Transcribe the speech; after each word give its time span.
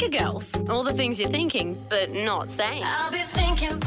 Thinker 0.00 0.18
Girls. 0.18 0.56
All 0.70 0.82
the 0.82 0.94
things 0.94 1.20
you're 1.20 1.28
thinking, 1.28 1.78
but 1.90 2.10
not 2.10 2.50
saying. 2.50 2.82
I'll 2.86 3.10
be 3.10 3.18
thinking. 3.18 3.82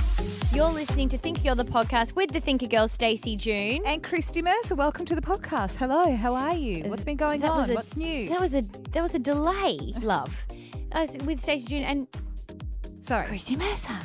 You're 0.53 0.70
listening 0.70 1.09
to 1.09 1.17
Think 1.17 1.44
You're 1.44 1.55
the 1.55 1.66
podcast 1.66 2.13
with 2.16 2.30
the 2.31 2.39
Thinker 2.39 2.67
Girl 2.67 2.88
Stacey 2.88 3.36
June. 3.36 3.81
And 3.84 4.03
Christy 4.03 4.44
Mercer, 4.44 4.76
welcome 4.76 5.08
to 5.08 5.16
the 5.16 5.23
podcast. 5.23 5.77
Hello, 5.77 6.16
how 6.16 6.36
are 6.36 6.53
you? 6.53 6.84
Uh, 6.84 6.89
What's 6.89 7.03
been 7.03 7.17
going 7.17 7.41
That 7.41 7.55
was 7.55 7.63
on? 7.66 7.72
a- 7.72 7.73
What's 7.73 7.98
new? 7.98 8.30
That 8.30 8.39
was 8.39 8.53
a 8.53 8.62
that 8.91 9.02
was 9.02 9.16
a 9.16 9.20
delay, 9.20 9.80
love. 10.02 10.31
I 10.91 11.05
was 11.05 11.17
with 11.26 11.39
Stacey 11.41 11.66
June 11.66 11.81
and 11.84 12.08
Sorry, 13.02 13.25
Christy 13.25 13.55
Mercer. 13.55 13.98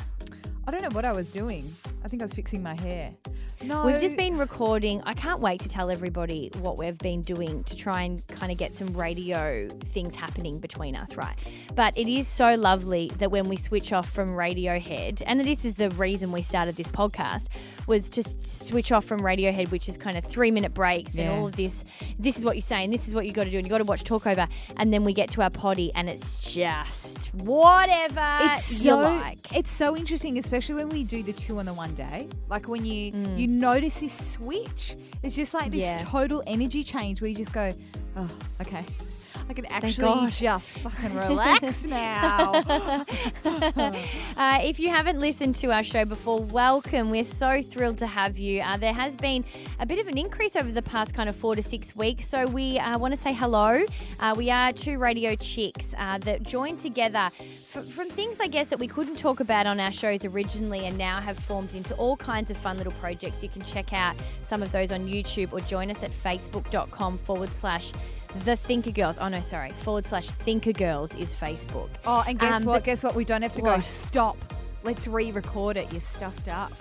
I 0.67 0.71
don't 0.71 0.81
know 0.81 0.89
what 0.93 1.05
I 1.05 1.11
was 1.11 1.31
doing. 1.31 1.71
I 2.03 2.07
think 2.07 2.21
I 2.21 2.25
was 2.25 2.33
fixing 2.33 2.63
my 2.63 2.79
hair. 2.79 3.13
No, 3.61 3.85
We've 3.85 3.99
just 3.99 4.15
been 4.15 4.37
recording. 4.37 5.01
I 5.05 5.11
can't 5.11 5.41
wait 5.41 5.59
to 5.61 5.69
tell 5.69 5.89
everybody 5.89 6.49
what 6.61 6.77
we've 6.77 6.97
been 6.97 7.23
doing 7.23 7.61
to 7.65 7.75
try 7.75 8.03
and 8.03 8.25
kind 8.27 8.53
of 8.53 8.57
get 8.57 8.71
some 8.71 8.95
radio 8.95 9.67
things 9.87 10.15
happening 10.15 10.59
between 10.59 10.95
us, 10.95 11.17
right? 11.17 11.35
But 11.75 11.97
it 11.97 12.07
is 12.07 12.25
so 12.25 12.55
lovely 12.55 13.11
that 13.17 13.31
when 13.31 13.49
we 13.49 13.57
switch 13.57 13.91
off 13.91 14.09
from 14.09 14.29
Radiohead, 14.29 15.21
and 15.25 15.41
this 15.41 15.65
is 15.65 15.75
the 15.75 15.89
reason 15.91 16.31
we 16.31 16.41
started 16.41 16.77
this 16.77 16.87
podcast, 16.87 17.47
was 17.85 18.07
to 18.11 18.23
switch 18.23 18.93
off 18.93 19.03
from 19.03 19.19
Radiohead, 19.19 19.71
which 19.71 19.89
is 19.89 19.97
kind 19.97 20.17
of 20.17 20.23
three 20.23 20.51
minute 20.51 20.73
breaks 20.73 21.15
and 21.15 21.29
all 21.29 21.47
of 21.47 21.57
this. 21.57 21.83
This 22.17 22.37
is 22.37 22.45
what 22.45 22.55
you're 22.55 22.61
saying. 22.61 22.91
This 22.91 23.09
is 23.09 23.13
what 23.13 23.25
you 23.25 23.33
got 23.33 23.43
to 23.43 23.49
do, 23.49 23.57
and 23.57 23.67
you 23.67 23.69
got 23.69 23.79
to 23.79 23.83
watch 23.83 24.05
Talkover, 24.05 24.47
and 24.77 24.93
then 24.93 25.03
we 25.03 25.13
get 25.13 25.31
to 25.31 25.41
our 25.41 25.49
potty, 25.49 25.91
and 25.95 26.07
it's 26.07 26.41
just 26.49 27.33
whatever 27.35 28.37
It's 28.43 28.83
you 28.85 28.91
so 28.91 29.01
like. 29.01 29.53
it's 29.53 29.71
so 29.71 29.97
interesting, 29.97 30.37
especially 30.39 30.75
when 30.75 30.89
we 30.89 31.03
do 31.03 31.23
the 31.23 31.33
two 31.33 31.59
on 31.59 31.65
the 31.65 31.73
one 31.73 31.88
day. 31.95 32.27
Like 32.49 32.67
when 32.67 32.85
you 32.85 33.11
Mm. 33.11 33.37
you 33.39 33.47
notice 33.47 33.99
this 33.99 34.31
switch. 34.33 34.95
It's 35.23 35.35
just 35.35 35.53
like 35.53 35.71
this 35.71 35.81
Yeah. 35.81 35.97
total 36.03 36.41
energy 36.47 36.83
change 36.83 37.21
where 37.21 37.29
you 37.29 37.35
just 37.35 37.51
go, 37.51 37.71
oh, 38.15 38.29
okay. 38.61 38.83
I 39.49 39.53
can 39.53 39.65
actually 39.65 40.29
just 40.29 40.73
fucking 40.73 41.15
relax 41.27 41.83
now. 41.85 42.63
Uh, 44.37 44.59
if 44.61 44.79
you 44.79 44.89
haven't 44.89 45.19
listened 45.19 45.55
to 45.55 45.71
our 45.71 45.83
show 45.83 46.05
before, 46.05 46.39
welcome. 46.39 47.09
We're 47.09 47.23
so 47.23 47.63
thrilled 47.63 47.97
to 47.97 48.07
have 48.07 48.37
you. 48.37 48.61
Uh, 48.61 48.77
there 48.77 48.93
has 48.93 49.15
been 49.15 49.43
a 49.79 49.87
bit 49.87 49.97
of 49.99 50.07
an 50.07 50.19
increase 50.19 50.55
over 50.55 50.71
the 50.71 50.83
past 50.83 51.15
kind 51.15 51.27
of 51.27 51.35
four 51.35 51.55
to 51.55 51.63
six 51.63 51.95
weeks, 51.95 52.27
so 52.27 52.45
we 52.45 52.77
uh, 52.77 52.99
want 52.99 53.15
to 53.15 53.19
say 53.19 53.33
hello. 53.33 53.81
Uh, 54.19 54.35
we 54.37 54.51
are 54.51 54.71
two 54.71 54.99
radio 54.99 55.35
chicks 55.35 55.95
uh, 55.97 56.19
that 56.19 56.43
joined 56.43 56.79
together 56.79 57.29
f- 57.75 57.87
from 57.87 58.07
things, 58.07 58.39
I 58.39 58.47
guess, 58.47 58.67
that 58.67 58.77
we 58.79 58.87
couldn't 58.87 59.17
talk 59.17 59.39
about 59.39 59.65
on 59.65 59.79
our 59.79 59.91
shows 59.91 60.25
originally 60.25 60.85
and 60.85 60.95
now 60.95 61.19
have 61.21 61.39
formed 61.39 61.73
into 61.73 61.95
all 61.95 62.15
kinds 62.17 62.51
of 62.51 62.57
fun 62.57 62.77
little 62.77 62.93
projects. 62.93 63.41
You 63.41 63.49
can 63.49 63.63
check 63.63 63.93
out 63.93 64.15
some 64.43 64.61
of 64.61 64.71
those 64.71 64.91
on 64.91 65.07
YouTube 65.07 65.53
or 65.53 65.59
join 65.61 65.89
us 65.89 66.03
at 66.03 66.11
facebook.com 66.11 67.17
forward 67.17 67.49
slash 67.49 67.93
the 68.45 68.55
Thinker 68.55 68.91
Girls. 68.91 69.17
Oh, 69.19 69.27
no, 69.27 69.41
sorry. 69.41 69.71
Forward 69.83 70.07
slash 70.07 70.27
Thinker 70.27 70.71
Girls 70.73 71.15
is 71.15 71.33
Facebook. 71.33 71.89
oh, 72.05 72.23
and 72.27 72.39
guess 72.39 72.57
Um, 72.57 72.65
what? 72.65 72.73
but- 72.75 72.83
Guess 72.85 73.03
what? 73.03 73.15
We 73.15 73.25
don't 73.25 73.41
have 73.41 73.53
to 73.53 73.61
go 73.61 73.75
What? 73.75 73.83
stop. 73.83 74.37
Let's 74.83 75.07
re-record 75.07 75.77
it. 75.77 75.91
You're 75.91 76.01
stuffed 76.01 76.47
up. 76.47 76.71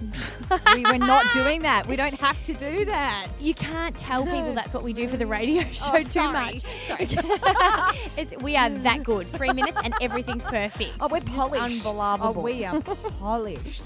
we, 0.74 0.82
we're 0.82 0.98
not 0.98 1.24
doing 1.32 1.62
that. 1.62 1.86
We 1.86 1.94
don't 1.94 2.18
have 2.18 2.42
to 2.46 2.52
do 2.54 2.84
that. 2.86 3.28
You 3.38 3.54
can't 3.54 3.96
tell 3.96 4.24
people 4.24 4.52
that's 4.52 4.74
what 4.74 4.82
we 4.82 4.92
do 4.92 5.08
for 5.08 5.16
the 5.16 5.26
radio 5.26 5.62
show 5.72 5.90
Oh, 5.92 5.98
too 5.98 6.04
sorry. 6.04 6.32
much. 6.32 6.62
Sorry. 6.86 7.08
it's, 8.16 8.42
we 8.42 8.56
are 8.56 8.70
that 8.70 9.04
good. 9.04 9.28
Three 9.28 9.52
minutes 9.52 9.78
and 9.84 9.94
everything's 10.00 10.44
perfect. 10.44 10.92
Oh, 11.00 11.06
we're 11.08 11.20
Just 11.20 11.32
polished. 11.36 11.86
Unbelievable. 11.86 12.32
Oh, 12.36 12.42
we 12.42 12.64
are 12.64 12.80
polished. 13.20 13.82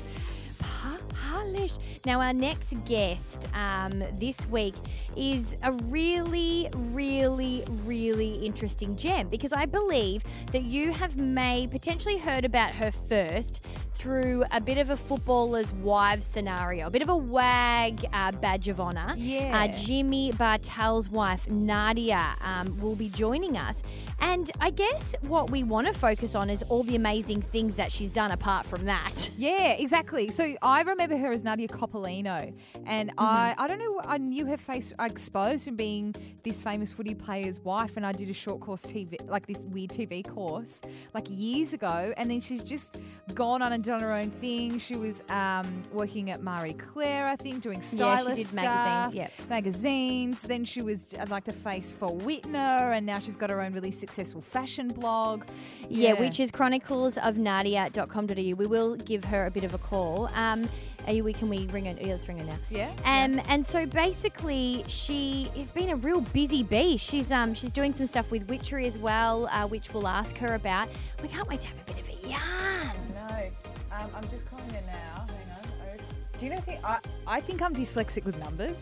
Pa- 0.61 0.99
polished. 1.31 1.78
Now, 2.06 2.21
our 2.22 2.32
next 2.32 2.72
guest 2.87 3.47
um, 3.55 4.03
this 4.15 4.47
week 4.49 4.75
is 5.19 5.56
a 5.62 5.73
really, 5.73 6.69
really, 6.75 7.65
really 7.84 8.34
interesting 8.47 8.97
gem 8.97 9.29
because 9.29 9.53
I 9.53 9.67
believe 9.67 10.23
that 10.53 10.62
you 10.62 10.93
have 10.93 11.17
may 11.17 11.67
potentially 11.71 12.19
heard 12.19 12.45
about 12.45 12.71
her 12.73 12.93
first 12.93 13.67
through 13.95 14.45
a 14.53 14.61
bit 14.61 14.79
of 14.79 14.91
a 14.91 14.97
footballer's 14.97 15.73
wives 15.75 16.25
scenario, 16.25 16.87
a 16.87 16.91
bit 16.91 17.03
of 17.03 17.09
a 17.09 17.17
wag 17.17 18.06
uh, 18.12 18.31
badge 18.33 18.69
of 18.69 18.81
honour. 18.81 19.12
Yeah. 19.17 19.65
Uh, 19.65 19.77
Jimmy 19.77 20.31
Bartel's 20.33 21.09
wife, 21.09 21.50
Nadia, 21.50 22.35
um, 22.45 22.81
will 22.81 22.95
be 22.95 23.09
joining 23.09 23.56
us. 23.56 23.83
And 24.21 24.51
I 24.61 24.71
guess 24.71 25.15
what 25.23 25.51
we 25.51 25.62
want 25.62 25.87
to 25.87 25.93
focus 25.93 26.34
on 26.34 26.51
is 26.51 26.62
all 26.65 26.83
the 26.83 26.97
amazing 26.97 27.43
things 27.43 27.77
that 27.77 27.93
she's 27.93 28.11
done 28.11 28.31
apart 28.33 28.67
from 28.67 28.84
that. 28.87 29.31
Yeah, 29.37 29.73
exactly. 29.73 30.31
So 30.31 30.55
I 30.62 30.83
remember 30.83 31.17
her 31.17 31.31
as 31.33 31.45
Nadia 31.45 31.69
Coppolino, 31.69 32.53
and 32.87 33.09
Mm-hmm. 33.11 33.21
I 33.25 33.55
I 33.59 33.67
don't 33.69 33.79
know 33.79 34.01
I 34.05 34.19
knew 34.19 34.45
her 34.47 34.56
face 34.56 34.93
I 34.99 35.06
exposed 35.06 35.65
from 35.65 35.77
being 35.77 36.15
this 36.43 36.61
famous 36.62 36.93
footy 36.93 37.15
player's 37.15 37.61
wife, 37.61 37.97
and 37.97 38.05
I 38.05 38.12
did 38.12 38.29
a 38.29 38.33
short 38.34 38.61
course 38.61 38.83
TV 38.83 39.17
like 39.29 39.47
this 39.47 39.59
weird 39.59 39.91
TV 39.91 40.27
course 40.27 40.81
like 41.15 41.27
years 41.31 41.73
ago, 41.73 42.12
and 42.17 42.31
then 42.31 42.41
she's 42.41 42.62
just 42.62 42.97
gone 43.35 43.62
on 43.62 43.73
and 43.73 43.83
done 43.85 44.00
her 44.00 44.12
own 44.12 44.31
thing. 44.31 44.79
She 44.79 44.97
was 44.97 45.23
um, 45.29 45.83
working 45.93 46.31
at 46.31 46.43
Marie 46.43 46.73
Claire, 46.75 47.27
I 47.27 47.37
think, 47.37 47.62
doing 47.62 47.79
Yeah, 47.79 47.89
she 47.89 47.97
stylist 47.97 48.37
did 48.37 48.53
magazines, 48.55 49.12
stuff, 49.12 49.15
yep. 49.15 49.33
magazines. 49.49 50.43
Then 50.43 50.65
she 50.65 50.83
was 50.83 51.06
uh, 51.19 51.25
like 51.29 51.45
the 51.45 51.53
face 51.53 51.93
for 51.93 52.11
Wittner, 52.19 52.97
and 52.97 53.06
now 53.06 53.19
she's 53.21 53.37
got 53.37 53.50
her 53.50 53.61
own 53.61 53.73
really 53.73 53.91
successful 54.08 54.41
fashion 54.41 54.88
blog. 54.88 55.44
Yeah, 55.88 56.14
which 56.14 56.41
is 56.41 56.50
chroniclesofnadia.com.au. 56.50 58.54
We 58.56 58.66
will 58.66 58.96
give 58.96 59.22
her 59.24 59.46
a 59.46 59.50
bit 59.50 59.64
of 59.64 59.72
a 59.74 59.78
call. 59.78 60.30
Um, 60.34 60.69
are 61.06 61.12
you, 61.12 61.22
we 61.24 61.32
can 61.32 61.48
we 61.48 61.66
ring 61.69 61.86
her? 61.86 61.94
Yeah, 61.98 62.08
let's 62.08 62.28
ring 62.28 62.38
her 62.38 62.44
now. 62.44 62.58
yeah. 62.70 62.91
Um, 63.04 63.41
and 63.48 63.64
so 63.64 63.86
basically, 63.86 64.84
she 64.88 65.50
has 65.56 65.70
been 65.70 65.88
a 65.91 65.96
real 65.96 66.20
busy 66.20 66.62
bee. 66.62 66.96
She's 66.98 67.30
um, 67.32 67.54
she's 67.54 67.72
doing 67.72 67.94
some 67.94 68.06
stuff 68.06 68.30
with 68.30 68.46
Witchery 68.48 68.84
as 68.86 68.98
well, 68.98 69.48
uh, 69.50 69.66
which 69.66 69.92
we'll 69.94 70.08
ask 70.08 70.36
her 70.38 70.54
about. 70.54 70.88
We 71.22 71.28
can't 71.28 71.48
wait 71.48 71.60
to 71.60 71.66
have 71.69 71.78
a 71.80 71.84
bit 71.92 71.98
of 72.00 72.08
a 72.08 72.28
yarn. 72.28 72.92
No, 73.14 73.50
um, 73.96 74.10
I'm 74.14 74.28
just 74.28 74.44
calling 74.46 74.69
her 74.70 74.82
now. 74.86 75.26
Hang 75.26 75.50
on. 75.56 75.64
Oh, 75.98 76.38
Do 76.38 76.44
you 76.44 76.50
know? 76.52 76.60
Think, 76.60 76.84
I 76.84 76.98
I 77.26 77.40
think 77.40 77.62
I'm 77.62 77.75
dyslexic 77.75 78.25
with 78.26 78.38
numbers. 78.38 78.76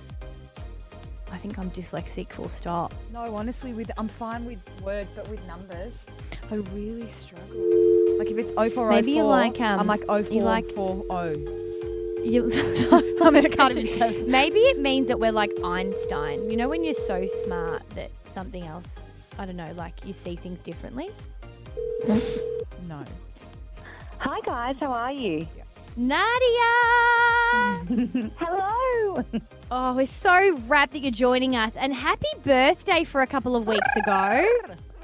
I 1.32 1.36
think 1.38 1.58
I'm 1.58 1.70
dyslexic. 1.70 2.28
Full 2.30 2.48
stop. 2.48 2.94
No, 3.12 3.34
honestly, 3.34 3.72
with 3.72 3.90
I'm 3.98 4.08
fine 4.08 4.44
with 4.44 4.68
words, 4.82 5.12
but 5.14 5.28
with 5.28 5.44
numbers, 5.46 6.06
I 6.50 6.56
really 6.56 7.08
struggle. 7.08 8.18
Like 8.18 8.30
if 8.30 8.38
it's 8.38 8.52
0404, 8.52 8.90
Maybe 8.90 9.12
you 9.12 9.24
like, 9.24 9.60
um, 9.60 9.80
I'm 9.80 9.86
like 9.86 10.02
you 10.30 10.42
like- 10.42 10.66
0440. 10.70 11.64
You, 12.28 12.50
I'm 13.22 13.36
in 13.36 13.46
a 13.46 13.48
Cardigan 13.50 13.86
seven. 13.98 14.30
Maybe 14.30 14.58
it 14.60 14.80
means 14.80 15.06
that 15.08 15.18
we're 15.20 15.32
like 15.32 15.52
Einstein. 15.62 16.50
You 16.50 16.56
know, 16.56 16.68
when 16.68 16.82
you're 16.84 16.94
so 16.94 17.26
smart 17.44 17.88
that 17.90 18.10
something 18.34 18.64
else, 18.64 18.98
I 19.38 19.46
don't 19.46 19.56
know, 19.56 19.72
like 19.76 20.04
you 20.04 20.12
see 20.12 20.34
things 20.36 20.60
differently. 20.60 21.10
No. 22.88 23.04
Hi 24.18 24.40
guys, 24.44 24.78
how 24.78 24.92
are 24.92 25.12
you? 25.12 25.46
Nadia! 25.96 27.25
Hello. 28.38 29.24
Oh, 29.70 29.94
we're 29.94 30.06
so 30.06 30.56
wrapped 30.66 30.92
that 30.92 31.00
you're 31.00 31.10
joining 31.10 31.56
us. 31.56 31.76
And 31.76 31.94
happy 31.94 32.26
birthday 32.42 33.04
for 33.04 33.22
a 33.22 33.26
couple 33.26 33.56
of 33.56 33.66
weeks 33.66 33.96
ago. 33.96 34.46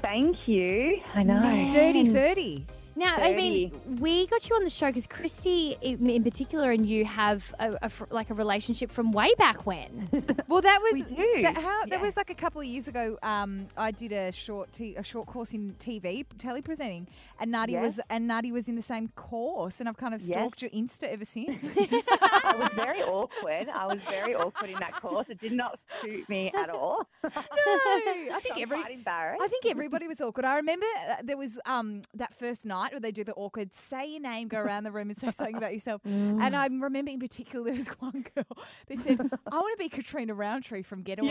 Thank 0.01 0.47
you. 0.47 1.01
I 1.13 1.23
know. 1.23 1.39
Man. 1.39 1.71
Dirty 1.71 2.05
30. 2.05 2.65
Now, 2.95 3.15
I 3.15 3.33
mean, 3.35 3.71
we 3.99 4.27
got 4.27 4.47
you 4.49 4.55
on 4.55 4.63
the 4.63 4.69
show 4.69 4.87
because 4.87 5.07
Christy, 5.07 5.75
in 5.81 6.09
in 6.09 6.23
particular, 6.23 6.71
and 6.71 6.85
you 6.85 7.05
have 7.05 7.53
a, 7.59 7.75
a 7.83 7.89
fr- 7.89 8.05
like 8.11 8.29
a 8.29 8.33
relationship 8.33 8.91
from 8.91 9.11
way 9.11 9.33
back 9.37 9.65
when. 9.65 10.09
Well, 10.47 10.61
that 10.61 10.79
was 10.83 10.93
We 10.93 11.15
do, 11.15 11.41
That, 11.41 11.57
how, 11.57 11.85
that 11.87 11.99
was 11.99 12.15
like 12.15 12.29
a 12.29 12.35
couple 12.35 12.61
of 12.61 12.67
years 12.67 12.87
ago. 12.87 13.17
Um, 13.23 13.67
I 13.75 13.89
did 13.91 14.11
a 14.11 14.31
short 14.31 14.71
t- 14.71 14.95
a 14.95 15.03
short 15.03 15.25
course 15.25 15.53
in 15.53 15.73
TV 15.79 16.25
tele 16.37 16.61
presenting, 16.61 17.07
and 17.39 17.49
Nadia 17.49 17.81
Yes. 17.81 17.83
was 17.97 18.05
and 18.09 18.27
Nadia 18.27 18.53
was 18.53 18.67
in 18.67 18.75
the 18.75 18.81
same 18.83 19.07
course, 19.15 19.79
and 19.79 19.89
I've 19.89 19.97
kind 19.97 20.13
of 20.13 20.21
Yes. 20.21 20.29
stalked 20.37 20.61
your 20.61 20.69
Insta 20.71 21.03
ever 21.05 21.25
since. 21.37 21.75
I 21.77 22.55
was 22.59 22.69
very 22.75 23.01
awkward. 23.01 23.69
I 23.69 23.87
was 23.87 23.99
very 24.09 24.35
awkward 24.35 24.69
in 24.69 24.77
that 24.79 24.93
course. 25.01 25.27
It 25.29 25.39
did 25.39 25.53
not 25.53 25.79
suit 26.01 26.27
me 26.29 26.51
at 26.55 26.69
all. 26.69 27.07
no, 27.23 27.29
I 27.31 28.39
think 28.43 28.55
I'm 28.57 28.61
every 28.63 28.81
quite 28.81 28.93
embarrassed. 28.93 29.41
I 29.41 29.47
think 29.47 29.65
everybody 29.65 30.07
was 30.07 30.21
awkward. 30.21 30.45
I 30.45 30.57
remember 30.57 30.85
uh, 31.09 31.15
there 31.23 31.37
was 31.37 31.57
um 31.65 32.01
that 32.13 32.33
first 32.37 32.65
night 32.65 32.82
where 32.91 32.99
they 32.99 33.11
do 33.11 33.23
the 33.23 33.33
awkward 33.33 33.69
say 33.87 34.07
your 34.11 34.19
name, 34.21 34.47
go 34.47 34.59
around 34.59 34.83
the 34.83 34.91
room 34.91 35.09
and 35.09 35.17
say 35.17 35.31
something 35.31 35.55
about 35.55 35.73
yourself. 35.73 36.01
And 36.05 36.55
I 36.55 36.65
remember 36.67 37.11
in 37.11 37.19
particular 37.19 37.65
there 37.69 37.75
was 37.75 37.87
one 37.99 38.25
girl 38.35 38.57
that 38.87 38.99
said, 38.99 39.19
"I 39.19 39.55
want 39.55 39.77
to 39.77 39.83
be 39.83 39.89
Catriona 39.89 40.33
Rowntree 40.33 40.83
from 40.83 41.01
Getaway," 41.03 41.29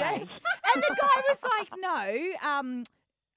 and 0.75 0.83
the 0.83 0.97
guy 1.01 1.23
was 1.29 1.39
like, 1.43 1.69
"No." 1.79 2.49
Um, 2.49 2.85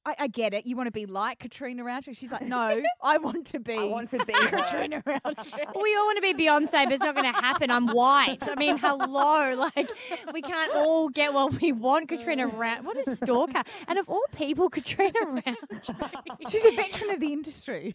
I, 0.08 0.16
I 0.20 0.28
get 0.28 0.54
it. 0.54 0.66
You 0.68 0.76
want 0.76 0.88
to 0.88 0.92
be 0.92 1.06
like 1.06 1.40
Catriona 1.40 1.84
Rowntree. 1.84 2.14
She's 2.14 2.32
like, 2.32 2.44
no, 2.44 2.82
I 3.04 3.18
want 3.18 3.48
to 3.48 3.60
be. 3.60 3.74
I 3.74 3.84
want 3.86 4.12
to 4.12 4.24
be. 4.24 4.34
Catriona 4.34 5.02
Rowntree. 5.06 5.64
We 5.82 5.96
all 5.96 6.06
want 6.06 6.18
to 6.18 6.22
be 6.22 6.34
Beyonce, 6.46 6.72
but 6.84 6.92
it's 6.94 7.04
not 7.04 7.16
going 7.16 7.32
to 7.34 7.40
happen. 7.40 7.72
I'm 7.72 7.88
white. 7.88 8.48
I 8.48 8.56
mean, 8.56 8.78
hello. 8.78 9.36
Like, 9.76 9.90
we 10.34 10.42
can't 10.42 10.76
all 10.76 11.10
get 11.10 11.34
what 11.34 11.60
we 11.60 11.72
want. 11.72 12.08
Katrina 12.10 12.46
Round. 12.48 12.86
What 12.86 12.98
a 13.08 13.16
stalker. 13.16 13.64
And 13.88 13.98
of 13.98 14.08
all 14.10 14.24
people, 14.36 14.70
Catriona 14.70 15.14
Rowntree. 15.26 15.56
She's 16.50 16.66
a 16.66 16.72
veteran 16.76 17.10
of 17.12 17.20
the 17.20 17.34
industry. 17.34 17.94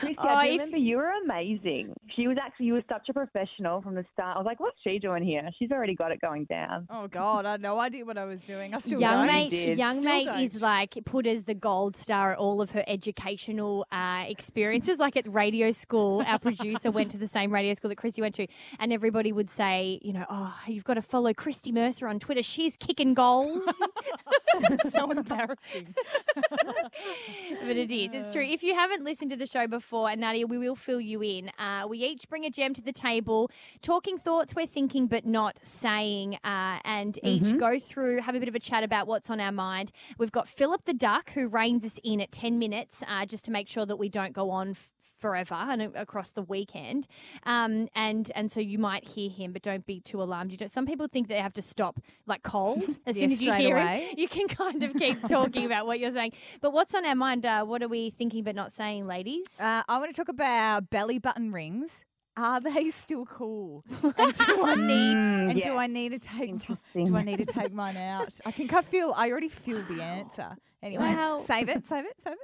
Christy, 0.00 0.16
Oh, 0.18 0.26
I 0.28 0.46
if- 0.46 0.52
remember 0.52 0.76
you 0.78 0.96
were 0.96 1.10
amazing. 1.24 1.92
She 2.14 2.26
was 2.28 2.36
actually 2.42 2.66
you 2.66 2.72
were 2.74 2.82
such 2.88 3.08
a 3.08 3.12
professional 3.12 3.82
from 3.82 3.94
the 3.94 4.04
start. 4.12 4.36
I 4.36 4.40
was 4.40 4.46
like, 4.46 4.58
what's 4.60 4.76
she 4.82 4.98
doing 4.98 5.22
here? 5.22 5.48
She's 5.58 5.70
already 5.70 5.94
got 5.94 6.12
it 6.12 6.20
going 6.20 6.44
down. 6.44 6.86
Oh 6.90 7.06
God, 7.08 7.44
I 7.44 7.52
had 7.52 7.60
no 7.62 7.78
idea 7.78 8.04
what 8.04 8.16
I 8.16 8.24
was 8.24 8.42
doing. 8.42 8.74
I 8.74 8.78
still 8.78 9.00
young 9.00 9.18
don't. 9.18 9.26
mate, 9.26 9.50
did. 9.50 9.78
young 9.78 10.00
Still 10.00 10.12
mate 10.12 10.15
is 10.18 10.62
like 10.62 10.96
put 11.04 11.26
as 11.26 11.44
the 11.44 11.54
gold 11.54 11.96
star 11.96 12.32
at 12.32 12.38
all 12.38 12.60
of 12.60 12.70
her 12.72 12.84
educational 12.86 13.86
uh, 13.92 14.24
experiences. 14.26 14.98
Like 14.98 15.16
at 15.16 15.32
radio 15.32 15.70
school, 15.70 16.22
our 16.26 16.38
producer 16.38 16.90
went 16.90 17.10
to 17.12 17.18
the 17.18 17.26
same 17.26 17.52
radio 17.52 17.74
school 17.74 17.88
that 17.88 17.96
Christy 17.96 18.20
went 18.20 18.34
to, 18.36 18.46
and 18.78 18.92
everybody 18.92 19.32
would 19.32 19.50
say, 19.50 19.98
you 20.02 20.12
know, 20.12 20.24
oh, 20.30 20.54
you've 20.66 20.84
got 20.84 20.94
to 20.94 21.02
follow 21.02 21.32
Christy 21.34 21.72
Mercer 21.72 22.08
on 22.08 22.18
Twitter. 22.18 22.42
She's 22.42 22.76
kicking 22.76 23.14
goals. 23.14 23.62
so 24.90 25.10
embarrassing. 25.10 25.94
but 26.50 27.76
it 27.76 27.90
is. 27.90 28.10
It's 28.12 28.32
true. 28.32 28.42
If 28.42 28.62
you 28.62 28.74
haven't 28.74 29.04
listened 29.04 29.30
to 29.30 29.36
the 29.36 29.46
show 29.46 29.66
before, 29.66 30.10
and 30.10 30.20
Nadia, 30.20 30.46
we 30.46 30.58
will 30.58 30.76
fill 30.76 31.00
you 31.00 31.22
in. 31.22 31.50
Uh, 31.58 31.86
we 31.88 31.98
each 31.98 32.28
bring 32.28 32.44
a 32.44 32.50
gem 32.50 32.74
to 32.74 32.82
the 32.82 32.92
table, 32.92 33.50
talking 33.82 34.18
thoughts 34.18 34.54
we're 34.54 34.66
thinking 34.66 35.06
but 35.06 35.26
not 35.26 35.58
saying, 35.62 36.38
uh, 36.44 36.78
and 36.84 37.18
each 37.22 37.56
go 37.58 37.78
through, 37.78 38.20
have 38.20 38.34
a 38.34 38.40
bit 38.40 38.48
of 38.48 38.54
a 38.54 38.58
chat 38.58 38.82
about 38.82 39.06
what's 39.06 39.30
on 39.30 39.40
our 39.40 39.52
mind. 39.52 39.92
We've 40.18 40.32
got 40.32 40.48
Philip 40.48 40.84
the 40.84 40.94
Duck, 40.94 41.30
who 41.30 41.48
reins 41.48 41.84
us 41.84 41.98
in 42.04 42.20
at 42.20 42.32
10 42.32 42.58
minutes 42.58 43.02
uh, 43.08 43.26
just 43.26 43.44
to 43.46 43.50
make 43.50 43.68
sure 43.68 43.86
that 43.86 43.96
we 43.96 44.08
don't 44.08 44.32
go 44.32 44.50
on. 44.50 44.70
f- 44.70 44.90
Forever 45.18 45.54
and 45.54 45.80
across 45.96 46.30
the 46.32 46.42
weekend, 46.42 47.06
um, 47.44 47.88
and 47.94 48.30
and 48.34 48.52
so 48.52 48.60
you 48.60 48.78
might 48.78 49.02
hear 49.08 49.30
him, 49.30 49.54
but 49.54 49.62
don't 49.62 49.86
be 49.86 49.98
too 49.98 50.22
alarmed. 50.22 50.52
You 50.52 50.58
don't, 50.58 50.70
some 50.70 50.84
people 50.84 51.08
think 51.10 51.28
they 51.28 51.40
have 51.40 51.54
to 51.54 51.62
stop 51.62 51.98
like 52.26 52.42
cold 52.42 52.84
as 53.06 53.16
Yeah, 53.16 53.22
soon 53.22 53.32
as 53.32 53.42
you 53.42 53.50
hear 53.54 53.76
away. 53.78 54.08
him. 54.10 54.14
You 54.18 54.28
can 54.28 54.46
kind 54.46 54.82
of 54.82 54.92
keep 54.94 55.26
talking 55.26 55.64
about 55.64 55.86
what 55.86 56.00
you're 56.00 56.12
saying. 56.12 56.32
But 56.60 56.74
what's 56.74 56.94
on 56.94 57.06
our 57.06 57.14
mind? 57.14 57.46
Uh, 57.46 57.64
what 57.64 57.82
are 57.82 57.88
we 57.88 58.10
thinking 58.10 58.44
but 58.44 58.54
not 58.54 58.74
saying, 58.74 59.06
ladies? 59.06 59.46
Uh, 59.58 59.82
I 59.88 59.96
want 59.98 60.14
to 60.14 60.16
talk 60.16 60.28
about 60.28 60.90
belly 60.90 61.18
button 61.18 61.50
rings. 61.50 62.04
Are 62.36 62.60
they 62.60 62.90
still 63.04 63.24
cool? 63.26 63.84
And 64.02 64.34
do 64.34 64.64
I 64.64 64.74
need? 64.76 65.16
Mm, 65.16 65.50
and 65.52 65.62
do. 65.62 65.76
I 65.76 65.86
need 65.86 66.10
to 66.10 66.18
take? 66.18 66.66
Do 66.94 67.16
I 67.16 67.22
need 67.22 67.38
to 67.38 67.46
take 67.46 67.72
mine 67.82 67.96
out? 67.96 68.32
I 68.44 68.50
think 68.50 68.72
I 68.72 68.82
feel. 68.82 69.12
I 69.16 69.30
already 69.30 69.48
feel 69.48 69.82
the 69.88 70.02
answer. 70.02 70.56
Anyway, 70.82 71.02
Wow. 71.04 71.38
save 71.38 71.68
it. 71.68 71.86
Save 71.86 72.04
it. 72.04 72.14
Save 72.22 72.34
it. 72.34 72.38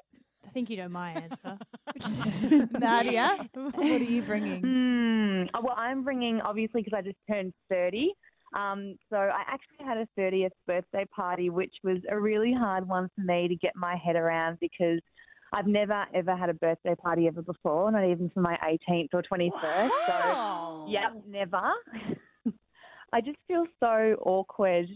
I 0.47 0.51
think 0.51 0.69
you 0.71 0.77
know 0.79 0.89
my 0.89 1.13
answer. 1.13 1.59
Nadia, 2.79 3.49
what 3.55 3.75
are 3.79 3.97
you 3.99 4.23
bringing? 4.23 4.61
Hmm. 4.61 5.43
Uh, 5.57 5.61
Well, 5.63 5.75
I'm 5.77 6.03
bringing 6.03 6.41
obviously 6.41 6.83
because 6.83 6.97
I 6.97 7.03
just 7.03 7.17
turned 7.31 7.53
30. 7.71 8.13
Um, 8.55 8.97
so 9.09 9.17
I 9.17 9.43
actually 9.47 9.87
had 9.87 9.97
a 9.97 10.07
30th 10.19 10.51
birthday 10.67 11.07
party, 11.15 11.49
which 11.49 11.75
was 11.83 11.99
a 12.11 12.19
really 12.21 12.53
hard 12.53 12.87
one 12.87 13.09
for 13.15 13.23
me 13.23 13.49
to 13.49 13.57
get 13.57 13.73
my 13.77 13.97
head 13.97 14.15
around 14.17 14.59
because 14.61 15.01
I've 15.53 15.67
never 15.67 16.07
ever 16.15 16.35
had 16.35 16.49
a 16.49 16.55
birthday 16.55 16.95
party 16.95 17.27
ever 17.27 17.43
before, 17.43 17.91
not 17.93 18.05
even 18.05 18.31
for 18.31 18.41
my 18.41 18.57
18th 18.65 19.09
or 19.13 19.23
21st. 19.23 19.91
So, 20.07 20.87
yep, 20.89 21.23
never. 21.29 21.73
I 23.13 23.21
just 23.21 23.39
feel 23.47 23.67
so 23.79 24.17
awkward 24.25 24.89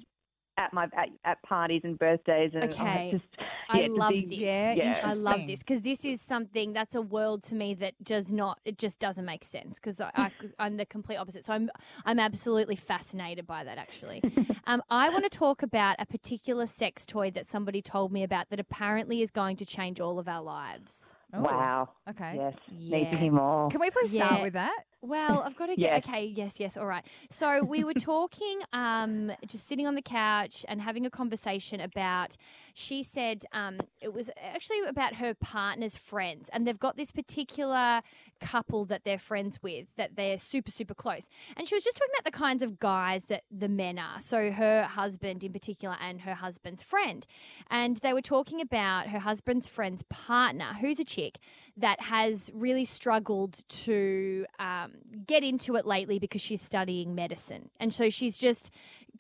at 0.58 0.72
my 0.72 0.84
at, 0.96 1.08
at 1.24 1.42
parties 1.42 1.82
and 1.84 1.98
birthdays, 1.98 2.52
and 2.54 2.64
Okay. 2.64 3.10
just 3.12 3.24
I 3.68 3.80
yeah, 3.80 3.86
to 3.88 3.92
love 3.94 4.10
be- 4.12 4.26
this. 4.26 4.38
Yeah, 4.38 4.72
Yeah. 4.74 5.00
I 5.04 5.12
love 5.14 5.40
this 5.46 5.58
because 5.60 5.82
this 5.82 6.04
is 6.04 6.20
something 6.20 6.72
that's 6.72 6.94
a 6.94 7.02
world 7.02 7.42
to 7.44 7.54
me 7.54 7.74
that 7.74 7.94
does 8.02 8.32
not. 8.32 8.58
It 8.64 8.78
just 8.78 8.98
doesn't 8.98 9.24
make 9.24 9.44
sense 9.44 9.74
because 9.74 10.00
I, 10.00 10.10
I, 10.14 10.30
I'm 10.58 10.76
the 10.76 10.86
complete 10.86 11.16
opposite. 11.16 11.44
So 11.44 11.52
I'm 11.52 11.70
I'm 12.04 12.18
absolutely 12.18 12.76
fascinated 12.76 13.46
by 13.46 13.64
that. 13.64 13.78
Actually, 13.78 14.22
um, 14.66 14.82
I 14.90 15.10
want 15.10 15.24
to 15.24 15.30
talk 15.30 15.62
about 15.62 15.96
a 15.98 16.06
particular 16.06 16.66
sex 16.66 17.04
toy 17.06 17.30
that 17.32 17.46
somebody 17.46 17.82
told 17.82 18.12
me 18.12 18.22
about 18.22 18.50
that 18.50 18.60
apparently 18.60 19.22
is 19.22 19.30
going 19.30 19.56
to 19.56 19.66
change 19.66 20.00
all 20.00 20.18
of 20.18 20.28
our 20.28 20.42
lives. 20.42 21.04
Oh, 21.34 21.42
Wow. 21.42 21.88
Okay. 22.08 22.34
Yes. 22.36 22.54
Need 22.70 23.02
Yeah. 23.04 23.10
to 23.10 23.16
hear 23.16 23.32
more. 23.32 23.68
Can 23.70 23.80
we 23.80 23.90
please 23.90 24.12
Yeah. 24.14 24.26
start 24.26 24.42
with 24.42 24.52
that? 24.54 24.84
Well, 25.02 25.42
I've 25.42 25.56
got 25.56 25.66
to 25.66 25.76
get 25.76 25.78
Yes. 25.78 26.04
okay. 26.06 26.24
Yes, 26.24 26.54
yes, 26.58 26.76
all 26.76 26.86
right. 26.86 27.04
So 27.30 27.64
we 27.64 27.84
were 27.84 27.94
talking, 27.94 28.60
um, 28.72 29.32
just 29.46 29.68
sitting 29.68 29.86
on 29.86 29.94
the 29.94 30.02
couch 30.02 30.64
and 30.68 30.80
having 30.80 31.04
a 31.06 31.10
conversation 31.10 31.80
about. 31.80 32.36
She 32.78 33.02
said 33.02 33.46
um, 33.52 33.78
it 34.02 34.12
was 34.12 34.30
actually 34.38 34.82
about 34.86 35.14
her 35.14 35.32
partner's 35.32 35.96
friends, 35.96 36.50
and 36.52 36.66
they've 36.66 36.78
got 36.78 36.98
this 36.98 37.10
particular 37.10 38.02
couple 38.38 38.84
that 38.84 39.02
they're 39.02 39.18
friends 39.18 39.58
with 39.62 39.86
that 39.96 40.14
they're 40.14 40.38
super, 40.38 40.70
super 40.70 40.92
close. 40.92 41.26
And 41.56 41.66
she 41.66 41.74
was 41.74 41.82
just 41.82 41.96
talking 41.96 42.12
about 42.14 42.30
the 42.30 42.38
kinds 42.38 42.62
of 42.62 42.78
guys 42.78 43.24
that 43.24 43.44
the 43.50 43.70
men 43.70 43.98
are. 43.98 44.20
So 44.20 44.50
her 44.50 44.82
husband 44.82 45.42
in 45.42 45.54
particular, 45.54 45.96
and 46.02 46.20
her 46.20 46.34
husband's 46.34 46.82
friend, 46.82 47.26
and 47.70 47.96
they 47.96 48.12
were 48.12 48.20
talking 48.20 48.60
about 48.60 49.06
her 49.06 49.20
husband's 49.20 49.66
friend's 49.66 50.02
partner, 50.10 50.76
who's 50.78 51.00
a 51.00 51.04
chick 51.04 51.38
that 51.78 52.02
has 52.02 52.50
really 52.52 52.84
struggled 52.84 53.66
to 53.68 54.44
um, 54.58 54.92
get 55.26 55.42
into 55.42 55.76
it 55.76 55.86
lately 55.86 56.18
because 56.18 56.42
she's 56.42 56.60
studying 56.60 57.14
medicine, 57.14 57.70
and 57.80 57.94
so 57.94 58.10
she's 58.10 58.36
just 58.36 58.70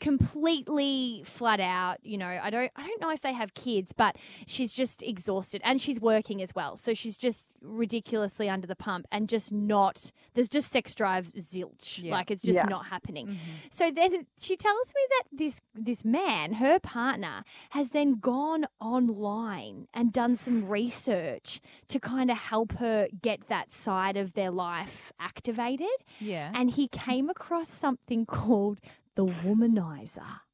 completely 0.00 1.22
flat 1.24 1.60
out 1.60 1.98
you 2.02 2.18
know 2.18 2.38
i 2.42 2.50
don't 2.50 2.70
i 2.76 2.86
don't 2.86 3.00
know 3.00 3.10
if 3.10 3.20
they 3.20 3.32
have 3.32 3.54
kids 3.54 3.92
but 3.92 4.16
she's 4.46 4.72
just 4.72 5.02
exhausted 5.02 5.60
and 5.64 5.80
she's 5.80 6.00
working 6.00 6.42
as 6.42 6.54
well 6.54 6.76
so 6.76 6.94
she's 6.94 7.16
just 7.16 7.44
ridiculously 7.62 8.48
under 8.48 8.66
the 8.66 8.76
pump 8.76 9.06
and 9.10 9.28
just 9.28 9.52
not 9.52 10.12
there's 10.34 10.48
just 10.48 10.70
sex 10.70 10.94
drive 10.94 11.26
zilch 11.38 12.02
Yeah. 12.02 12.12
like 12.14 12.30
it's 12.30 12.42
just 12.42 12.56
Yeah. 12.56 12.64
not 12.64 12.86
happening 12.86 13.26
mm-hmm. 13.26 13.36
so 13.70 13.90
then 13.90 14.26
she 14.40 14.56
tells 14.56 14.88
me 14.94 15.00
that 15.10 15.22
this 15.32 15.60
this 15.74 16.04
man, 16.04 16.54
her 16.54 16.78
partner, 16.78 17.44
has 17.70 17.90
then 17.90 18.14
gone 18.18 18.66
online 18.80 19.88
and 19.92 20.12
done 20.12 20.36
some 20.36 20.66
research 20.66 21.60
to 21.88 22.00
kind 22.00 22.30
of 22.30 22.36
help 22.38 22.72
her 22.78 23.08
get 23.22 23.48
that 23.48 23.72
side 23.72 24.16
of 24.16 24.32
their 24.34 24.50
life 24.50 25.12
activated. 25.20 25.86
Yeah. 26.18 26.50
And 26.54 26.70
he 26.70 26.88
came 26.88 27.28
across 27.28 27.68
something 27.68 28.26
called 28.38 28.80
the 29.16 29.24
womanizer. 29.24 30.45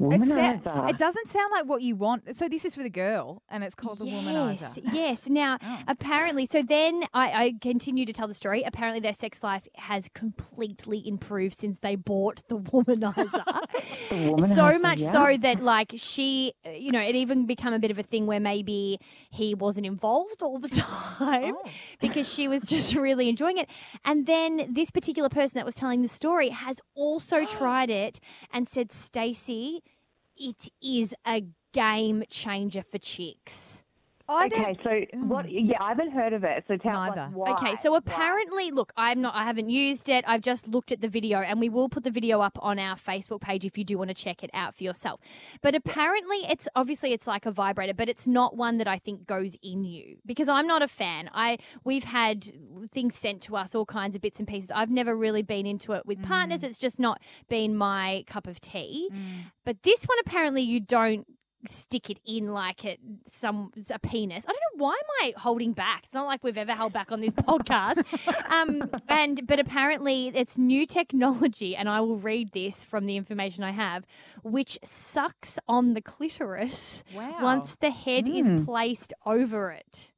It, 0.00 0.20
Womanizer. 0.20 0.88
it 0.88 0.96
doesn't 0.96 1.28
sound 1.28 1.50
like 1.52 1.66
what 1.66 1.82
you 1.82 1.94
want. 1.94 2.36
So 2.36 2.48
this 2.48 2.64
is 2.64 2.74
for 2.74 2.82
the 2.82 2.88
girl, 2.90 3.42
and 3.50 3.62
it's 3.62 3.74
called 3.74 3.98
the 3.98 4.06
yes, 4.06 4.24
womanizer. 4.24 4.80
yes. 4.94 5.28
Now, 5.28 5.58
Oh. 5.62 5.78
apparently, 5.88 6.48
so 6.50 6.62
then 6.62 7.04
I, 7.12 7.44
I 7.44 7.52
continue 7.60 8.06
to 8.06 8.12
tell 8.12 8.26
the 8.26 8.32
story. 8.34 8.62
Apparently, 8.62 9.00
their 9.00 9.12
sex 9.12 9.42
life 9.42 9.68
has 9.74 10.08
completely 10.14 11.06
improved 11.06 11.58
since 11.58 11.78
they 11.80 11.96
bought 11.96 12.42
the 12.48 12.56
womanizer. 12.72 13.44
so 14.08 14.14
womanizer, 14.14 14.80
much 14.80 15.00
yeah. 15.00 15.12
so 15.12 15.36
that, 15.38 15.62
like, 15.62 15.92
she, 15.96 16.54
you 16.64 16.92
know, 16.92 17.00
it 17.00 17.14
even 17.14 17.46
become 17.46 17.74
a 17.74 17.78
bit 17.78 17.90
of 17.90 17.98
a 17.98 18.02
thing 18.02 18.26
where 18.26 18.40
maybe 18.40 18.98
he 19.30 19.54
wasn't 19.54 19.84
involved 19.86 20.42
all 20.42 20.58
the 20.58 20.68
time 20.68 21.54
Oh. 21.56 21.70
because 22.00 22.32
she 22.32 22.48
was 22.48 22.62
just 22.62 22.94
really 22.94 23.28
enjoying 23.28 23.58
it. 23.58 23.68
And 24.04 24.26
then 24.26 24.72
this 24.72 24.90
particular 24.90 25.28
person 25.28 25.52
that 25.56 25.66
was 25.66 25.74
telling 25.74 26.02
the 26.02 26.08
story 26.08 26.48
has 26.48 26.80
also 26.94 27.44
tried 27.58 27.90
it 27.90 28.18
and 28.52 28.68
said, 28.68 28.92
Stacey, 28.92 29.82
it 30.40 30.70
is 30.82 31.14
a 31.26 31.44
game 31.72 32.24
changer 32.30 32.82
for 32.82 32.98
chicks. 32.98 33.84
I. 34.30 34.46
Okay, 34.46 34.78
so 34.82 35.18
what? 35.26 35.46
Mm. 35.46 35.70
Yeah, 35.70 35.82
I 35.82 35.88
haven't 35.88 36.12
heard 36.12 36.32
of 36.32 36.44
it. 36.44 36.64
So 36.68 36.76
tell 36.76 36.92
Neither. 36.92 37.30
why. 37.32 37.50
Okay, 37.52 37.74
so 37.76 37.92
Why? 37.92 37.98
apparently, 37.98 38.70
look, 38.70 38.92
I'm 38.96 39.20
not, 39.20 39.34
I 39.34 39.44
haven't 39.44 39.70
used 39.70 40.08
it. 40.08 40.24
I've 40.26 40.40
just 40.40 40.68
looked 40.68 40.92
at 40.92 41.00
the 41.00 41.08
video, 41.08 41.40
and 41.40 41.58
we 41.58 41.68
will 41.68 41.88
put 41.88 42.04
the 42.04 42.10
video 42.10 42.40
up 42.40 42.56
on 42.62 42.78
our 42.78 42.96
Facebook 42.96 43.40
page 43.40 43.64
if 43.64 43.76
you 43.76 43.84
do 43.84 43.98
want 43.98 44.08
to 44.08 44.14
check 44.14 44.44
it 44.44 44.50
out 44.54 44.76
for 44.76 44.84
yourself. 44.84 45.20
But 45.62 45.74
apparently, 45.74 46.38
it's 46.48 46.68
obviously 46.76 47.12
it's 47.12 47.26
like 47.26 47.44
a 47.44 47.50
vibrator, 47.50 47.94
but 47.94 48.08
it's 48.08 48.26
not 48.26 48.56
one 48.56 48.78
that 48.78 48.88
I 48.88 48.98
think 48.98 49.26
goes 49.26 49.56
in 49.62 49.84
you 49.84 50.18
because 50.24 50.48
I'm 50.48 50.66
not 50.66 50.82
a 50.82 50.88
fan. 50.88 51.28
I 51.34 51.58
we've 51.84 52.04
had 52.04 52.52
things 52.92 53.16
sent 53.16 53.42
to 53.42 53.56
us, 53.56 53.74
all 53.74 53.86
kinds 53.86 54.14
of 54.14 54.22
bits 54.22 54.38
and 54.38 54.46
pieces. 54.46 54.70
I've 54.72 54.90
never 54.90 55.16
really 55.16 55.42
been 55.42 55.66
into 55.66 55.92
it 55.92 56.06
with 56.06 56.22
partners. 56.22 56.60
Mm. 56.60 56.64
It's 56.64 56.78
just 56.78 56.98
not 56.98 57.20
been 57.48 57.76
my 57.76 58.24
cup 58.26 58.46
of 58.46 58.60
tea. 58.60 59.08
Mm. 59.12 59.50
But 59.64 59.82
this 59.82 60.04
one, 60.04 60.18
apparently, 60.24 60.62
you 60.62 60.80
don't 60.80 61.26
stick 61.68 62.08
it 62.10 62.18
in 62.26 62.52
like 62.52 62.84
it 62.84 62.98
some 63.32 63.72
a 63.90 63.98
penis. 63.98 64.44
I 64.48 64.52
don't 64.52 64.78
know 64.78 64.84
why 64.84 64.92
am 64.92 65.26
I 65.26 65.32
holding 65.38 65.72
back. 65.72 66.04
It's 66.04 66.14
not 66.14 66.26
like 66.26 66.42
we've 66.42 66.56
ever 66.58 66.72
held 66.72 66.92
back 66.92 67.12
on 67.12 67.20
this 67.20 67.32
podcast. 67.34 68.04
um, 68.50 68.90
and 69.08 69.46
but 69.46 69.60
apparently 69.60 70.28
it's 70.34 70.56
new 70.56 70.86
technology, 70.86 71.76
and 71.76 71.88
I 71.88 72.00
will 72.00 72.16
read 72.18 72.52
this 72.52 72.82
from 72.84 73.06
the 73.06 73.16
information 73.16 73.62
I 73.64 73.72
have, 73.72 74.04
which 74.42 74.78
sucks 74.84 75.58
on 75.68 75.94
the 75.94 76.00
clitoris 76.00 77.04
Wow. 77.14 77.38
once 77.42 77.74
the 77.80 77.90
head 77.90 78.28
is 78.28 78.64
placed 78.64 79.12
over 79.26 79.70
it. 79.72 80.12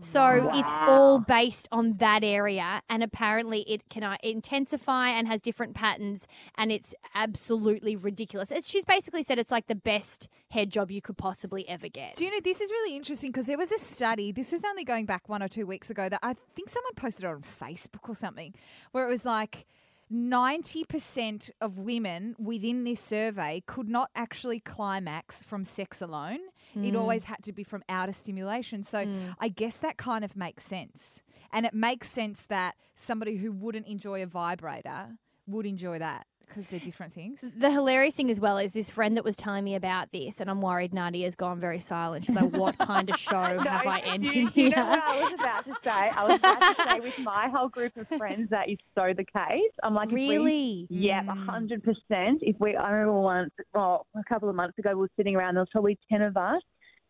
So 0.00 0.50
it's 0.52 0.72
all 0.72 1.18
based 1.18 1.68
on 1.70 1.98
that 1.98 2.24
area, 2.24 2.82
and 2.88 3.02
apparently 3.02 3.62
it 3.62 3.88
can 3.88 4.02
uh, 4.02 4.16
intensify 4.22 5.10
and 5.10 5.28
has 5.28 5.40
different 5.40 5.74
patterns, 5.74 6.26
and 6.56 6.72
it's 6.72 6.94
absolutely 7.14 7.96
ridiculous. 7.96 8.50
It's, 8.50 8.68
she's 8.68 8.84
basically 8.84 9.22
said 9.22 9.38
it's 9.38 9.50
like 9.50 9.66
the 9.66 9.74
best 9.74 10.28
head 10.50 10.70
job 10.70 10.90
you 10.90 11.00
could 11.00 11.16
possibly 11.16 11.68
ever 11.68 11.88
get. 11.88 12.16
Do 12.16 12.24
you 12.24 12.30
know 12.30 12.40
this 12.42 12.60
is 12.60 12.70
really 12.70 12.96
interesting 12.96 13.30
because 13.30 13.46
there 13.46 13.58
was 13.58 13.72
a 13.72 13.78
study. 13.78 14.32
This 14.32 14.52
was 14.52 14.64
only 14.64 14.84
going 14.84 15.06
back 15.06 15.28
one 15.28 15.42
or 15.42 15.48
two 15.48 15.66
weeks 15.66 15.90
ago 15.90 16.08
that 16.08 16.20
I 16.22 16.34
think 16.54 16.68
someone 16.68 16.94
posted 16.96 17.24
on 17.24 17.42
Facebook 17.42 18.08
or 18.08 18.16
something, 18.16 18.54
where 18.92 19.04
it 19.04 19.10
was 19.10 19.24
like. 19.24 19.66
90% 20.12 21.50
of 21.62 21.78
women 21.78 22.36
within 22.38 22.84
this 22.84 23.00
survey 23.00 23.62
could 23.66 23.88
not 23.88 24.10
actually 24.14 24.60
climax 24.60 25.42
from 25.42 25.64
sex 25.64 26.02
alone. 26.02 26.38
It 26.82 26.96
always 26.96 27.24
hmm. 27.24 27.32
had 27.32 27.44
to 27.44 27.52
be 27.52 27.64
from 27.64 27.82
outer 27.88 28.12
stimulation. 28.12 28.84
So 28.84 29.04
hmm. 29.04 29.30
I 29.38 29.48
guess 29.48 29.76
that 29.76 29.96
kind 29.96 30.24
of 30.24 30.36
makes 30.36 30.64
sense. 30.64 31.20
And 31.52 31.66
it 31.66 31.74
makes 31.74 32.10
sense 32.10 32.44
that 32.48 32.74
somebody 32.96 33.36
who 33.36 33.52
wouldn't 33.52 33.86
enjoy 33.86 34.22
a 34.22 34.26
vibrator 34.26 35.16
would 35.46 35.66
enjoy 35.66 35.98
that 35.98 36.26
because 36.46 36.66
they're 36.68 36.80
different 36.80 37.14
things. 37.14 37.40
The 37.56 37.70
hilarious 37.70 38.14
thing 38.14 38.30
as 38.30 38.40
well 38.40 38.58
is 38.58 38.72
this 38.72 38.90
friend 38.90 39.16
that 39.16 39.24
was 39.24 39.36
telling 39.36 39.64
me 39.64 39.74
about 39.74 40.12
this, 40.12 40.40
and 40.40 40.50
I'm 40.50 40.60
worried 40.60 40.92
Nadia's 40.94 41.34
gone 41.36 41.60
very 41.60 41.80
silent. 41.80 42.24
She's 42.24 42.34
like, 42.36 42.52
"What 42.56 42.78
kind 42.78 43.08
of 43.10 43.16
show 43.18 43.34
have 43.58 43.86
I 43.86 44.00
entered 44.06 44.34
you, 44.34 44.48
here?" 44.48 44.64
you 44.66 44.70
know 44.70 44.86
what 44.86 45.02
I 45.02 45.20
was 45.22 45.32
about 45.34 45.64
to 45.66 45.74
say? 45.84 45.90
I 45.90 46.24
was 46.24 46.38
about 46.38 46.60
to 46.76 46.90
say 46.92 47.00
with 47.00 47.18
my 47.20 47.48
whole 47.48 47.68
group 47.68 47.96
of 47.96 48.06
friends 48.18 48.50
that 48.50 48.68
is 48.68 48.78
so 48.94 49.12
the 49.16 49.24
case. 49.24 49.72
I'm 49.82 49.94
like, 49.94 50.08
if 50.08 50.14
we- 50.14 50.30
Really? 50.30 50.86
yeah, 50.90 51.22
a 51.28 51.34
hundred 51.34 51.82
percent. 51.82 52.38
If 52.42 52.56
we, 52.60 52.76
I 52.76 52.90
remember 52.90 53.20
once, 53.20 53.50
well, 53.74 54.06
a 54.16 54.22
couple 54.24 54.48
of 54.48 54.54
months 54.56 54.78
ago, 54.78 54.90
we 54.90 54.96
were 55.02 55.10
sitting 55.16 55.36
around. 55.36 55.54
There 55.54 55.62
was 55.62 55.68
probably 55.72 55.98
ten 56.10 56.22
of 56.22 56.36
us, 56.36 56.62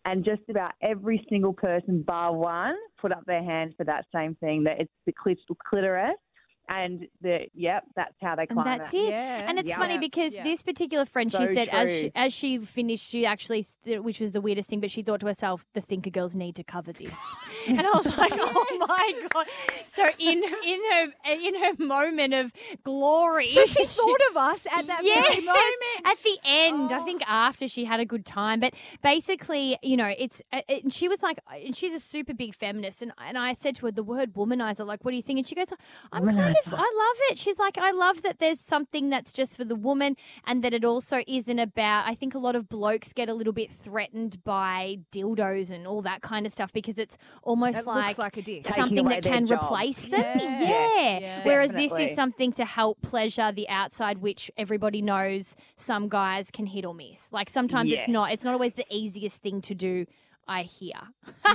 and 0.05 0.25
just 0.25 0.43
about 0.51 0.73
every 0.83 1.25
single 1.29 1.53
person, 1.53 2.03
bar 2.03 2.33
one, 2.35 2.75
put 3.01 3.13
up 3.13 3.25
their 3.27 3.43
hand 3.43 3.75
for 3.77 3.85
that 3.85 4.05
same 4.15 4.35
thing. 4.37 4.65
That 4.65 4.81
it's 4.81 4.93
the 5.07 5.13
clit- 5.13 5.37
clitoris, 5.69 6.15
and 6.69 7.07
the 7.21 7.47
yep, 7.55 7.85
that's 7.97 8.15
how 8.23 8.35
they 8.37 8.47
And 8.49 8.57
climb 8.57 8.81
that's 8.81 8.93
it. 8.95 8.99
it. 8.99 9.11
Yeah. 9.11 9.49
And 9.49 9.59
it's 9.59 9.69
Yeah. 9.69 9.79
funny 9.79 9.99
because 9.99 10.33
Yeah. 10.35 10.45
this 10.45 10.63
particular 10.63 11.05
friend, 11.05 11.31
she 11.33 11.47
So 11.47 11.55
said 11.55 11.69
as 11.69 11.91
she, 11.91 12.13
as 12.15 12.33
she 12.33 12.59
finished, 12.59 13.09
she 13.11 13.27
actually, 13.27 13.67
which 13.87 14.21
was 14.21 14.33
the 14.33 14.41
weirdest 14.41 14.69
thing, 14.69 14.81
but 14.81 14.91
she 14.91 15.03
thought 15.03 15.21
to 15.21 15.27
herself, 15.27 15.65
"The 15.75 15.81
Thinker 15.81 16.11
girls 16.11 16.35
need 16.35 16.55
to 16.57 16.65
cover 16.65 16.93
this." 16.93 17.11
and 17.67 17.81
I 17.81 17.91
was 17.91 18.17
like, 18.17 18.33
"Oh 18.37 18.77
my 18.89 19.29
god!" 19.33 19.47
So 19.87 20.05
in 20.19 20.43
in 20.43 20.81
her 20.93 21.07
in 21.31 21.55
her 21.63 21.73
moment 21.85 22.35
of 22.35 22.53
glory, 22.83 23.47
So 23.49 23.65
she 23.67 23.85
thought 23.85 24.21
of 24.31 24.37
us 24.37 24.67
at 24.67 24.87
that 24.87 25.03
yes, 25.03 25.27
very 25.27 25.41
moment. 25.45 26.07
at 26.07 26.19
the 26.19 26.39
end. 26.45 26.93
I 26.93 26.99
Oh. 27.01 27.05
think 27.05 27.23
after 27.27 27.69
she 27.69 27.85
had 27.85 28.01
a 28.01 28.05
good 28.07 28.25
time, 28.27 28.61
but 28.61 28.75
basically, 29.03 29.79
you 29.83 29.97
know, 29.97 30.13
it's 30.19 30.41
uh, 30.53 30.61
it, 30.69 30.85
and 30.85 30.93
she 30.93 31.09
was 31.09 31.23
like, 31.23 31.39
and 31.53 31.77
she's 31.77 31.95
a 31.95 32.01
super 32.01 32.35
big 32.35 32.55
feminist, 32.55 33.03
and 33.03 33.13
and 33.19 33.37
I 33.39 33.53
said 33.55 33.77
to 33.77 33.87
her 33.87 33.93
the 33.93 34.03
word 34.03 34.33
womanizer, 34.35 34.87
like, 34.87 35.05
what 35.05 35.11
do 35.13 35.17
you 35.17 35.23
think? 35.23 35.39
And 35.39 35.47
she 35.47 35.55
goes, 35.55 35.69
I'm 36.13 36.27
kind 36.27 36.54
of, 36.67 36.75
I 36.75 36.77
love 36.77 37.17
it. 37.31 37.39
She's 37.39 37.59
like, 37.59 37.79
I 37.79 37.91
love 37.93 38.23
that 38.23 38.39
there's 38.39 38.61
something 38.61 39.11
that's 39.11 39.33
just 39.33 39.57
for 39.57 39.65
the 39.65 39.75
woman, 39.75 40.17
and 40.47 40.63
that 40.65 40.73
it 40.75 40.85
also 40.85 41.23
isn't 41.27 41.59
about. 41.59 42.07
I 42.07 42.15
think 42.15 42.35
a 42.35 42.39
lot 42.39 42.57
of 42.57 42.69
blokes 42.69 43.13
get 43.13 43.29
a 43.29 43.35
little 43.35 43.53
bit 43.53 43.71
threatened 43.73 44.43
by 44.45 44.99
dildos 45.13 45.71
and 45.71 45.87
all 45.87 46.03
that 46.03 46.23
kind 46.23 46.47
of 46.47 46.53
stuff 46.53 46.73
because 46.73 46.99
it's 46.99 47.17
almost 47.43 47.79
It 47.79 47.87
like 47.87 48.07
looks 48.09 48.19
like 48.19 48.37
a 48.37 48.43
dick. 48.43 48.67
Something 48.75 49.09
that 49.09 49.23
can 49.23 49.47
job. 49.47 49.63
replace 49.63 50.03
them. 50.03 50.13
Yeah. 50.21 50.61
Yeah. 50.61 51.19
Yeah. 51.19 51.41
Whereas 51.45 51.73
this 51.73 51.93
is 51.93 52.15
something 52.15 52.53
to 52.53 52.65
help 52.65 53.01
pleasure 53.03 53.53
the 53.53 53.69
outside, 53.69 54.19
which 54.19 54.51
everybody 54.57 55.03
knows 55.03 55.57
some 55.77 56.09
guys 56.09 56.51
can 56.51 56.67
hit 56.67 56.85
or 56.85 56.95
miss. 56.95 57.33
Like 57.33 57.51
sometimes 57.51 57.91
it's 57.93 58.09
not. 58.09 58.33
It's 58.33 58.45
not 58.45 58.55
always 58.55 58.75
the 58.75 58.87
easiest 58.91 59.43
thing 59.43 59.61
to 59.63 59.75
do. 59.75 60.07
I 60.47 60.63
hear. 60.63 60.95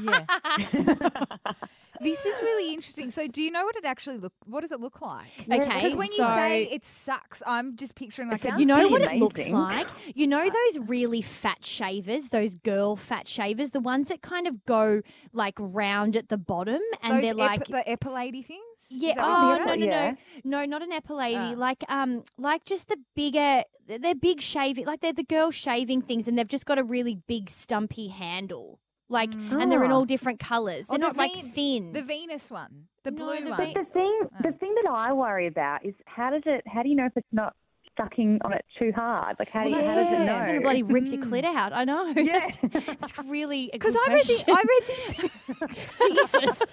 Yeah. 0.01 0.25
this 2.01 2.25
is 2.25 2.41
really 2.41 2.73
interesting. 2.73 3.09
So, 3.09 3.27
do 3.27 3.41
you 3.41 3.51
know 3.51 3.63
what 3.65 3.75
it 3.75 3.85
actually 3.85 4.17
look? 4.17 4.33
What 4.45 4.61
does 4.61 4.71
it 4.71 4.79
look 4.79 5.01
like? 5.01 5.27
Okay, 5.51 5.57
Because 5.59 5.95
when 5.97 6.07
you 6.11 6.17
so- 6.17 6.35
say 6.35 6.63
it 6.63 6.85
sucks, 6.85 7.41
I'm 7.45 7.75
just 7.75 7.95
picturing 7.95 8.29
like 8.29 8.45
a 8.45 8.55
You 8.57 8.65
know 8.65 8.87
what 8.87 9.01
it 9.01 9.19
looks 9.19 9.47
like? 9.49 9.87
You 10.15 10.27
know 10.27 10.43
those 10.49 10.87
really 10.87 11.21
fat 11.21 11.65
shavers, 11.65 12.29
those 12.29 12.55
girl 12.55 12.95
fat 12.95 13.27
shavers, 13.27 13.71
the 13.71 13.79
ones 13.79 14.07
that 14.09 14.21
kind 14.21 14.47
of 14.47 14.65
go 14.65 15.01
like 15.33 15.55
round 15.59 16.15
at 16.15 16.29
the 16.29 16.37
bottom 16.37 16.81
and 17.01 17.13
those 17.13 17.21
they're 17.21 17.33
like 17.33 17.61
ep- 17.61 17.67
the 17.67 17.83
epilady 17.97 18.45
things. 18.45 18.63
Yeah. 18.89 19.11
Is 19.11 19.15
that 19.17 19.27
what 19.27 19.39
Oh 19.39 19.41
no, 19.41 19.57
no, 19.57 19.65
talking 19.65 19.89
no, 19.89 20.15
no, 20.43 20.65
not 20.65 20.81
an 20.81 20.91
epilady. 20.91 21.53
Ah. 21.53 21.53
Like 21.57 21.83
um, 21.89 22.23
like 22.37 22.65
just 22.65 22.87
the 22.87 22.97
bigger. 23.15 23.63
They're 23.87 24.15
big 24.15 24.41
shaving. 24.41 24.85
Like 24.85 25.01
they're 25.01 25.13
the 25.13 25.23
girl 25.23 25.51
shaving 25.51 26.01
things, 26.01 26.27
and 26.27 26.37
they've 26.37 26.47
just 26.47 26.65
got 26.65 26.77
a 26.79 26.83
really 26.83 27.15
big 27.27 27.49
stumpy 27.49 28.07
handle. 28.07 28.79
Like, 29.09 29.33
and 29.33 29.71
they're 29.71 29.83
in 29.83 29.91
all 29.91 30.05
different 30.05 30.39
colours. 30.39 30.85
Oh, 30.87 30.93
They're 30.93 30.99
the 30.99 31.07
not 31.07 31.17
like 31.17 31.33
Ven- 31.33 31.51
thin. 31.53 31.91
The 31.93 32.03
Venus 32.03 32.51
one, 32.51 32.85
the 33.03 33.11
No, 33.11 33.25
blue 33.25 33.43
the 33.43 33.49
one. 33.49 33.57
Ve- 33.65 33.73
The 33.73 33.85
thing, 33.91 34.19
uh. 34.37 34.41
the 34.43 34.51
thing 34.59 34.75
that 34.83 34.89
I 34.89 35.13
worry 35.13 35.47
about 35.47 35.83
is 35.83 35.95
how 36.05 36.29
does 36.29 36.43
it? 36.45 36.61
How 36.67 36.83
do 36.83 36.89
you 36.89 36.95
know 36.95 37.07
if 37.07 37.17
it's 37.17 37.27
not 37.31 37.55
sucking 37.97 38.39
on 38.45 38.53
it 38.53 38.63
too 38.77 38.91
hard? 38.95 39.35
Like 39.39 39.49
how 39.49 39.63
do 39.63 39.71
you? 39.71 39.75
How 39.77 39.95
does 39.95 40.13
it 40.13 40.19
know? 40.19 40.35
It's 40.35 40.45
gonna 40.45 40.61
bloody 40.61 40.83
rip 40.83 41.05
your 41.05 41.21
mm. 41.23 41.29
clit 41.29 41.43
out. 41.43 41.73
I 41.73 41.85
know. 41.85 42.13
Yeah. 42.17 42.49
it's 42.61 43.17
really 43.25 43.69
Because 43.73 43.93
because 43.93 44.07
I 44.07 44.13
read 44.13 44.25
the, 44.25 44.43
I 44.47 44.63
read 44.69 44.83
this. 44.87 46.27
Jesus, 46.39 46.63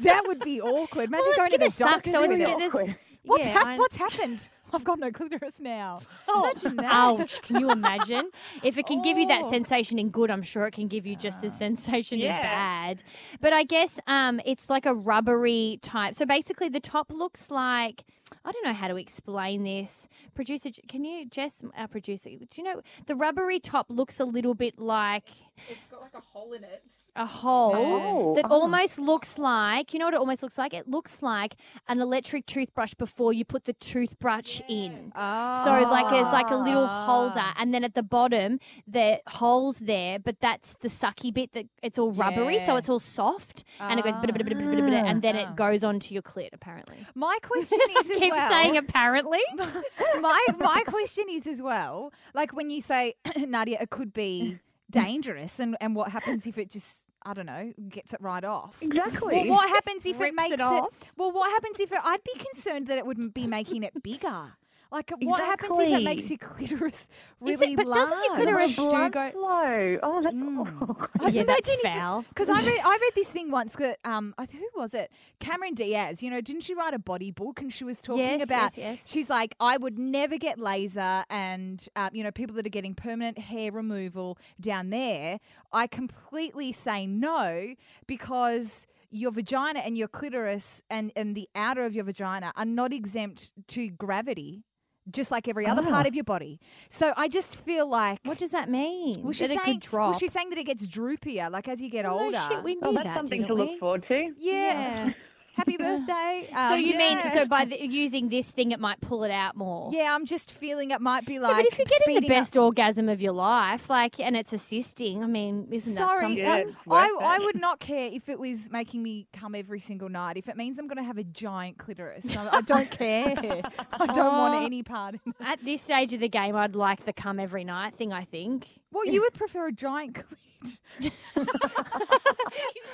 that 0.00 0.22
would 0.26 0.40
be 0.40 0.60
awkward. 0.60 1.08
Imagine 1.08 1.24
Well, 1.28 1.36
going 1.38 1.50
to 1.52 1.56
the 1.56 1.58
gonna 1.60 1.70
suck, 1.70 1.90
doctor 2.04 2.10
so 2.10 2.28
with 2.28 2.40
it's 2.40 2.50
Awkward. 2.50 2.96
What's, 3.24 3.46
Yeah, 3.46 3.52
hap- 3.64 3.78
what's 3.78 3.96
happened? 3.96 4.48
I've 4.72 4.84
got 4.84 4.98
no 4.98 5.10
clitoris 5.10 5.60
now. 5.60 6.00
Imagine 6.28 6.76
that. 6.76 6.92
Ouch! 6.92 7.40
Can 7.42 7.60
you 7.60 7.70
imagine? 7.70 8.30
If 8.62 8.78
it 8.78 8.86
can 8.86 9.02
give 9.02 9.16
you 9.18 9.26
that 9.28 9.42
Oh. 9.44 9.50
sensation 9.50 9.98
in 9.98 10.10
good, 10.10 10.30
I'm 10.30 10.42
sure 10.42 10.66
it 10.66 10.72
can 10.72 10.88
give 10.88 11.06
you 11.06 11.16
just 11.16 11.44
as 11.44 11.56
sensation 11.56 12.20
in 12.20 12.28
bad. 12.28 13.02
But 13.40 13.52
I 13.52 13.64
guess 13.64 13.98
um, 14.06 14.40
it's 14.44 14.68
like 14.68 14.86
a 14.86 14.94
rubbery 14.94 15.78
type. 15.82 16.14
So 16.14 16.26
basically, 16.26 16.68
the 16.68 16.80
top 16.80 17.12
looks 17.12 17.50
like 17.50 18.04
I 18.44 18.50
don't 18.50 18.64
know 18.64 18.72
how 18.74 18.88
to 18.88 18.96
explain 18.96 19.62
this. 19.62 20.08
Producer, 20.34 20.70
can 20.88 21.04
you, 21.04 21.26
Jess, 21.26 21.62
our 21.76 21.86
producer, 21.86 22.28
do 22.30 22.46
you 22.56 22.64
know 22.64 22.80
the 23.06 23.14
rubbery 23.14 23.60
top 23.60 23.86
looks 23.88 24.18
a 24.18 24.24
little 24.24 24.54
bit 24.54 24.80
like 24.80 25.28
It's 25.70 25.86
got 25.88 26.00
like 26.00 26.14
a 26.14 26.20
hole 26.20 26.52
in 26.52 26.64
it. 26.64 26.92
a 27.14 27.24
hole 27.24 27.72
Oh, 27.76 28.34
that 28.34 28.46
oh. 28.50 28.60
almost 28.62 28.98
looks 28.98 29.38
like 29.38 29.92
you 29.94 30.00
know 30.00 30.06
what 30.06 30.14
it 30.14 30.20
almost 30.20 30.42
looks 30.42 30.58
like? 30.58 30.74
It 30.74 30.88
looks 30.88 31.22
like 31.22 31.54
an 31.88 32.00
electric 32.00 32.46
toothbrush 32.46 32.94
before 32.94 33.32
you 33.32 33.44
put 33.44 33.64
the 33.64 33.74
toothbrush 33.74 34.55
in. 34.68 35.12
Oh. 35.16 35.64
So 35.64 35.70
like 35.90 36.10
there's 36.10 36.32
like 36.32 36.50
a 36.50 36.56
little 36.56 36.86
holder, 36.86 37.44
and 37.56 37.72
then 37.72 37.84
at 37.84 37.94
the 37.94 38.02
bottom 38.02 38.58
the 38.86 39.20
holes 39.26 39.78
there, 39.78 40.18
but 40.18 40.40
that's 40.40 40.74
the 40.80 40.88
sucky 40.88 41.32
bit 41.32 41.52
that 41.54 41.66
it's 41.82 41.98
all 41.98 42.12
rubbery, 42.12 42.58
so 42.66 42.76
it's 42.76 42.88
all 42.88 43.00
soft, 43.00 43.64
and 43.80 43.98
it 43.98 44.04
goes 44.04 44.14
bit, 44.16 44.32
bit, 44.34 44.44
bit, 44.44 44.58
bit, 44.58 44.70
bit, 44.70 44.84
bit, 44.84 44.94
and 44.94 45.22
then 45.22 45.36
Ah. 45.36 45.50
it 45.50 45.56
goes 45.56 45.82
onto 45.84 46.12
your 46.14 46.22
clit. 46.22 46.50
Apparently, 46.52 47.06
My 47.14 47.38
question 47.42 47.78
is 48.00 48.10
as 48.10 48.16
keep 48.18 48.32
well. 48.32 48.50
saying 48.50 48.76
apparently. 48.76 49.40
my 50.20 50.40
my 50.58 50.82
question 50.86 51.24
is 51.30 51.46
as 51.46 51.62
well. 51.62 52.12
Like 52.34 52.52
when 52.52 52.70
you 52.70 52.80
say 52.80 53.14
Nadia, 53.36 53.78
it 53.80 53.90
could 53.90 54.12
be 54.12 54.58
dangerous, 54.90 55.58
and 55.60 55.76
and 55.80 55.96
what 55.96 56.10
happens 56.12 56.46
if 56.46 56.58
it 56.58 56.70
just 56.70 57.05
I 57.26 57.34
don't 57.34 57.46
know 57.46 57.72
gets 57.88 58.12
it 58.12 58.20
right 58.20 58.44
off. 58.44 58.76
Exactly. 58.80 59.34
Well, 59.34 59.48
what 59.48 59.68
happens 59.68 60.06
if 60.06 60.14
it 60.14 60.22
Rips 60.22 60.36
makes 60.36 60.52
it 60.52 60.60
it, 60.60 60.60
off? 60.60 60.90
Well, 61.16 61.32
what 61.32 61.50
happens 61.50 61.80
if 61.80 61.90
it? 61.90 61.98
I'd 62.02 62.22
be 62.22 62.38
concerned 62.38 62.86
that 62.86 62.98
it 62.98 63.04
would 63.04 63.34
be 63.34 63.48
making 63.48 63.82
it 63.82 64.00
bigger. 64.00 64.52
Like, 64.92 65.10
what 65.20 65.42
happens 65.44 65.78
if 65.80 65.88
it 65.98 66.02
makes 66.04 66.30
your 66.30 66.38
clitoris 66.40 67.08
really 67.40 67.72
it- 67.72 67.76
but 67.76 67.86
doesn't 67.86 68.22
your 68.22 68.30
large? 68.32 68.36
clitoris 68.36 68.76
blood 68.76 69.12
go? 69.12 69.30
flow. 69.32 69.98
Oh, 70.02 70.22
that's 70.22 70.34
Mm. 70.36 71.08
I 71.20 71.28
Yeah, 71.28 71.42
that's 71.44 71.70
foul. 71.82 72.24
Because 72.28 72.48
I 72.48 72.60
read, 72.60 72.80
I 72.84 72.98
read 73.00 73.12
this 73.14 73.28
thing 73.30 73.50
once 73.50 73.74
that 73.76 73.98
um, 74.04 74.34
who 74.38 74.68
was 74.80 74.94
it? 74.94 75.10
Cameron 75.40 75.74
Diaz. 75.74 76.22
You 76.22 76.30
know, 76.30 76.40
didn't 76.40 76.62
she 76.62 76.74
write 76.74 76.94
a 76.94 76.98
body 76.98 77.30
book? 77.30 77.60
And 77.60 77.72
she 77.72 77.84
was 77.84 78.00
talking 78.00 78.22
Yes, 78.24 78.42
about. 78.42 78.76
yes, 78.76 79.00
yes. 79.00 79.02
She's 79.10 79.28
like, 79.28 79.54
I 79.60 79.76
would 79.76 79.98
never 79.98 80.38
get 80.38 80.58
laser, 80.58 81.24
and 81.30 81.86
um, 81.96 82.10
you 82.12 82.22
know, 82.22 82.30
people 82.30 82.54
that 82.56 82.66
are 82.66 82.70
getting 82.70 82.94
permanent 82.94 83.38
hair 83.38 83.72
removal 83.72 84.38
down 84.60 84.90
there. 84.90 85.38
I 85.72 85.86
completely 85.88 86.72
say 86.72 87.06
no 87.06 87.74
because 88.06 88.86
your 89.10 89.30
vagina 89.30 89.80
and 89.80 89.96
your 89.96 90.08
clitoris 90.08 90.82
and 90.90 91.12
and 91.16 91.34
the 91.34 91.48
outer 91.54 91.84
of 91.84 91.94
your 91.94 92.04
vagina 92.04 92.52
are 92.56 92.64
not 92.64 92.92
exempt 92.92 93.52
to 93.68 93.88
gravity. 93.88 94.62
Just 95.10 95.30
like 95.30 95.46
every 95.48 95.66
other 95.66 95.82
part 95.82 96.04
Ah. 96.04 96.08
of 96.08 96.14
your 96.14 96.24
body. 96.24 96.58
So 96.88 97.12
I 97.16 97.28
just 97.28 97.56
feel 97.56 97.86
like 97.86 98.18
What 98.24 98.38
does 98.38 98.50
that 98.50 98.68
mean? 98.68 99.22
well, 99.22 99.32
she's 99.32 99.48
that 99.48 99.54
it 99.58 99.64
saying, 99.64 99.80
could 99.80 99.88
drop. 99.90 100.10
well, 100.10 100.18
she's 100.18 100.32
saying 100.32 100.50
that 100.50 100.58
it 100.58 100.64
gets 100.64 100.86
droopier, 100.86 101.50
like 101.50 101.68
as 101.68 101.80
you 101.80 101.88
get 101.90 102.04
Oh, 102.04 102.18
older. 102.18 102.32
no 102.32 102.48
shit, 102.48 102.64
we 102.64 102.74
knew 102.74 102.80
Oh, 102.82 102.92
that's 102.92 103.04
that, 103.04 103.14
something 103.16 103.42
to 103.42 103.46
didn't 103.48 103.58
look 103.58 103.70
we? 103.70 103.78
forward 103.78 104.04
to. 104.08 104.34
yeah. 104.38 105.06
Yeah. 105.06 105.12
Happy 105.56 105.76
birthday. 105.78 106.48
So 106.52 106.58
Um, 106.74 106.80
you 106.80 106.96
mean 106.96 107.18
so 107.32 107.46
by 107.46 107.64
the, 107.64 107.80
using 107.84 108.28
this 108.28 108.50
thing, 108.50 108.72
it 108.72 108.78
might 108.80 109.00
pull 109.00 109.24
it 109.24 109.30
out 109.30 109.56
more? 109.56 109.90
yeah, 109.92 110.14
I'm 110.14 110.26
just 110.26 110.52
feeling 110.52 110.90
it 110.90 111.00
might 111.00 111.24
be 111.26 111.34
Yeah, 111.34 111.40
like 111.40 111.56
but 111.64 111.72
if 111.72 111.78
you're 111.78 111.86
getting 111.86 111.98
the 112.06 112.12
speeding 112.20 112.30
up- 112.32 112.42
best 112.42 112.56
orgasm 112.56 113.08
of 113.08 113.20
your 113.22 113.32
life, 113.32 113.88
like, 113.88 114.20
and 114.20 114.36
it's 114.36 114.52
assisting, 114.52 115.24
I 115.24 115.26
mean, 115.26 115.68
isn't 115.70 115.94
that 115.94 115.98
Sorry, 115.98 116.20
something? 116.24 116.38
Yeah, 116.38 116.52
I, 116.52 116.60
I, 117.06 117.12
worth 117.12 117.22
I 117.22 117.38
would 117.38 117.56
not 117.60 117.80
care 117.80 118.10
if 118.12 118.28
it 118.28 118.38
was 118.38 118.70
making 118.70 119.02
me 119.02 119.26
come 119.32 119.54
every 119.54 119.80
single 119.80 120.08
night. 120.10 120.36
If 120.36 120.48
it 120.48 120.56
means 120.56 120.78
I'm 120.78 120.86
going 120.86 120.98
to 120.98 121.04
have 121.04 121.18
a 121.18 121.24
giant 121.24 121.78
clitoris, 121.78 122.36
I, 122.36 122.58
I 122.58 122.60
don't 122.60 122.90
care. 122.98 123.34
I 123.38 124.06
don't 124.06 124.18
Oh. 124.18 124.38
want 124.38 124.64
any 124.64 124.82
part 124.82 125.14
in 125.14 125.20
it. 125.26 125.36
At 125.40 125.64
this 125.64 125.80
stage 125.82 126.12
of 126.12 126.20
the 126.20 126.28
game, 126.28 126.54
I'd 126.56 126.76
like 126.76 127.04
the 127.06 127.12
come 127.12 127.40
every 127.40 127.64
night 127.64 127.94
thing. 127.96 128.12
I 128.12 128.24
think. 128.24 128.66
Well, 128.96 129.06
you 129.06 129.20
would 129.20 129.34
prefer 129.34 129.66
a 129.68 129.72
giant 129.72 130.14
cleat. 130.24 131.10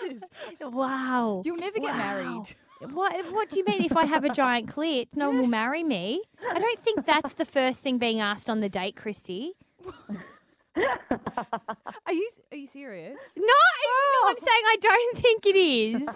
Jesus. 0.08 0.22
Wow. 0.60 1.42
You'll 1.44 1.56
never 1.56 1.78
get 1.78 1.92
Wow. 1.92 1.96
married. 1.96 2.56
What 2.92 3.32
What 3.32 3.48
do 3.50 3.58
you 3.60 3.64
mean? 3.64 3.84
If 3.84 3.96
I 3.96 4.04
have 4.06 4.24
a 4.24 4.30
giant 4.30 4.74
clit, 4.74 5.06
no 5.14 5.28
one 5.28 5.38
will 5.38 5.46
marry 5.46 5.84
me? 5.84 6.22
I 6.50 6.58
don't 6.58 6.80
think 6.80 7.06
that's 7.06 7.34
the 7.34 7.44
first 7.44 7.78
thing 7.80 7.98
being 7.98 8.20
asked 8.20 8.50
on 8.50 8.58
the 8.60 8.68
date, 8.68 8.96
Christy. 8.96 9.52
Are 10.76 12.12
you 12.12 12.28
Are 12.50 12.56
you 12.56 12.66
serious? 12.66 13.18
No, 13.36 13.42
no, 13.44 14.28
I'm 14.28 14.36
oh. 14.36 14.48
saying 14.48 14.64
I 14.66 14.76
don't 14.80 15.18
think 15.18 15.46
it 15.46 15.56
is. 15.56 16.08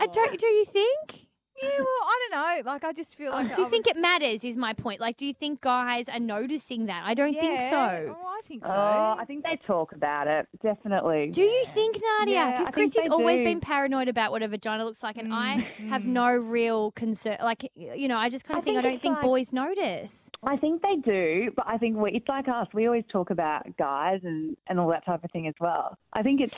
I 0.00 0.06
don't. 0.06 0.38
Do 0.40 0.46
you 0.46 0.64
think? 0.64 1.26
Yeah, 1.62 1.68
well, 1.78 1.86
I 1.86 2.18
don't 2.30 2.64
know. 2.64 2.70
Like, 2.72 2.84
I 2.84 2.92
just 2.92 3.16
feel 3.16 3.32
like. 3.32 3.54
Do 3.54 3.62
you 3.62 3.68
think 3.70 3.86
it 3.86 3.96
matters? 3.96 4.44
Is 4.44 4.56
my 4.56 4.72
point. 4.72 5.00
Like, 5.00 5.16
do 5.16 5.26
you 5.26 5.34
think 5.34 5.60
guys 5.60 6.08
are 6.08 6.18
noticing 6.18 6.86
that? 6.86 7.02
I 7.04 7.14
don't 7.14 7.34
think 7.34 7.58
so. 7.70 7.76
Oh, 8.16 8.26
I 8.26 8.40
think 8.46 8.64
so. 8.64 8.72
Oh, 8.72 9.16
I 9.18 9.24
think 9.26 9.44
they 9.44 9.58
talk 9.66 9.92
about 9.92 10.26
it, 10.26 10.46
definitely. 10.62 11.30
Do 11.32 11.42
you 11.42 11.64
think, 11.66 11.96
Nadia? 12.18 12.34
Yeah, 12.34 12.50
Because 12.52 12.60
I 12.60 12.70
think 12.70 12.74
Christy's 12.74 13.02
they 13.04 13.08
always 13.10 13.38
do. 13.40 13.44
been 13.44 13.60
paranoid 13.60 14.08
about 14.08 14.30
what 14.32 14.42
a 14.42 14.48
vagina 14.48 14.84
looks 14.84 15.02
like, 15.02 15.16
and 15.18 15.32
I 15.34 15.66
have 15.88 16.02
Mm. 16.02 16.06
no 16.06 16.28
real 16.36 16.92
concern. 16.92 17.36
Like, 17.42 17.70
you 17.74 18.08
know, 18.08 18.16
I 18.16 18.28
just 18.30 18.44
kind 18.44 18.56
I 18.56 18.58
of 18.60 18.64
think, 18.64 18.78
I 18.78 18.82
don't 18.82 18.92
it's 18.94 19.02
think 19.02 19.14
like- 19.16 19.22
boys 19.22 19.52
notice. 19.52 20.30
I 20.42 20.56
think 20.56 20.80
they 20.82 20.96
do, 20.96 21.50
but 21.54 21.66
I 21.68 21.76
think 21.76 21.96
we, 21.98 22.12
it's 22.12 22.28
like 22.28 22.48
us. 22.48 22.66
We 22.72 22.86
always 22.86 23.04
talk 23.12 23.28
about 23.30 23.66
guys 23.76 24.20
and, 24.24 24.56
and 24.68 24.80
all 24.80 24.88
that 24.88 25.04
type 25.04 25.22
of 25.22 25.30
thing 25.30 25.46
as 25.46 25.54
well. 25.60 25.98
I 26.14 26.22
think 26.22 26.40
it's. 26.40 26.54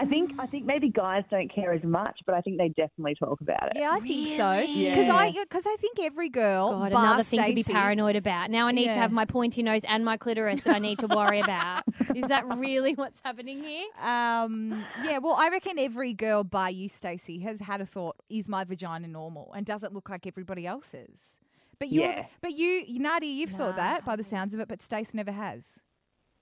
I 0.00 0.04
think 0.06 0.30
I 0.38 0.46
think 0.46 0.64
maybe 0.64 0.88
guys 0.90 1.24
don't 1.30 1.52
care 1.52 1.72
as 1.72 1.82
much, 1.82 2.20
but 2.24 2.34
I 2.36 2.40
think 2.40 2.56
they 2.58 2.68
definitely 2.68 3.16
talk 3.16 3.40
about 3.40 3.66
it. 3.66 3.72
Yeah, 3.76 3.90
I 3.92 3.98
think 4.00 4.28
so. 4.28 4.50
Really? 4.52 4.90
Because 4.90 5.08
I 5.08 5.32
because 5.32 5.66
I 5.66 5.74
think 5.80 5.98
every 6.00 6.28
girl, 6.28 6.70
God, 6.70 6.92
bar 6.92 7.04
another 7.04 7.24
thing 7.24 7.40
to 7.44 7.52
be 7.52 7.62
Stacey- 7.62 7.72
paranoid 7.72 8.14
about. 8.14 8.50
Now 8.50 8.68
I 8.68 8.72
need 8.72 8.86
Yeah. 8.86 8.94
to 8.94 9.00
have 9.00 9.10
my 9.12 9.24
pointy 9.24 9.62
nose 9.62 9.82
and 9.88 10.04
my 10.04 10.16
clitoris 10.16 10.60
that 10.60 10.76
I 10.76 10.78
need 10.78 11.00
to 11.00 11.08
worry 11.08 11.40
about. 11.40 11.82
Is 12.14 12.26
that 12.28 12.46
really 12.46 12.94
what's 12.94 13.20
happening 13.24 13.62
here? 13.64 13.86
Um, 14.00 14.84
yeah, 15.04 15.18
well, 15.18 15.34
I 15.34 15.48
reckon 15.48 15.78
every 15.80 16.14
girl 16.14 16.44
by 16.44 16.68
you, 16.68 16.88
Stacey, 16.88 17.40
has 17.40 17.60
had 17.60 17.80
a 17.80 17.86
thought: 17.86 18.16
Is 18.30 18.48
my 18.48 18.62
vagina 18.64 19.08
normal? 19.08 19.52
And 19.56 19.66
does 19.66 19.82
it 19.82 19.92
look 19.92 20.08
like 20.08 20.26
everybody 20.26 20.64
else's? 20.66 21.38
But 21.80 21.88
you, 21.90 22.02
Yeah. 22.02 22.26
but 22.40 22.52
you, 22.52 22.84
Nadia, 23.00 23.30
you've 23.32 23.52
Nah, 23.52 23.58
thought 23.58 23.76
that 23.76 24.04
by 24.04 24.16
the 24.16 24.24
sounds 24.24 24.54
of 24.54 24.60
it, 24.60 24.68
but 24.68 24.80
Stacey 24.82 25.16
never 25.16 25.32
has. 25.32 25.80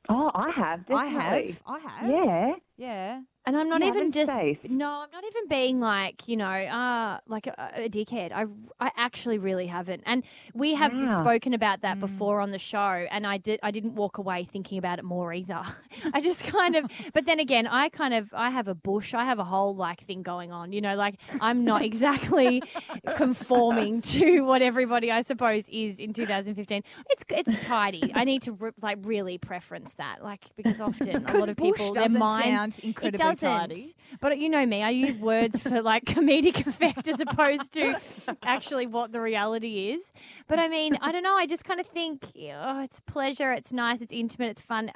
Oh, 0.09 0.31
I 0.35 0.51
have. 0.51 0.85
I 0.91 1.07
have. 1.07 1.63
I 1.67 1.79
have. 1.81 2.11
Yeah. 2.11 2.53
Yeah. 2.77 3.21
And 3.47 3.57
I'm 3.57 3.69
not 3.69 3.81
You 3.81 3.89
even 3.89 4.11
just 4.11 4.31
Stace? 4.33 4.59
no, 4.69 4.89
I'm 4.89 5.09
not 5.13 5.23
even 5.25 5.49
being 5.49 5.79
like 5.81 6.27
you 6.27 6.37
know, 6.37 6.47
uh, 6.51 7.21
like 7.29 7.47
a, 7.47 7.71
a 7.77 7.89
dickhead. 7.89 8.33
I, 8.33 8.47
I 8.81 8.91
actually 8.97 9.39
really 9.39 9.69
haven't. 9.69 10.03
And 10.05 10.25
we 10.53 10.75
have 10.75 10.93
Wow. 10.93 11.21
spoken 11.23 11.55
about 11.55 11.79
Mm. 11.79 11.83
that 11.83 12.01
before 12.01 12.41
on 12.41 12.51
the 12.51 12.59
show, 12.59 13.07
and 13.09 13.25
I 13.25 13.39
did 13.39 13.61
I 13.63 13.71
didn't 13.71 13.95
walk 13.95 14.19
away 14.19 14.43
thinking 14.45 14.79
about 14.79 14.99
it 14.99 15.05
more 15.05 15.33
either. 15.33 15.63
I 16.13 16.21
just 16.21 16.43
kind 16.43 16.75
of, 16.75 16.87
but 17.15 17.25
then 17.27 17.39
again, 17.39 17.69
I 17.69 17.89
kind 17.89 18.15
of 18.15 18.31
I 18.35 18.51
have 18.51 18.67
a 18.67 18.75
bush, 18.75 19.15
I 19.15 19.25
have 19.25 19.39
a 19.39 19.45
whole 19.45 19.77
like 19.77 20.05
thing 20.07 20.23
going 20.25 20.51
on. 20.51 20.73
You 20.73 20.81
know, 20.81 20.97
like 20.97 21.15
I'm 21.41 21.65
not 21.65 21.83
exactly 21.91 22.65
conforming 23.15 24.03
to 24.17 24.41
what 24.41 24.61
everybody 24.63 25.11
I 25.13 25.23
suppose 25.23 25.65
is 25.69 26.01
in 26.01 26.13
2015. 26.13 26.83
It's 27.11 27.25
it's 27.31 27.57
tidy. 27.65 28.11
I 28.15 28.25
need 28.25 28.43
to 28.43 28.53
re- 28.53 28.71
like 28.83 28.99
really 29.03 29.39
preference 29.39 29.95
that, 29.99 30.25
like 30.25 30.45
because 30.57 30.81
often 30.81 31.25
a 31.27 31.35
lot 31.35 31.49
of 31.49 31.57
people 31.57 31.93
their 31.95 32.09
minds 32.09 32.45
sound 32.57 32.75
it 32.79 32.85
incredibly 32.85 33.36
doesn't. 33.39 33.95
But 34.21 34.39
you 34.39 34.49
know 34.49 34.65
me, 34.65 34.83
I 34.83 34.91
use 34.91 35.17
words 35.17 35.61
for 35.61 35.83
like 35.83 36.05
comedic 36.07 36.67
effect 36.67 37.09
as 37.09 37.21
opposed 37.21 37.73
to 37.73 37.99
actually 38.43 38.87
what 38.87 39.13
the 39.13 39.21
reality 39.21 39.91
is. 39.91 40.03
But 40.49 40.59
I 40.59 40.69
mean, 40.69 40.97
I 41.01 41.13
don't 41.13 41.23
know. 41.23 41.35
I 41.37 41.47
just 41.47 41.65
kind 41.65 41.81
of 41.81 41.87
think, 41.87 42.25
oh, 42.53 42.83
it's 42.83 43.01
pleasure, 43.01 43.53
it's 43.53 43.73
nice, 43.73 44.01
it's 44.01 44.13
intimate, 44.13 44.51
it's 44.51 44.63
fun. 44.63 44.93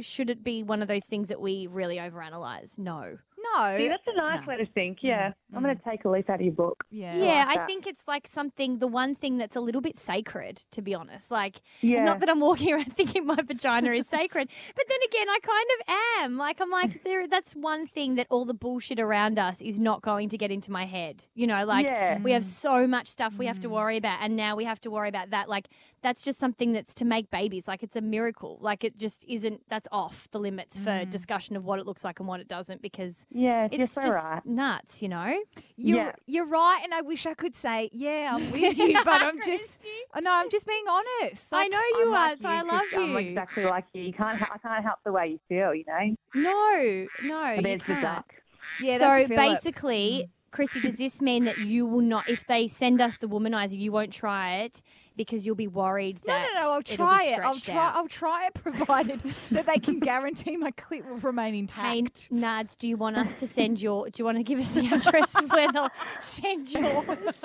Should 0.00 0.30
it 0.30 0.42
be 0.42 0.62
one 0.62 0.82
of 0.82 0.88
those 0.88 1.04
things 1.04 1.28
that 1.28 1.40
we 1.40 1.66
really 1.66 1.96
overanalyze? 1.96 2.78
No. 2.78 3.18
No. 3.54 3.76
See, 3.76 3.88
that's 3.88 4.06
a 4.06 4.16
nice 4.16 4.40
No. 4.40 4.46
way 4.46 4.56
to 4.58 4.66
think. 4.66 4.98
Mm, 4.98 5.04
yeah. 5.04 5.32
I'm 5.54 5.62
going 5.62 5.76
to 5.76 5.80
mm. 5.82 5.90
take 5.90 6.04
a 6.04 6.08
leaf 6.08 6.28
out 6.28 6.36
of 6.36 6.40
your 6.40 6.52
book. 6.54 6.84
yeah. 6.90 7.16
Yeah, 7.16 7.44
like 7.46 7.58
I 7.60 7.66
think 7.66 7.86
it's 7.86 8.06
like 8.08 8.26
something, 8.26 8.78
the 8.78 8.86
one 8.86 9.14
thing 9.14 9.38
that's 9.38 9.56
a 9.56 9.60
little 9.60 9.80
bit 9.80 9.96
sacred, 9.98 10.62
to 10.72 10.82
be 10.82 10.94
honest. 10.94 11.30
Like, 11.30 11.60
Yeah. 11.80 12.04
not 12.04 12.20
that 12.20 12.28
I'm 12.28 12.40
walking 12.40 12.72
around 12.72 12.92
thinking 12.96 13.26
my 13.26 13.40
vagina 13.42 13.92
is 13.92 14.06
sacred, 14.08 14.48
but 14.74 14.84
then 14.88 14.98
again, 15.08 15.28
I 15.28 15.38
kind 15.42 15.68
of 15.78 15.94
am. 16.24 16.36
Like, 16.38 16.60
I'm 16.60 16.70
like, 16.70 17.04
there, 17.04 17.26
that's 17.28 17.54
one 17.54 17.86
thing 17.86 18.16
that 18.16 18.26
all 18.30 18.44
the 18.44 18.54
bullshit 18.54 18.98
around 18.98 19.38
us 19.38 19.60
is 19.60 19.78
not 19.78 20.02
going 20.02 20.28
to 20.30 20.38
get 20.38 20.50
into 20.50 20.70
my 20.70 20.86
head. 20.86 21.24
You 21.34 21.46
know, 21.46 21.64
like, 21.64 21.86
yeah. 21.86 22.18
we 22.20 22.32
have 22.32 22.42
mm. 22.42 22.46
so 22.46 22.86
much 22.86 23.08
stuff 23.08 23.34
we 23.36 23.46
have 23.46 23.58
Mm. 23.58 23.62
to 23.62 23.68
worry 23.68 23.96
about, 23.98 24.18
and 24.20 24.34
now 24.36 24.56
we 24.56 24.64
have 24.64 24.80
to 24.80 24.90
worry 24.90 25.08
about 25.08 25.30
that. 25.30 25.48
Like, 25.48 25.68
that's 26.04 26.22
just 26.22 26.38
something 26.38 26.72
that's 26.72 26.94
to 26.94 27.04
make 27.04 27.30
babies. 27.30 27.66
Like, 27.66 27.82
it's 27.82 27.96
a 27.96 28.00
miracle. 28.00 28.58
Like, 28.60 28.84
it 28.84 28.98
just 28.98 29.24
isn't, 29.26 29.62
that's 29.68 29.88
off 29.90 30.28
the 30.30 30.38
limits 30.38 30.78
for 30.78 30.90
Mm. 30.90 31.10
discussion 31.10 31.56
of 31.56 31.64
what 31.64 31.80
it 31.80 31.86
looks 31.86 32.04
like 32.04 32.20
and 32.20 32.28
what 32.28 32.40
it 32.40 32.46
doesn't 32.46 32.82
because 32.82 33.24
yeah, 33.30 33.68
it's 33.72 33.94
just 33.94 34.06
right. 34.08 34.44
nuts, 34.44 35.02
you 35.02 35.08
know? 35.08 35.34
You're, 35.76 35.98
Yeah. 35.98 36.12
you're 36.26 36.46
right, 36.46 36.80
and 36.84 36.92
I 36.94 37.00
wish 37.00 37.24
I 37.26 37.34
could 37.34 37.56
say, 37.56 37.88
yeah, 37.92 38.36
I'm 38.36 38.50
with 38.52 38.78
you, 38.78 39.02
but 39.02 39.22
I'm 39.22 39.40
just, 39.42 39.80
oh, 40.14 40.20
no, 40.20 40.30
I'm 40.32 40.50
just 40.50 40.66
being 40.66 40.84
honest. 40.86 41.52
I 41.54 41.66
know 41.68 41.78
you 41.78 42.02
I'm 42.02 42.08
are, 42.08 42.12
like 42.12 42.40
so 42.40 42.48
I 42.48 42.60
you, 42.60 42.66
love 42.68 42.82
Krista. 42.82 42.98
I'm 42.98 43.16
exactly 43.16 43.64
like 43.64 43.84
you. 43.94 44.02
You 44.02 44.12
can't. 44.12 44.42
I 44.42 44.58
can't 44.58 44.84
help 44.84 44.98
the 45.04 45.12
way 45.12 45.28
you 45.28 45.40
feel. 45.48 45.74
You 45.74 45.84
know. 45.88 46.14
No, 46.34 47.06
no, 47.22 47.44
But 47.56 47.56
you 47.56 47.62
there's 47.62 47.80
the 47.80 47.86
can't. 47.94 48.02
duck. 48.02 48.34
Yeah, 48.78 48.98
so 48.98 49.04
that's 49.04 49.28
Philip. 49.28 49.62
basically, 49.62 50.28
Chrissy, 50.50 50.80
does 50.80 50.96
this 50.96 51.20
mean 51.20 51.44
that 51.44 51.58
you 51.58 51.86
will 51.86 52.00
not, 52.00 52.28
if 52.28 52.46
they 52.46 52.68
send 52.68 53.00
us 53.00 53.16
the 53.18 53.28
womanizer, 53.28 53.78
you 53.78 53.90
won't 53.92 54.12
try 54.12 54.58
it 54.58 54.82
because 55.16 55.46
you'll 55.46 55.54
be 55.54 55.68
worried 55.68 56.18
No, 56.26 56.32
that 56.34 56.48
no, 56.54 56.60
no. 56.62 56.70
I'll 56.72 56.82
try 56.82 57.24
it. 57.24 57.38
I'll 57.40 57.54
try. 57.54 57.74
out? 57.76 57.94
I'll 57.96 58.08
try 58.08 58.46
it, 58.46 58.54
provided 58.62 59.20
that 59.50 59.66
they 59.66 59.78
can 59.78 59.98
guarantee 60.00 60.56
my 60.56 60.70
clip 60.72 61.08
will 61.08 61.16
remain 61.18 61.54
Hey, 61.54 61.58
intact. 61.98 62.28
Nads, 62.32 62.76
do 62.76 62.88
you 62.88 62.96
want 62.96 63.16
us 63.16 63.34
to 63.36 63.46
send 63.58 63.80
your? 63.80 64.08
Do 64.10 64.20
you 64.20 64.24
want 64.24 64.38
to 64.38 64.42
give 64.44 64.58
us 64.58 64.70
the 64.70 64.86
address 64.86 65.34
of 65.34 65.50
where 65.50 65.70
they'll 65.72 65.90
send 66.20 66.70
yours? 66.70 67.38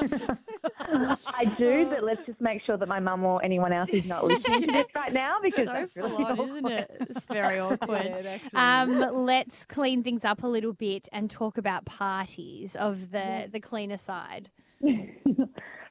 I 1.27 1.45
do, 1.58 1.86
but 1.89 2.03
let's 2.03 2.25
just 2.25 2.41
make 2.41 2.62
sure 2.65 2.77
that 2.77 2.88
my 2.88 2.99
mum 2.99 3.23
or 3.25 3.43
anyone 3.43 3.73
else 3.73 3.89
is 3.91 4.05
not 4.05 4.25
listening 4.25 4.62
to 4.62 4.67
this 4.71 4.86
right 4.95 5.13
now 5.13 5.38
because 5.41 5.67
so 5.67 5.73
that's 5.73 5.95
really 5.95 6.10
full 6.10 6.25
on, 6.25 6.32
awkward. 6.39 6.49
isn't 6.58 6.71
it? 6.71 6.91
It's 7.15 7.25
very 7.25 7.60
awkward. 7.60 8.05
it 8.05 8.25
actually 8.25 8.60
Um, 8.60 9.15
let's 9.25 9.65
clean 9.65 10.03
things 10.03 10.25
up 10.25 10.43
a 10.43 10.47
little 10.47 10.73
bit 10.73 11.08
and 11.12 11.29
talk 11.29 11.58
about 11.58 11.86
parties 11.86 12.75
of 12.75 13.12
the 13.12 13.47
the 13.51 13.60
cleaner 13.60 13.97
side. 13.97 14.49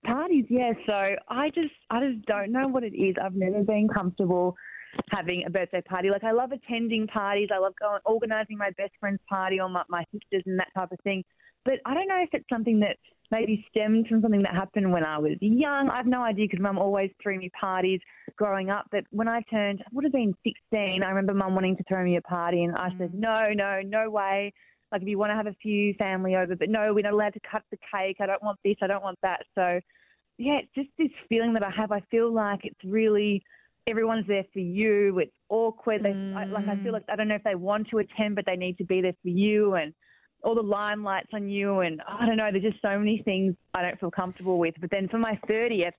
Parties, 0.09 0.47
yeah. 0.49 0.73
So 0.87 0.93
I 1.29 1.51
just, 1.55 1.75
I 1.91 2.01
just 2.01 2.25
don't 2.27 2.51
know 2.51 2.67
what 2.69 2.83
it 2.83 2.95
is. 2.95 3.15
I've 3.23 3.35
never 3.35 3.63
been 3.63 3.89
comfortable 3.93 4.57
having 5.11 5.45
a 5.47 5.51
birthday 5.51 5.83
party. 5.83 6.11
Like 6.11 6.25
I 6.25 6.33
love 6.33 6.51
attending 6.53 7.07
parties. 7.07 7.49
I 7.55 7.59
love 7.59 7.75
going 7.79 8.01
organising 8.05 8.57
my 8.57 8.71
best 8.79 8.93
friend's 8.99 9.21
party 9.29 9.61
or 9.61 9.69
my, 9.69 9.83
my 9.89 10.05
sisters 10.13 10.43
and 10.47 10.59
that 10.59 10.69
type 10.75 10.93
of 10.93 10.99
thing. 11.05 11.25
But 11.65 11.75
I 11.85 11.95
don't 11.95 12.09
know 12.09 12.23
if 12.23 12.31
it's 12.33 12.49
something 12.51 12.81
that 12.81 12.97
maybe 13.31 13.65
stemmed 13.71 14.07
from 14.09 14.23
something 14.23 14.43
that 14.43 14.55
happened 14.55 14.91
when 14.91 15.05
I 15.05 15.19
was 15.19 15.33
young. 15.41 15.91
I've 15.91 16.07
no 16.07 16.23
idea 16.23 16.47
because 16.47 16.63
mum 16.63 16.79
always 16.79 17.11
threw 17.23 17.39
me 17.39 17.51
parties 17.61 18.01
growing 18.37 18.71
up. 18.71 18.87
But 18.91 19.05
when 19.11 19.29
I 19.29 19.43
turned, 19.51 19.83
I 19.83 19.89
would 19.93 20.05
have 20.05 20.13
been 20.13 20.35
16, 20.45 21.03
I 21.03 21.09
remember 21.09 21.35
mum 21.35 21.55
wanting 21.55 21.77
to 21.77 21.85
throw 21.85 22.03
me 22.05 22.17
a 22.17 22.23
party 22.23 22.65
and 22.65 22.75
I 22.75 22.89
said, 22.99 23.13
mm. 23.13 23.19
no, 23.19 23.51
no, 23.55 23.83
no 23.85 24.11
way. 24.11 24.53
Like 24.91 25.03
if 25.03 25.09
you 25.09 25.19
want 25.19 25.31
to 25.31 25.37
have 25.37 25.47
a 25.47 25.57
few 25.61 25.93
family 25.95 26.37
over, 26.37 26.57
but 26.57 26.71
no, 26.71 26.95
we're 26.95 27.03
not 27.03 27.13
allowed 27.13 27.35
to 27.35 27.41
cut 27.51 27.63
the 27.71 27.77
cake. 27.93 28.17
I 28.21 28.27
don't 28.27 28.43
want 28.43 28.59
this. 28.65 28.77
I 28.81 28.87
don't 28.87 29.03
want 29.03 29.19
that. 29.23 29.41
So 29.55 29.81
yeah, 30.39 30.61
it's 30.63 30.75
just 30.75 30.89
this 30.97 31.11
feeling 31.29 31.53
that 31.55 31.65
I 31.65 31.71
have. 31.71 31.93
I 31.93 32.01
feel 32.11 32.33
like 32.33 32.61
it's 32.63 32.83
really 32.85 33.43
everyone's 33.89 34.27
there 34.29 34.45
for 34.53 34.61
you. 34.61 35.19
It's 35.19 35.35
awkward. 35.49 36.05
They, 36.05 36.11
I, 36.11 36.45
like 36.45 36.69
I 36.69 36.77
feel 36.77 36.91
mm. 36.91 36.93
like 36.93 37.05
I 37.11 37.17
don't 37.17 37.29
know 37.29 37.35
if 37.35 37.45
they 37.45 37.57
want 37.57 37.89
to 37.91 37.99
attend, 37.99 38.37
but 38.37 38.47
they 38.47 38.57
need 38.57 38.79
to 38.79 38.85
be 38.85 39.01
there 39.01 39.15
for 39.23 39.29
you, 39.29 39.75
and 39.75 39.93
all 40.45 40.55
the 40.55 40.63
limelights 40.63 41.35
on 41.35 41.49
you. 41.49 41.81
And 41.81 42.01
I 42.07 42.25
don't 42.25 42.37
know. 42.37 42.51
There's 42.53 42.63
just 42.63 42.81
so 42.81 42.97
many 42.99 43.21
things 43.25 43.57
I 43.75 43.83
don't 43.83 43.99
feel 43.99 44.13
comfortable 44.13 44.59
with. 44.59 44.75
But 44.81 44.91
then 44.91 45.09
for 45.09 45.19
my 45.19 45.39
thirtieth, 45.49 45.95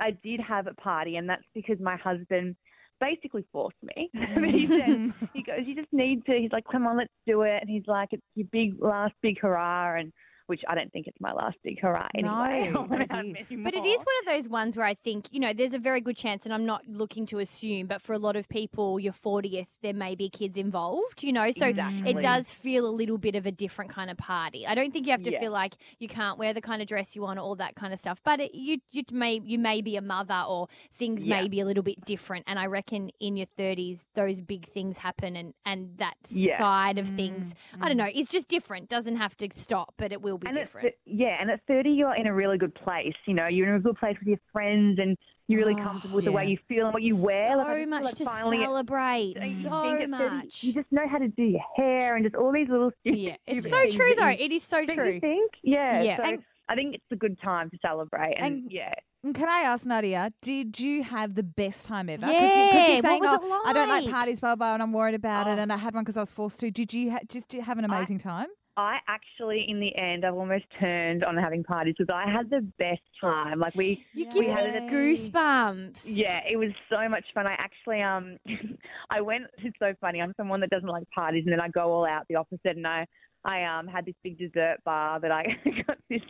I 0.00 0.12
did 0.22 0.40
have 0.40 0.66
a 0.66 0.74
party, 0.74 1.16
and 1.16 1.28
that's 1.28 1.44
because 1.54 1.78
my 1.78 1.96
husband 1.96 2.56
basically 2.98 3.44
forced 3.52 3.76
me. 3.82 4.10
but 4.14 4.44
he 4.44 4.66
said 4.68 4.88
mm. 4.88 5.14
he 5.34 5.42
goes, 5.42 5.60
"You 5.66 5.74
just 5.74 5.92
need 5.92 6.24
to." 6.24 6.32
He's 6.32 6.52
like, 6.52 6.64
"Come 6.72 6.86
on, 6.86 6.96
let's 6.96 7.12
do 7.26 7.42
it." 7.42 7.58
And 7.60 7.68
he's 7.68 7.86
like, 7.86 8.08
"It's 8.12 8.22
your 8.34 8.46
big 8.50 8.82
last 8.82 9.12
big 9.20 9.38
hurrah," 9.38 9.98
and 9.98 10.14
which 10.52 10.60
I 10.68 10.74
don't 10.74 10.92
think 10.92 11.06
it's 11.06 11.18
my 11.18 11.32
last 11.32 11.56
big 11.64 11.80
hurrah 11.80 12.08
anyway. 12.14 12.70
No, 12.74 12.82
I 12.82 12.86
wanna 12.86 13.04
as 13.04 13.10
have 13.10 13.24
if. 13.24 13.50
many 13.50 13.62
But 13.62 13.72
it 13.74 13.86
is 13.86 13.96
one 14.04 14.14
of 14.20 14.26
those 14.34 14.48
ones 14.50 14.76
where 14.76 14.84
I 14.84 14.92
think, 14.92 15.26
you 15.30 15.40
know, 15.40 15.54
there's 15.54 15.72
a 15.72 15.78
very 15.78 16.02
good 16.02 16.16
chance, 16.16 16.44
and 16.44 16.52
I'm 16.52 16.66
not 16.66 16.82
looking 16.86 17.24
to 17.26 17.38
assume, 17.38 17.86
but 17.86 18.02
for 18.02 18.12
a 18.12 18.18
lot 18.18 18.36
of 18.36 18.48
people, 18.50 19.00
your 19.00 19.14
40th, 19.14 19.68
there 19.82 19.94
may 19.94 20.14
be 20.14 20.28
kids 20.28 20.58
involved, 20.58 21.22
you 21.22 21.32
know, 21.32 21.50
so 21.52 21.66
Exactly. 21.68 22.10
it 22.10 22.20
does 22.20 22.50
feel 22.52 22.86
a 22.86 22.92
little 23.00 23.16
bit 23.16 23.34
of 23.34 23.46
a 23.46 23.50
different 23.52 23.90
kind 23.90 24.10
of 24.10 24.18
party. 24.18 24.66
I 24.66 24.74
don't 24.74 24.92
think 24.92 25.06
you 25.06 25.12
have 25.12 25.22
to 25.22 25.32
Yeah. 25.32 25.40
feel 25.40 25.52
like 25.52 25.74
you 25.98 26.08
can't 26.08 26.38
wear 26.38 26.52
the 26.52 26.60
kind 26.60 26.82
of 26.82 26.88
dress 26.88 27.16
you 27.16 27.22
want 27.22 27.38
or 27.38 27.42
all 27.42 27.56
that 27.56 27.74
kind 27.76 27.94
of 27.94 27.98
stuff, 27.98 28.20
but 28.22 28.40
it, 28.40 28.50
you, 28.54 28.78
you, 28.90 29.02
may, 29.10 29.40
you 29.42 29.58
may 29.58 29.80
be 29.80 29.96
a 29.96 30.02
mother 30.02 30.44
or 30.46 30.68
things 30.98 31.24
may 31.24 31.48
be 31.48 31.60
a 31.60 31.64
little 31.64 31.82
bit 31.82 32.04
different. 32.04 32.44
And 32.46 32.58
I 32.58 32.66
reckon 32.66 33.10
in 33.20 33.38
your 33.38 33.46
30s, 33.58 34.00
those 34.14 34.40
big 34.42 34.68
things 34.70 34.98
happen, 34.98 35.34
and, 35.36 35.54
and 35.64 35.96
that 35.96 36.14
Yeah. 36.28 36.58
side 36.58 36.98
of 36.98 37.08
things, 37.08 37.54
I 37.80 37.84
Mm. 37.84 37.88
don't 37.88 37.96
know, 37.96 38.10
it's 38.12 38.30
just 38.30 38.48
different. 38.48 38.88
Doesn't 38.90 39.16
have 39.16 39.34
to 39.38 39.48
stop, 39.54 39.94
but 39.96 40.12
it 40.12 40.20
will 40.20 40.38
be 40.42 40.48
and 40.48 40.56
different. 40.56 40.86
At, 40.88 40.94
yeah, 41.06 41.36
and 41.40 41.50
at 41.50 41.60
30, 41.66 41.90
you're 41.90 42.14
in 42.14 42.26
a 42.26 42.34
really 42.34 42.58
good 42.58 42.74
place. 42.74 43.14
You 43.26 43.34
know, 43.34 43.46
you're 43.46 43.68
in 43.68 43.74
a 43.76 43.80
good 43.80 43.96
place 43.96 44.16
with 44.18 44.28
your 44.28 44.38
friends 44.52 44.98
and 45.00 45.16
you're 45.48 45.60
really 45.60 45.80
Oh, 45.80 45.84
comfortable 45.84 46.16
with 46.16 46.24
the 46.24 46.32
way 46.32 46.46
you 46.46 46.58
feel 46.68 46.86
and 46.86 46.94
what 46.94 47.02
you 47.02 47.16
wear. 47.16 47.56
like, 47.56 47.66
so 47.66 47.74
feel 47.74 47.86
much 47.88 48.02
like 48.04 48.14
to 48.16 48.24
at- 48.24 48.48
celebrate. 48.62 49.34
you 49.40 49.40
So 49.62 49.70
think 49.82 49.98
30 49.98 50.06
much. 50.06 50.62
You 50.64 50.72
just 50.72 50.92
know 50.92 51.06
how 51.08 51.18
to 51.18 51.28
do 51.28 51.42
your 51.42 51.60
hair 51.76 52.16
and 52.16 52.24
just 52.24 52.36
all 52.36 52.52
these 52.52 52.68
little 52.68 52.90
stupid, 53.00 53.18
Yeah, 53.20 53.36
it's 53.46 53.68
so 53.68 53.80
things 53.80 53.94
true 53.94 54.14
though. 54.16 54.28
It 54.28 54.52
is 54.52 54.62
so 54.62 54.84
true. 54.86 55.12
You 55.14 55.20
think? 55.20 55.52
Yeah. 55.62 56.02
Yeah. 56.02 56.16
So 56.18 56.22
And- 56.24 56.44
I 56.68 56.74
think 56.76 56.94
it's 56.94 57.04
a 57.10 57.16
good 57.16 57.38
time 57.42 57.70
to 57.70 57.78
celebrate. 57.82 58.34
And, 58.36 58.54
And- 58.62 58.72
yeah. 58.72 58.92
Can 59.34 59.48
I 59.48 59.60
ask 59.60 59.86
Nadia, 59.86 60.32
did 60.42 60.80
you 60.80 61.04
have 61.04 61.36
the 61.36 61.44
best 61.44 61.86
time 61.86 62.08
ever? 62.08 62.26
Yeah, 62.26 62.40
Cause, 62.40 62.56
you're 62.56 62.96
what 62.96 63.02
saying, 63.02 63.20
was 63.20 63.38
oh, 63.40 63.46
it 63.62 63.68
I 63.68 63.72
don't 63.72 63.88
like 63.88 64.04
like? 64.04 64.12
parties, 64.12 64.40
blah, 64.40 64.56
blah, 64.56 64.74
and 64.74 64.82
I'm 64.82 64.92
worried 64.92 65.14
about 65.14 65.46
it, 65.46 65.58
Oh. 65.58 65.62
and 65.62 65.72
I 65.72 65.76
had 65.76 65.94
one 65.94 66.02
because 66.02 66.16
I 66.16 66.20
was 66.20 66.32
forced 66.32 66.58
to. 66.60 66.72
Did 66.72 66.92
you 66.92 67.12
ha- 67.12 67.20
just 67.28 67.52
have 67.52 67.78
an 67.78 67.84
amazing 67.84 68.18
time? 68.18 68.48
I 68.76 68.98
actually, 69.06 69.66
in 69.68 69.80
the 69.80 69.94
end, 69.96 70.24
I've 70.24 70.34
almost 70.34 70.64
turned 70.80 71.24
on 71.24 71.36
having 71.36 71.62
parties 71.62 71.94
because 71.98 72.12
I 72.14 72.30
had 72.30 72.48
the 72.48 72.66
best 72.78 73.02
time. 73.20 73.58
Like 73.60 73.74
we, 73.74 74.04
You 74.14 74.24
give 74.24 74.34
we 74.36 74.46
had 74.46 74.64
me 74.64 74.70
it 74.70 74.76
at 74.76 74.88
goosebumps. 74.88 76.02
Yeah, 76.06 76.40
it 76.50 76.56
was 76.56 76.70
so 76.90 77.06
much 77.08 77.24
fun. 77.34 77.46
I 77.46 77.52
actually 77.52 78.00
um 78.02 78.38
I 79.10 79.20
went 79.20 79.44
it's 79.58 79.76
so 79.78 79.92
funny. 80.00 80.22
I'm 80.22 80.32
someone 80.38 80.60
that 80.60 80.70
doesn't 80.70 80.88
like 80.88 81.08
parties 81.10 81.42
and 81.44 81.52
then 81.52 81.60
I 81.60 81.68
go 81.68 81.92
all 81.92 82.06
out 82.06 82.24
the 82.28 82.36
opposite 82.36 82.76
and 82.76 82.86
I 82.86 83.06
I 83.44 83.64
um 83.64 83.86
had 83.88 84.06
this 84.06 84.14
big 84.22 84.38
dessert 84.38 84.78
bar 84.84 85.20
that 85.20 85.30
I 85.30 85.44
got 85.86 85.98
this, 86.08 86.22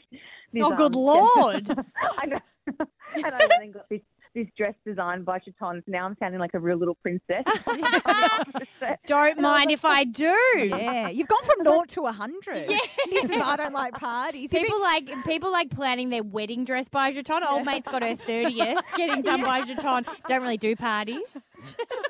this 0.52 0.62
Oh, 0.64 0.74
good 0.76 0.96
um, 0.96 1.02
lord. 1.02 1.70
I 2.18 2.26
know. 2.26 2.40
and 2.66 3.26
I 3.26 3.30
went 3.38 3.62
and 3.62 3.74
got 3.74 3.88
this 3.88 4.00
this 4.34 4.46
dress 4.56 4.74
designed 4.86 5.24
by 5.24 5.38
J'Aton's. 5.38 5.82
Now 5.86 6.06
I'm 6.06 6.16
sounding 6.18 6.40
like 6.40 6.54
a 6.54 6.58
real 6.58 6.76
little 6.76 6.94
princess. 6.96 7.44
On 7.66 7.80
the 7.80 8.30
opposite. 8.32 8.98
Don't 9.06 9.40
mind 9.40 9.70
if 9.70 9.84
I 9.84 10.04
do. 10.04 10.34
Yeah, 10.56 11.08
you've 11.08 11.28
gone 11.28 11.44
from 11.44 11.62
naught 11.62 11.88
to 11.90 12.02
a 12.02 12.12
hundred. 12.12 12.70
Yeah. 12.70 12.78
This 13.10 13.24
is 13.24 13.40
I 13.40 13.56
don't 13.56 13.72
like 13.72 13.94
parties. 13.94 14.52
You've 14.52 14.62
People 14.62 14.80
like 14.80 15.24
people 15.24 15.52
like 15.52 15.70
planning 15.70 16.10
their 16.10 16.22
wedding 16.22 16.64
dress 16.64 16.88
by 16.88 17.12
J'Aton. 17.12 17.42
Old 17.48 17.64
mate's 17.64 17.88
got 17.88 18.02
her 18.02 18.16
thirtieth 18.16 18.78
getting 18.96 19.22
done 19.22 19.42
by 19.42 19.62
J'Aton. 19.66 20.04
Don't 20.28 20.42
really 20.42 20.56
do 20.58 20.76
parties. 20.76 21.36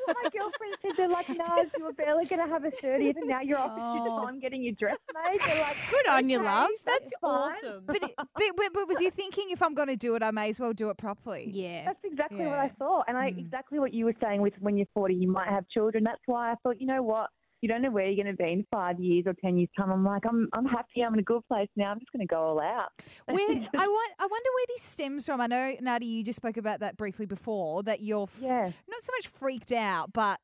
My 0.07 0.31
girlfriend 0.31 0.75
said 0.83 0.93
they're 0.97 1.09
like, 1.09 1.29
no, 1.29 1.65
you 1.79 1.85
were 1.85 1.93
barely 1.93 2.27
going 2.27 2.41
to 2.45 2.49
have 2.53 2.65
a 2.65 2.71
30th 2.71 3.17
and 3.17 3.29
now 3.29 3.41
you're 3.41 3.59
off 3.59 3.73
Oh. 3.75 3.95
to 4.05 4.11
J'Aton 4.11 4.41
getting 4.41 4.63
your 4.63 4.75
dress 4.79 4.99
made. 5.15 5.41
They're 5.45 5.61
like, 5.61 5.77
Good 5.91 6.09
on 6.09 6.29
you, 6.29 6.43
love. 6.43 6.71
That's 6.85 7.11
fine. 7.21 7.55
awesome. 7.65 7.83
But, 7.87 7.97
it- 8.03 8.15
but, 8.17 8.29
but, 8.57 8.73
but 8.75 8.89
was 8.89 9.01
you 9.01 9.11
thinking 9.11 9.47
if 9.51 9.63
I'm 9.63 9.75
going 9.75 9.89
to 9.89 9.97
do 9.97 10.15
it, 10.15 10.23
I 10.23 10.31
may 10.31 10.49
as 10.51 10.59
well 10.61 10.73
do 10.73 10.91
it 10.91 10.99
properly? 10.99 11.51
yeah. 11.53 11.85
That's 11.87 11.99
exactly 12.05 12.45
what 12.47 12.59
I 12.59 12.69
thought. 12.79 13.05
And 13.09 13.17
I 13.17 13.31
Mm. 13.33 13.39
exactly 13.39 13.79
what 13.79 13.95
you 13.95 14.05
were 14.05 14.15
saying 14.21 14.41
with 14.43 14.55
when 14.61 14.77
you're 14.77 14.87
40, 14.95 15.15
you 15.15 15.31
might 15.31 15.49
have 15.49 15.65
children. 15.69 16.05
That's 16.05 16.21
why 16.27 16.53
I 16.53 16.55
thought, 16.63 16.81
you 16.81 16.87
know 16.87 17.03
what? 17.03 17.31
You 17.63 17.69
don't 17.69 17.81
know 17.81 17.93
where 17.93 18.07
you're 18.07 18.25
going 18.25 18.37
to 18.37 18.43
be 18.43 18.51
in 18.51 18.67
five 18.73 18.99
years 18.99 19.25
or 19.25 19.35
10 19.41 19.57
years' 19.57 19.71
time. 19.79 19.93
I'm 19.93 20.05
like, 20.05 20.25
I'm, 20.29 20.49
I'm 20.53 20.67
happy. 20.67 21.03
I'm 21.07 21.15
in 21.15 21.21
a 21.21 21.23
good 21.23 21.47
place 21.47 21.69
now. 21.77 21.93
I'm 21.93 22.01
just 22.01 22.11
going 22.11 22.27
to 22.27 22.27
go 22.27 22.43
all 22.43 22.61
out. 22.61 22.89
Where, 23.27 23.39
I, 23.39 23.87
want, 23.87 24.13
I 24.19 24.27
wonder 24.27 24.51
where 24.55 24.67
this 24.69 24.83
stems 24.83 25.27
from. 25.27 25.41
I 25.41 25.47
know, 25.47 25.77
Nadi, 25.81 26.07
you 26.07 26.25
just 26.25 26.39
spoke 26.39 26.57
about 26.57 26.81
that 26.81 26.97
briefly 26.97 27.25
before, 27.25 27.85
that 27.85 28.03
you're 28.03 28.25
f- 28.25 28.37
yeah. 28.41 28.73
not 28.89 29.03
so 29.03 29.13
much 29.17 29.29
freaked 29.29 29.71
out, 29.71 30.13
but 30.13 30.41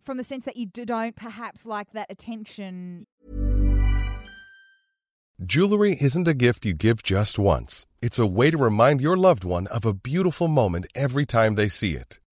from 0.00 0.18
the 0.18 0.24
sense 0.24 0.44
that 0.44 0.56
you 0.56 0.66
don't 0.66 1.16
perhaps 1.16 1.66
like 1.66 1.92
that 1.94 2.06
attention. 2.10 3.06
Jewelry 5.44 5.96
isn't 6.00 6.28
a 6.28 6.34
gift 6.34 6.64
you 6.64 6.74
give 6.74 7.02
just 7.02 7.40
once. 7.40 7.86
It's 8.00 8.20
a 8.20 8.26
way 8.26 8.52
to 8.52 8.56
remind 8.56 9.00
your 9.00 9.16
loved 9.16 9.42
one 9.42 9.66
of 9.66 9.84
a 9.84 9.92
beautiful 9.92 10.46
moment 10.46 10.86
every 10.94 11.26
time 11.26 11.56
they 11.56 11.66
see 11.66 11.94
it. 11.94 12.20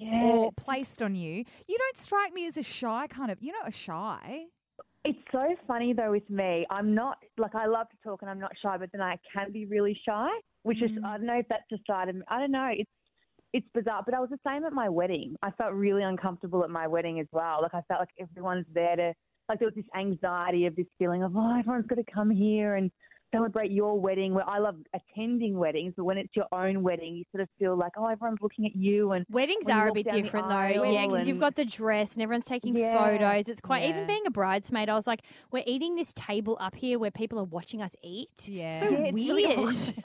Or 0.00 0.52
placed 0.52 1.02
on 1.02 1.14
you. 1.14 1.44
You 1.68 1.78
don't 1.78 1.98
strike 1.98 2.32
me 2.32 2.46
as 2.46 2.56
a 2.56 2.62
shy 2.62 3.06
kind 3.08 3.30
of. 3.30 3.42
You're 3.42 3.58
not 3.58 3.68
a 3.68 3.72
shy. 3.72 4.46
It's 5.04 5.18
so 5.32 5.54
funny 5.66 5.94
though 5.94 6.10
with 6.10 6.28
me. 6.28 6.66
I'm 6.70 6.94
not 6.94 7.18
like 7.38 7.54
I 7.54 7.66
love 7.66 7.88
to 7.90 7.96
talk 8.04 8.20
and 8.22 8.30
I'm 8.30 8.38
not 8.38 8.52
shy, 8.62 8.76
but 8.76 8.90
then 8.92 9.00
I 9.00 9.18
can 9.32 9.50
be 9.50 9.64
really 9.64 9.98
shy, 10.06 10.28
which 10.62 10.82
is 10.82 10.90
I 11.04 11.08
mm. 11.08 11.16
don't 11.16 11.26
know 11.26 11.38
if 11.38 11.46
that's 11.48 11.64
a 11.72 11.78
side 11.86 12.08
of 12.08 12.16
me. 12.16 12.22
I 12.28 12.38
don't 12.38 12.50
know. 12.50 12.68
It's 12.70 12.90
it's 13.52 13.66
bizarre, 13.74 14.02
but 14.04 14.14
I 14.14 14.20
was 14.20 14.30
the 14.30 14.38
same 14.46 14.64
at 14.64 14.72
my 14.72 14.88
wedding. 14.88 15.36
I 15.42 15.50
felt 15.52 15.72
really 15.72 16.02
uncomfortable 16.02 16.62
at 16.62 16.70
my 16.70 16.86
wedding 16.86 17.18
as 17.18 17.26
well. 17.32 17.60
Like 17.62 17.74
I 17.74 17.80
felt 17.88 18.00
like 18.00 18.10
everyone's 18.20 18.66
there 18.74 18.94
to 18.96 19.12
like 19.48 19.58
there 19.58 19.68
was 19.68 19.74
this 19.74 19.84
anxiety 19.98 20.66
of 20.66 20.76
this 20.76 20.86
feeling 20.98 21.22
of 21.22 21.34
oh 21.34 21.58
everyone's 21.58 21.86
got 21.86 21.96
to 21.96 22.04
come 22.12 22.30
here 22.30 22.74
and 22.74 22.90
celebrate 23.32 23.70
your 23.70 23.98
wedding. 23.98 24.34
Where 24.34 24.48
I 24.48 24.58
love 24.58 24.76
attending 24.94 25.56
weddings, 25.58 25.94
but 25.96 26.04
when 26.04 26.18
it's 26.18 26.34
your 26.34 26.46
own 26.52 26.82
wedding, 26.82 27.16
you 27.16 27.24
sort 27.32 27.42
of 27.42 27.48
feel 27.58 27.76
like 27.76 27.92
oh 27.96 28.06
everyone's 28.06 28.40
looking 28.40 28.66
at 28.66 28.74
you 28.76 29.12
and 29.12 29.24
Weddings 29.30 29.68
are 29.68 29.88
a 29.88 29.92
bit 29.92 30.08
different 30.08 30.48
though, 30.48 30.84
yeah, 30.84 31.06
because 31.06 31.26
you've 31.26 31.40
got 31.40 31.54
the 31.56 31.64
dress 31.64 32.14
and 32.14 32.22
everyone's 32.22 32.46
taking 32.46 32.76
Yeah. 32.76 32.98
photos. 32.98 33.48
It's 33.48 33.60
quite 33.60 33.84
even 33.88 34.06
being 34.06 34.22
a 34.26 34.30
bridesmaid. 34.30 34.88
I 34.88 34.94
was 34.94 35.06
like, 35.06 35.20
we're 35.50 35.64
eating 35.66 35.96
this 35.96 36.12
table 36.14 36.56
up 36.60 36.74
here 36.74 36.98
where 36.98 37.10
people 37.10 37.38
are 37.38 37.44
watching 37.44 37.82
us 37.82 37.94
eat. 38.02 38.30
Yeah. 38.46 38.78
so 38.80 38.88
Yeah, 38.88 38.98
it's 39.04 39.14
really 39.14 39.56
weird. 39.56 39.76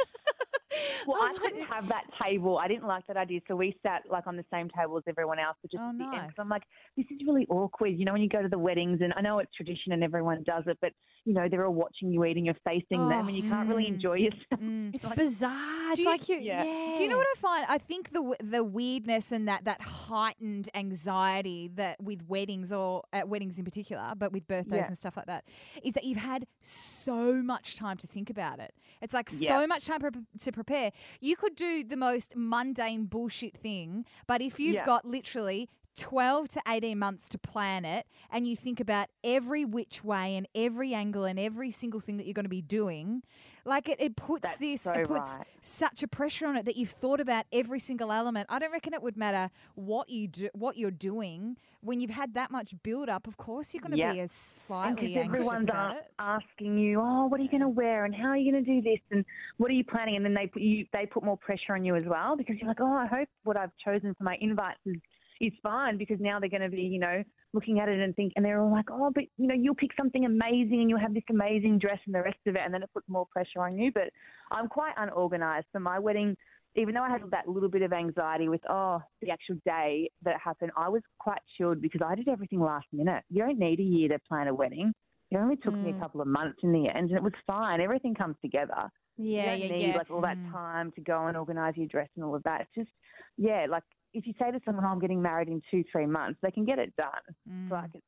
Well, 1.07 1.21
I 1.21 1.27
I 1.29 1.33
couldn't 1.37 1.59
like- 1.59 1.69
have 1.69 1.87
that 1.89 2.03
table. 2.21 2.57
I 2.57 2.67
didn't 2.67 2.87
like 2.87 3.05
that 3.07 3.15
idea. 3.15 3.39
So 3.47 3.55
we 3.55 3.77
sat 3.83 4.01
like 4.09 4.25
on 4.27 4.35
the 4.37 4.45
same 4.51 4.69
table 4.77 4.97
as 4.97 5.03
everyone 5.07 5.37
else, 5.39 5.55
but 5.61 5.71
just 5.71 5.81
Oh, 5.81 5.89
at 5.91 5.97
the 5.97 6.03
end. 6.03 6.13
'cause 6.35 6.35
I'm 6.39 6.49
like, 6.49 6.63
this 6.97 7.05
is 7.11 7.25
really 7.25 7.45
awkward. 7.47 7.89
You 7.97 8.05
know, 8.05 8.11
when 8.13 8.21
you 8.21 8.27
go 8.27 8.41
to 8.41 8.49
the 8.49 8.57
weddings, 8.57 9.01
and 9.01 9.13
I 9.15 9.21
know 9.21 9.37
it's 9.39 9.53
tradition 9.55 9.91
and 9.93 10.03
everyone 10.03 10.43
does 10.43 10.63
it, 10.67 10.77
but 10.81 10.91
you 11.25 11.33
know, 11.33 11.47
they're 11.49 11.65
all 11.65 11.73
watching 11.73 12.11
you 12.11 12.23
eating, 12.23 12.45
you're 12.45 12.55
facing 12.63 13.09
them, 13.09 13.27
and 13.27 13.35
you 13.35 13.43
can't 13.49 13.67
really 13.67 13.85
Mm. 13.85 13.95
enjoy 13.95 14.13
yourself. 14.13 14.61
Mm. 14.61 14.93
it's 14.95 15.07
bizarre. 15.15 15.91
It's 15.91 15.99
you- 15.99 16.05
like 16.05 16.29
you, 16.29 16.37
Yeah. 16.37 16.63
yeah. 16.63 16.95
Do 16.95 17.03
you 17.03 17.09
know 17.09 17.17
what 17.17 17.27
I 17.35 17.39
find? 17.39 17.65
I 17.67 17.77
think 17.79 18.11
the 18.11 18.35
the 18.43 18.63
weirdness 18.63 19.31
and 19.31 19.47
that 19.47 19.65
that 19.65 19.81
heightened 19.81 20.69
anxiety 20.75 21.67
that 21.75 22.01
with 22.01 22.21
weddings 22.27 22.71
or 22.71 23.03
at 23.11 23.27
weddings 23.27 23.57
in 23.57 23.65
particular, 23.65 24.13
but 24.15 24.31
with 24.31 24.47
birthdays 24.47 24.77
Yeah. 24.81 24.87
and 24.87 24.97
stuff 24.97 25.17
like 25.17 25.25
that, 25.25 25.45
is 25.83 25.93
that 25.93 26.03
you've 26.03 26.19
had 26.19 26.45
so 26.61 27.33
much 27.41 27.75
time 27.75 27.97
to 27.97 28.07
think 28.07 28.29
about 28.29 28.59
it. 28.59 28.73
It's 29.01 29.13
like 29.13 29.29
Yeah. 29.35 29.59
so 29.59 29.67
much 29.67 29.85
time 29.85 29.99
pre- 29.99 30.11
to 30.39 30.51
prepare. 30.51 30.91
You 31.21 31.35
could 31.35 31.55
do 31.55 31.83
the 31.83 31.97
most 31.97 32.35
mundane 32.35 33.05
bullshit 33.05 33.57
thing, 33.57 34.05
but 34.27 34.41
if 34.41 34.59
you've 34.59 34.75
Yeah. 34.75 34.85
got 34.85 35.05
literally 35.05 35.69
12 35.95 36.49
to 36.49 36.61
18 36.67 36.97
months 36.99 37.29
to 37.29 37.37
plan 37.37 37.85
it 37.85 38.05
and 38.29 38.45
you 38.47 38.55
think 38.55 38.79
about 38.79 39.07
every 39.23 39.63
which 39.65 40.03
way 40.03 40.35
and 40.35 40.47
every 40.53 40.93
angle 40.93 41.23
and 41.23 41.39
every 41.39 41.71
single 41.71 41.99
thing 41.99 42.17
that 42.17 42.25
you're 42.25 42.33
going 42.33 42.43
to 42.45 42.49
be 42.49 42.61
doing 42.61 43.23
like 43.65 43.87
it, 43.89 43.99
it 44.01 44.15
puts 44.15 44.43
That's 44.43 44.59
this 44.59 44.81
so 44.81 44.91
it 44.91 45.07
puts 45.07 45.37
right. 45.37 45.47
such 45.61 46.03
a 46.03 46.07
pressure 46.07 46.47
on 46.47 46.55
it 46.57 46.65
that 46.65 46.75
you've 46.75 46.89
thought 46.91 47.19
about 47.19 47.45
every 47.51 47.79
single 47.79 48.11
element 48.11 48.47
i 48.49 48.59
don't 48.59 48.71
reckon 48.71 48.93
it 48.93 49.01
would 49.01 49.17
matter 49.17 49.49
what 49.75 50.09
you 50.09 50.27
do 50.27 50.49
what 50.53 50.77
you're 50.77 50.91
doing 50.91 51.57
when 51.81 51.99
you've 51.99 52.11
had 52.11 52.33
that 52.33 52.51
much 52.51 52.73
build 52.83 53.09
up 53.09 53.27
of 53.27 53.37
course 53.37 53.73
you're 53.73 53.81
going 53.81 53.91
to 53.91 53.97
Yeah. 53.97 54.11
be 54.11 54.19
as 54.19 54.31
slightly 54.31 55.15
anxious 55.15 55.25
everyone's 55.25 55.63
about 55.63 55.95
a- 55.95 55.99
it 55.99 56.11
asking 56.19 56.77
you, 56.77 56.99
oh, 57.01 57.25
what 57.27 57.39
are 57.39 57.43
you 57.43 57.49
going 57.49 57.61
to 57.61 57.67
wear, 57.69 58.05
and 58.05 58.15
how 58.15 58.29
are 58.29 58.37
you 58.37 58.51
going 58.51 58.63
to 58.63 58.71
do 58.71 58.81
this, 58.81 58.99
and 59.11 59.23
what 59.57 59.69
are 59.69 59.73
you 59.73 59.83
planning, 59.83 60.15
and 60.15 60.25
then 60.25 60.33
they 60.33 60.47
put 60.47 60.61
you, 60.61 60.85
they 60.93 61.05
put 61.05 61.23
more 61.23 61.37
pressure 61.37 61.73
on 61.75 61.83
you 61.83 61.95
as 61.95 62.03
well 62.05 62.35
because 62.37 62.55
you're 62.59 62.67
like, 62.67 62.79
oh, 62.81 62.93
I 62.93 63.05
hope 63.05 63.27
what 63.43 63.57
I've 63.57 63.71
chosen 63.83 64.15
for 64.15 64.23
my 64.23 64.37
invites 64.41 64.79
is 64.85 64.95
is 65.41 65.53
fine 65.61 65.97
because 65.97 66.17
now 66.19 66.39
they're 66.39 66.49
going 66.49 66.61
to 66.61 66.69
be, 66.69 66.81
you 66.81 66.99
know, 66.99 67.23
looking 67.53 67.79
at 67.79 67.89
it 67.89 67.99
and 67.99 68.15
think, 68.15 68.33
and 68.35 68.43
they're 68.43 68.59
all 68.59 68.71
like, 68.71 68.89
oh, 68.91 69.11
but 69.13 69.23
you 69.37 69.47
know, 69.47 69.55
you'll 69.55 69.75
pick 69.75 69.91
something 69.97 70.25
amazing 70.25 70.81
and 70.81 70.89
you'll 70.89 70.99
have 70.99 71.13
this 71.13 71.23
amazing 71.29 71.79
dress 71.79 71.99
and 72.05 72.13
the 72.15 72.21
rest 72.21 72.37
of 72.47 72.55
it, 72.55 72.61
and 72.63 72.73
then 72.73 72.83
it 72.83 72.89
puts 72.93 73.07
more 73.07 73.25
pressure 73.31 73.61
on 73.61 73.77
you. 73.77 73.91
But 73.93 74.09
I'm 74.51 74.67
quite 74.67 74.93
unorganized 74.97 75.67
for 75.71 75.79
my 75.79 75.99
wedding. 75.99 76.35
Even 76.77 76.93
though 76.93 77.03
I 77.03 77.09
had 77.09 77.21
that 77.31 77.47
little 77.47 77.69
bit 77.69 77.83
of 77.83 77.93
anxiety 77.93 78.49
with, 78.49 78.59
oh, 78.69 79.01
the 79.21 79.31
actual 79.31 79.55
day 79.65 80.09
that 80.23 80.35
it 80.35 80.41
happened, 80.43 80.71
I 80.75 80.89
was 80.89 81.01
quite 81.19 81.39
chilled 81.57 81.81
because 81.81 82.01
I 82.05 82.15
did 82.15 82.27
everything 82.27 82.59
last 82.59 82.87
minute. 82.91 83.23
You 83.29 83.43
don't 83.43 83.57
need 83.57 83.79
a 83.79 83.83
year 83.83 84.09
to 84.09 84.19
plan 84.27 84.49
a 84.49 84.53
wedding. 84.53 84.93
It 85.31 85.37
only 85.37 85.55
took 85.55 85.73
me 85.73 85.91
Mm. 85.91 85.97
a 85.97 85.99
couple 86.01 86.19
of 86.19 86.27
months 86.27 86.59
in 86.63 86.73
the 86.73 86.89
end, 86.89 87.09
and 87.09 87.17
it 87.17 87.23
was 87.23 87.33
fine. 87.47 87.79
Everything 87.79 88.13
comes 88.13 88.35
together. 88.41 88.91
Yeah, 89.17 89.53
you 89.55 89.63
yeah, 89.63 89.67
don't 89.69 89.77
need 89.77 89.87
yeah. 89.89 89.97
like 89.97 90.11
all 90.11 90.21
that 90.21 90.37
Mm. 90.37 90.51
time 90.51 90.91
to 90.93 91.01
go 91.01 91.27
and 91.27 91.37
organise 91.37 91.77
your 91.77 91.87
dress 91.87 92.09
and 92.15 92.25
all 92.25 92.35
of 92.35 92.43
that. 92.43 92.61
It's 92.61 92.75
just 92.75 92.89
yeah, 93.37 93.65
like 93.69 93.83
if 94.13 94.25
you 94.27 94.33
say 94.39 94.51
to 94.51 94.59
someone, 94.65 94.85
oh, 94.85 94.89
"I'm 94.89 94.99
getting 94.99 95.21
married 95.21 95.47
in 95.49 95.61
two, 95.69 95.83
three 95.91 96.05
months," 96.05 96.39
they 96.41 96.51
can 96.51 96.65
get 96.65 96.79
it 96.79 96.93
done. 96.95 97.11
Mm. 97.49 97.71
Like 97.71 97.91
it's 97.93 98.05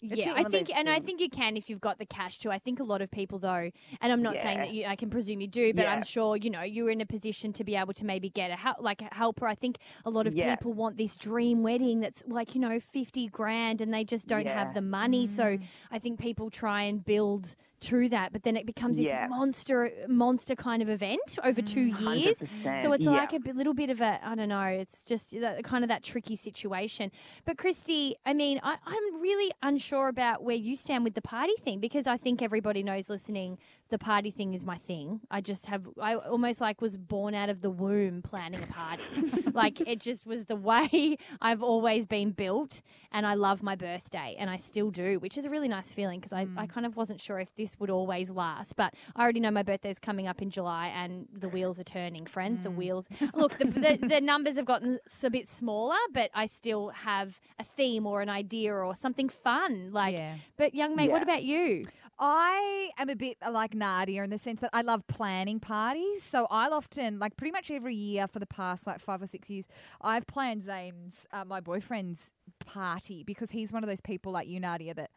It's 0.00 0.26
Yeah, 0.26 0.34
I 0.36 0.44
think, 0.44 0.68
and 0.74 0.86
I 0.90 1.00
think 1.00 1.20
you 1.22 1.30
can 1.30 1.56
if 1.56 1.70
you've 1.70 1.80
got 1.80 1.98
the 1.98 2.04
cash 2.04 2.38
too. 2.38 2.50
I 2.50 2.58
think 2.58 2.78
a 2.78 2.84
lot 2.84 3.00
of 3.00 3.10
people, 3.10 3.38
though, 3.38 3.70
and 4.02 4.12
I'm 4.12 4.20
not 4.22 4.34
saying 4.34 4.58
that 4.58 4.74
you, 4.74 4.84
I 4.84 4.96
can 4.96 5.08
presume 5.08 5.40
you 5.40 5.46
do, 5.48 5.72
but 5.72 5.86
I'm 5.86 6.02
sure 6.02 6.36
you 6.36 6.50
know 6.50 6.60
you're 6.62 6.90
in 6.90 7.00
a 7.00 7.06
position 7.06 7.52
to 7.54 7.64
be 7.64 7.74
able 7.74 7.94
to 7.94 8.04
maybe 8.04 8.28
get 8.28 8.50
a 8.50 8.56
help, 8.56 8.78
like 8.80 9.00
a 9.00 9.08
helper. 9.14 9.46
I 9.46 9.54
think 9.54 9.78
a 10.04 10.10
lot 10.10 10.26
of 10.26 10.34
Yeah. 10.34 10.56
people 10.56 10.74
want 10.74 10.98
this 10.98 11.16
dream 11.16 11.62
wedding 11.62 12.00
that's 12.00 12.22
like 12.26 12.54
you 12.54 12.60
know 12.60 12.78
fifty 12.80 13.28
grand, 13.28 13.80
and 13.80 13.94
they 13.94 14.04
just 14.04 14.26
don't 14.28 14.46
have 14.46 14.74
the 14.74 14.82
money. 14.82 15.26
So 15.26 15.44
Mm. 15.56 15.62
I 15.90 15.98
think 16.00 16.20
people 16.20 16.50
try 16.50 16.82
and 16.82 17.02
build 17.02 17.54
to 17.88 18.08
that, 18.10 18.32
but 18.32 18.42
then 18.42 18.56
it 18.56 18.66
becomes 18.66 18.96
this 18.98 19.06
Yeah. 19.06 19.26
monster, 19.28 19.90
monster 20.08 20.54
kind 20.56 20.82
of 20.82 20.88
event 20.88 21.38
over 21.42 21.60
two 21.62 21.86
Mm, 21.92 22.00
years. 22.00 22.36
100%. 22.40 22.82
So 22.82 22.92
it's 22.92 23.04
yeah. 23.04 23.10
like 23.12 23.32
a 23.32 23.38
little 23.52 23.74
bit 23.74 23.90
of 23.90 24.00
a, 24.00 24.18
I 24.24 24.34
don't 24.34 24.48
know, 24.48 24.62
it's 24.64 25.00
just 25.02 25.30
that, 25.40 25.62
kind 25.64 25.84
of 25.84 25.88
that 25.88 26.02
tricky 26.02 26.36
situation. 26.36 27.10
But 27.44 27.58
Christy, 27.58 28.16
I 28.24 28.32
mean, 28.32 28.60
I, 28.62 28.76
I'm 28.86 29.20
really 29.20 29.52
unsure 29.62 30.08
about 30.08 30.42
where 30.42 30.56
you 30.56 30.76
stand 30.76 31.04
with 31.04 31.14
the 31.14 31.22
party 31.22 31.54
thing 31.64 31.80
because 31.80 32.06
I 32.06 32.16
think 32.16 32.42
everybody 32.42 32.82
knows 32.82 33.08
listening, 33.08 33.58
the 33.90 33.98
party 33.98 34.30
thing 34.30 34.54
is 34.54 34.64
my 34.64 34.78
thing. 34.78 35.20
I 35.30 35.40
just 35.40 35.66
have, 35.66 35.86
I 36.00 36.14
almost 36.16 36.60
like 36.60 36.80
was 36.80 36.96
born 36.96 37.34
out 37.34 37.48
of 37.48 37.60
the 37.60 37.70
womb 37.70 38.22
planning 38.22 38.62
a 38.62 38.66
party. 38.66 39.04
like 39.52 39.80
it 39.80 40.00
just 40.00 40.26
was 40.26 40.46
the 40.46 40.56
way 40.56 41.16
I've 41.40 41.62
always 41.62 42.06
been 42.06 42.30
built 42.30 42.80
and 43.12 43.26
I 43.26 43.34
love 43.34 43.62
my 43.62 43.76
birthday 43.76 44.36
and 44.38 44.50
I 44.50 44.56
still 44.56 44.90
do, 44.90 45.18
which 45.18 45.36
is 45.36 45.44
a 45.44 45.50
really 45.50 45.68
nice 45.68 45.92
feeling 45.92 46.18
because 46.18 46.32
I, 46.32 46.42
I 46.56 46.66
mm. 46.66 46.68
kind 46.68 46.86
of 46.86 46.96
wasn't 46.96 47.20
sure 47.20 47.38
if 47.38 47.54
this 47.56 47.78
would 47.78 47.90
always 47.90 48.30
last. 48.30 48.74
But 48.76 48.94
I 49.14 49.22
already 49.22 49.40
know 49.40 49.50
my 49.50 49.62
birthday's 49.62 49.98
coming 49.98 50.26
up 50.26 50.40
in 50.40 50.50
July 50.50 50.88
and 50.88 51.28
the 51.32 51.48
wheels 51.48 51.78
are 51.78 51.84
turning, 51.84 52.26
friends. 52.26 52.62
The 52.62 52.70
mm. 52.70 52.76
wheels. 52.76 53.06
Look, 53.34 53.58
the, 53.58 53.66
the, 53.66 54.06
the 54.08 54.20
numbers 54.20 54.56
have 54.56 54.66
gotten 54.66 54.98
a 55.22 55.30
bit 55.30 55.48
smaller, 55.48 55.96
but 56.12 56.30
I 56.34 56.46
still 56.46 56.88
have 56.88 57.38
a 57.58 57.64
theme 57.64 58.06
or 58.06 58.22
an 58.22 58.28
idea 58.28 58.74
or 58.74 58.94
something 58.94 59.28
fun. 59.28 59.90
Like, 59.92 60.14
Yeah. 60.14 60.36
but 60.56 60.74
young 60.74 60.96
mate, 60.96 61.10
what 61.10 61.22
about 61.22 61.44
you? 61.44 61.82
I 62.18 62.90
am 62.98 63.08
a 63.08 63.16
bit 63.16 63.38
like 63.50 63.74
Nadia 63.74 64.22
in 64.22 64.30
the 64.30 64.38
sense 64.38 64.60
that 64.60 64.70
I 64.72 64.82
love 64.82 65.06
planning 65.06 65.58
parties. 65.60 66.22
So 66.22 66.46
I'll 66.50 66.72
often, 66.74 67.18
like 67.18 67.36
pretty 67.36 67.50
much 67.52 67.70
every 67.70 67.94
year 67.94 68.26
for 68.28 68.38
the 68.38 68.46
past 68.46 68.86
like 68.86 69.00
five 69.00 69.20
or 69.22 69.26
six 69.26 69.50
years, 69.50 69.66
I've 70.00 70.26
planned 70.26 70.62
Zane's, 70.64 71.26
uh, 71.32 71.44
my 71.44 71.60
boyfriend's 71.60 72.30
party 72.64 73.24
because 73.24 73.50
he's 73.50 73.72
one 73.72 73.82
of 73.82 73.88
those 73.88 74.00
people 74.00 74.32
like 74.32 74.46
you, 74.48 74.60
Nadia, 74.60 74.94
that 74.94 75.10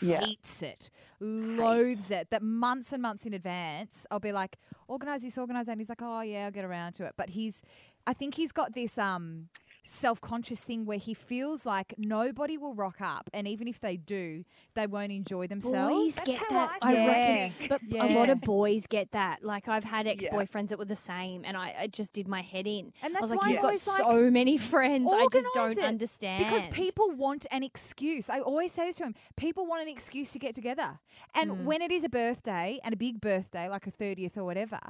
Yeah. 0.00 0.20
hates 0.20 0.62
it, 0.62 0.90
loathes 1.20 2.10
it, 2.10 2.28
that 2.30 2.42
months 2.42 2.92
and 2.92 3.00
months 3.00 3.24
in 3.24 3.32
advance, 3.32 4.06
I'll 4.10 4.20
be 4.20 4.32
like, 4.32 4.56
organize 4.88 5.22
this, 5.22 5.38
organize 5.38 5.66
that. 5.66 5.72
And 5.72 5.80
he's 5.80 5.88
like, 5.88 6.02
oh, 6.02 6.20
yeah, 6.20 6.44
I'll 6.46 6.50
get 6.50 6.64
around 6.64 6.92
to 6.94 7.04
it. 7.06 7.14
But 7.16 7.30
he's, 7.30 7.62
I 8.06 8.12
think 8.12 8.34
he's 8.34 8.52
got 8.52 8.74
this 8.74 8.98
um, 8.98 9.48
self 9.86 10.20
conscious 10.20 10.62
thing 10.64 10.84
where 10.84 10.98
he 10.98 11.14
feels 11.14 11.64
like 11.64 11.94
nobody 11.96 12.58
will 12.58 12.74
rock 12.74 13.00
up. 13.00 13.30
And 13.32 13.46
even 13.46 13.68
if 13.68 13.80
they 13.80 13.96
do, 13.96 14.44
they 14.74 14.86
won't 14.86 15.12
enjoy 15.12 15.46
themselves. 15.46 15.94
Boys 15.94 16.14
That's 16.16 16.28
get 16.28 16.40
that. 16.50 16.78
I 16.82 16.90
I 16.90 16.94
feel. 16.94 17.06
reckon. 17.06 17.68
But 17.68 17.80
a 18.00 18.12
lot 18.12 18.28
of 18.30 18.40
boys 18.40 18.86
get 18.88 19.12
that. 19.12 19.42
Like 19.44 19.68
I've 19.68 19.84
had 19.84 20.06
ex 20.06 20.24
Yeah. 20.24 20.34
boyfriends 20.34 20.68
that 20.68 20.78
were 20.78 20.84
the 20.84 20.96
same, 20.96 21.44
and 21.44 21.56
I, 21.56 21.74
I 21.82 21.86
just 21.86 22.12
did 22.12 22.26
my 22.28 22.42
head 22.42 22.66
in. 22.66 22.92
And 23.02 23.16
I 23.16 23.20
was 23.20 23.30
that's 23.30 23.30
like, 23.30 23.40
why 23.42 23.48
you've 23.50 23.58
I'm 23.58 23.62
got 23.62 23.66
always 23.68 23.86
like, 23.86 23.98
so 24.02 24.30
many 24.30 24.58
friends. 24.58 25.08
I 25.10 25.26
just 25.32 25.46
don't 25.54 25.78
it. 25.78 25.84
understand 25.84 26.44
Because 26.44 26.66
people 26.66 27.10
want 27.12 27.46
an 27.50 27.62
excuse. 27.62 28.28
I 28.28 28.40
always 28.40 28.72
say 28.72 28.86
this 28.86 28.96
to 28.96 29.04
him. 29.04 29.14
People 29.36 29.66
want 29.66 29.82
an 29.82 29.88
excuse 29.88 30.32
to 30.32 30.38
get 30.38 30.54
together. 30.54 30.98
And 31.34 31.50
Mm. 31.50 31.64
when 31.64 31.80
it 31.82 31.92
is 31.92 32.02
a 32.02 32.08
birthday 32.08 32.80
and 32.82 32.92
a 32.92 32.96
big 32.96 33.20
birthday, 33.20 33.68
like 33.68 33.86
a 33.86 33.90
30th 33.92 34.36
or 34.36 34.44
whatever, 34.44 34.80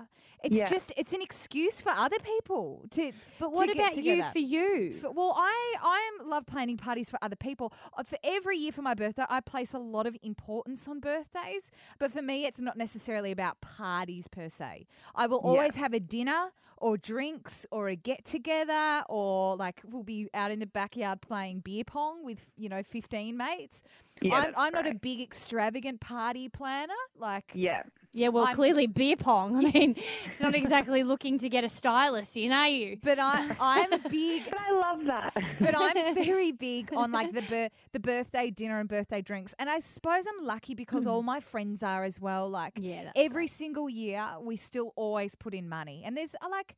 it's 0.42 0.56
Yeah. 0.56 0.66
just, 0.66 0.92
it's 0.96 1.12
an 1.12 1.20
excuse 1.22 1.80
for 1.80 1.90
other 1.90 2.18
people 2.18 2.84
to. 2.92 3.12
But 3.38 3.46
to 3.48 3.54
what 3.54 3.66
get 3.66 3.76
about 3.76 3.96
you 4.02 4.22
for 4.32 4.38
you? 4.38 4.85
For- 4.92 5.10
well, 5.12 5.34
I 5.36 5.74
I 5.82 6.10
am 6.20 6.28
love 6.28 6.46
planning 6.46 6.76
parties 6.76 7.10
for 7.10 7.18
other 7.22 7.36
people. 7.36 7.72
Uh, 7.96 8.02
For 8.02 8.18
every 8.24 8.56
year 8.56 8.72
for 8.72 8.82
my 8.82 8.94
birthday, 8.94 9.24
I 9.28 9.40
place 9.40 9.72
a 9.74 9.78
lot 9.78 10.06
of 10.06 10.16
importance 10.22 10.86
on 10.88 11.00
birthdays. 11.00 11.70
But 11.98 12.12
for 12.12 12.22
me, 12.22 12.46
it's 12.46 12.60
not 12.60 12.76
necessarily 12.76 13.30
about 13.32 13.60
parties 13.60 14.28
per 14.28 14.48
se. 14.48 14.86
I 15.14 15.26
will 15.26 15.40
Yeah. 15.42 15.50
always 15.50 15.74
have 15.76 15.92
a 15.92 16.00
dinner 16.00 16.52
or 16.78 16.98
drinks 16.98 17.64
or 17.70 17.88
a 17.88 17.96
get 17.96 18.24
together 18.26 19.02
or 19.08 19.56
like 19.56 19.80
we'll 19.84 20.02
be 20.02 20.28
out 20.34 20.50
in 20.50 20.58
the 20.58 20.66
backyard 20.66 21.22
playing 21.22 21.60
beer 21.60 21.84
pong 21.84 22.22
with 22.24 22.44
you 22.56 22.68
know 22.68 22.82
fifteen 22.82 23.36
mates. 23.36 23.82
Yeah, 24.20 24.34
I'm, 24.34 24.54
I'm 24.56 24.72
not 24.72 24.86
a 24.86 24.94
big 24.94 25.20
extravagant 25.20 26.00
party 26.00 26.48
planner. 26.48 26.94
Like 27.18 27.50
Yeah. 27.54 27.82
Yeah, 28.16 28.28
well, 28.28 28.44
I'm- 28.46 28.54
clearly 28.56 28.86
beer 28.86 29.16
pong. 29.16 29.56
I 29.56 29.70
mean, 29.70 29.94
it's 30.24 30.40
not 30.40 30.54
exactly 30.54 31.02
looking 31.12 31.38
to 31.40 31.48
get 31.48 31.64
a 31.64 31.68
stylist 31.68 32.36
in, 32.36 32.50
are 32.50 32.68
you? 32.68 32.98
but 33.02 33.18
I 33.18 33.54
I'm 33.60 33.90
big 34.10 34.44
But 34.50 34.58
I 34.60 34.70
love 34.72 35.04
that. 35.04 35.34
but 35.60 35.74
I'm 35.76 36.14
very 36.32 36.50
big 36.52 36.92
on 36.94 37.12
like 37.12 37.32
the 37.32 37.42
bir- 37.42 37.70
the 37.92 38.00
birthday 38.00 38.50
dinner 38.50 38.80
and 38.80 38.88
birthday 38.88 39.20
drinks, 39.20 39.54
and 39.58 39.68
I 39.68 39.80
suppose 39.80 40.24
I'm 40.26 40.46
lucky 40.46 40.74
because 40.74 41.06
all 41.06 41.22
my 41.22 41.40
friends 41.40 41.82
are 41.82 42.04
as 42.04 42.20
well. 42.20 42.48
Like 42.48 42.72
Yeah, 42.80 43.04
that's 43.04 43.12
every 43.16 43.46
single 43.46 43.88
year, 43.90 44.26
we 44.40 44.56
still 44.56 44.92
always 44.96 45.34
put 45.34 45.52
in 45.54 45.68
money, 45.68 46.02
and 46.04 46.16
there's 46.16 46.34
uh, 46.42 46.48
like 46.50 46.74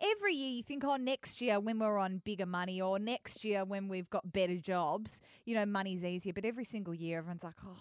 every 0.00 0.34
year 0.34 0.50
you 0.50 0.62
think, 0.62 0.82
oh, 0.84 0.96
next 0.96 1.42
year 1.42 1.60
when 1.60 1.78
we're 1.78 1.98
on 1.98 2.22
bigger 2.24 2.46
money, 2.46 2.80
or 2.80 2.98
next 2.98 3.44
year 3.44 3.66
when 3.66 3.86
we've 3.88 4.08
got 4.08 4.32
better 4.32 4.56
jobs, 4.56 5.20
you 5.44 5.54
know, 5.54 5.66
money's 5.66 6.04
easier. 6.04 6.32
But 6.32 6.46
every 6.46 6.64
single 6.64 6.94
year, 6.94 7.18
everyone's 7.18 7.44
like, 7.44 7.56
oh. 7.66 7.76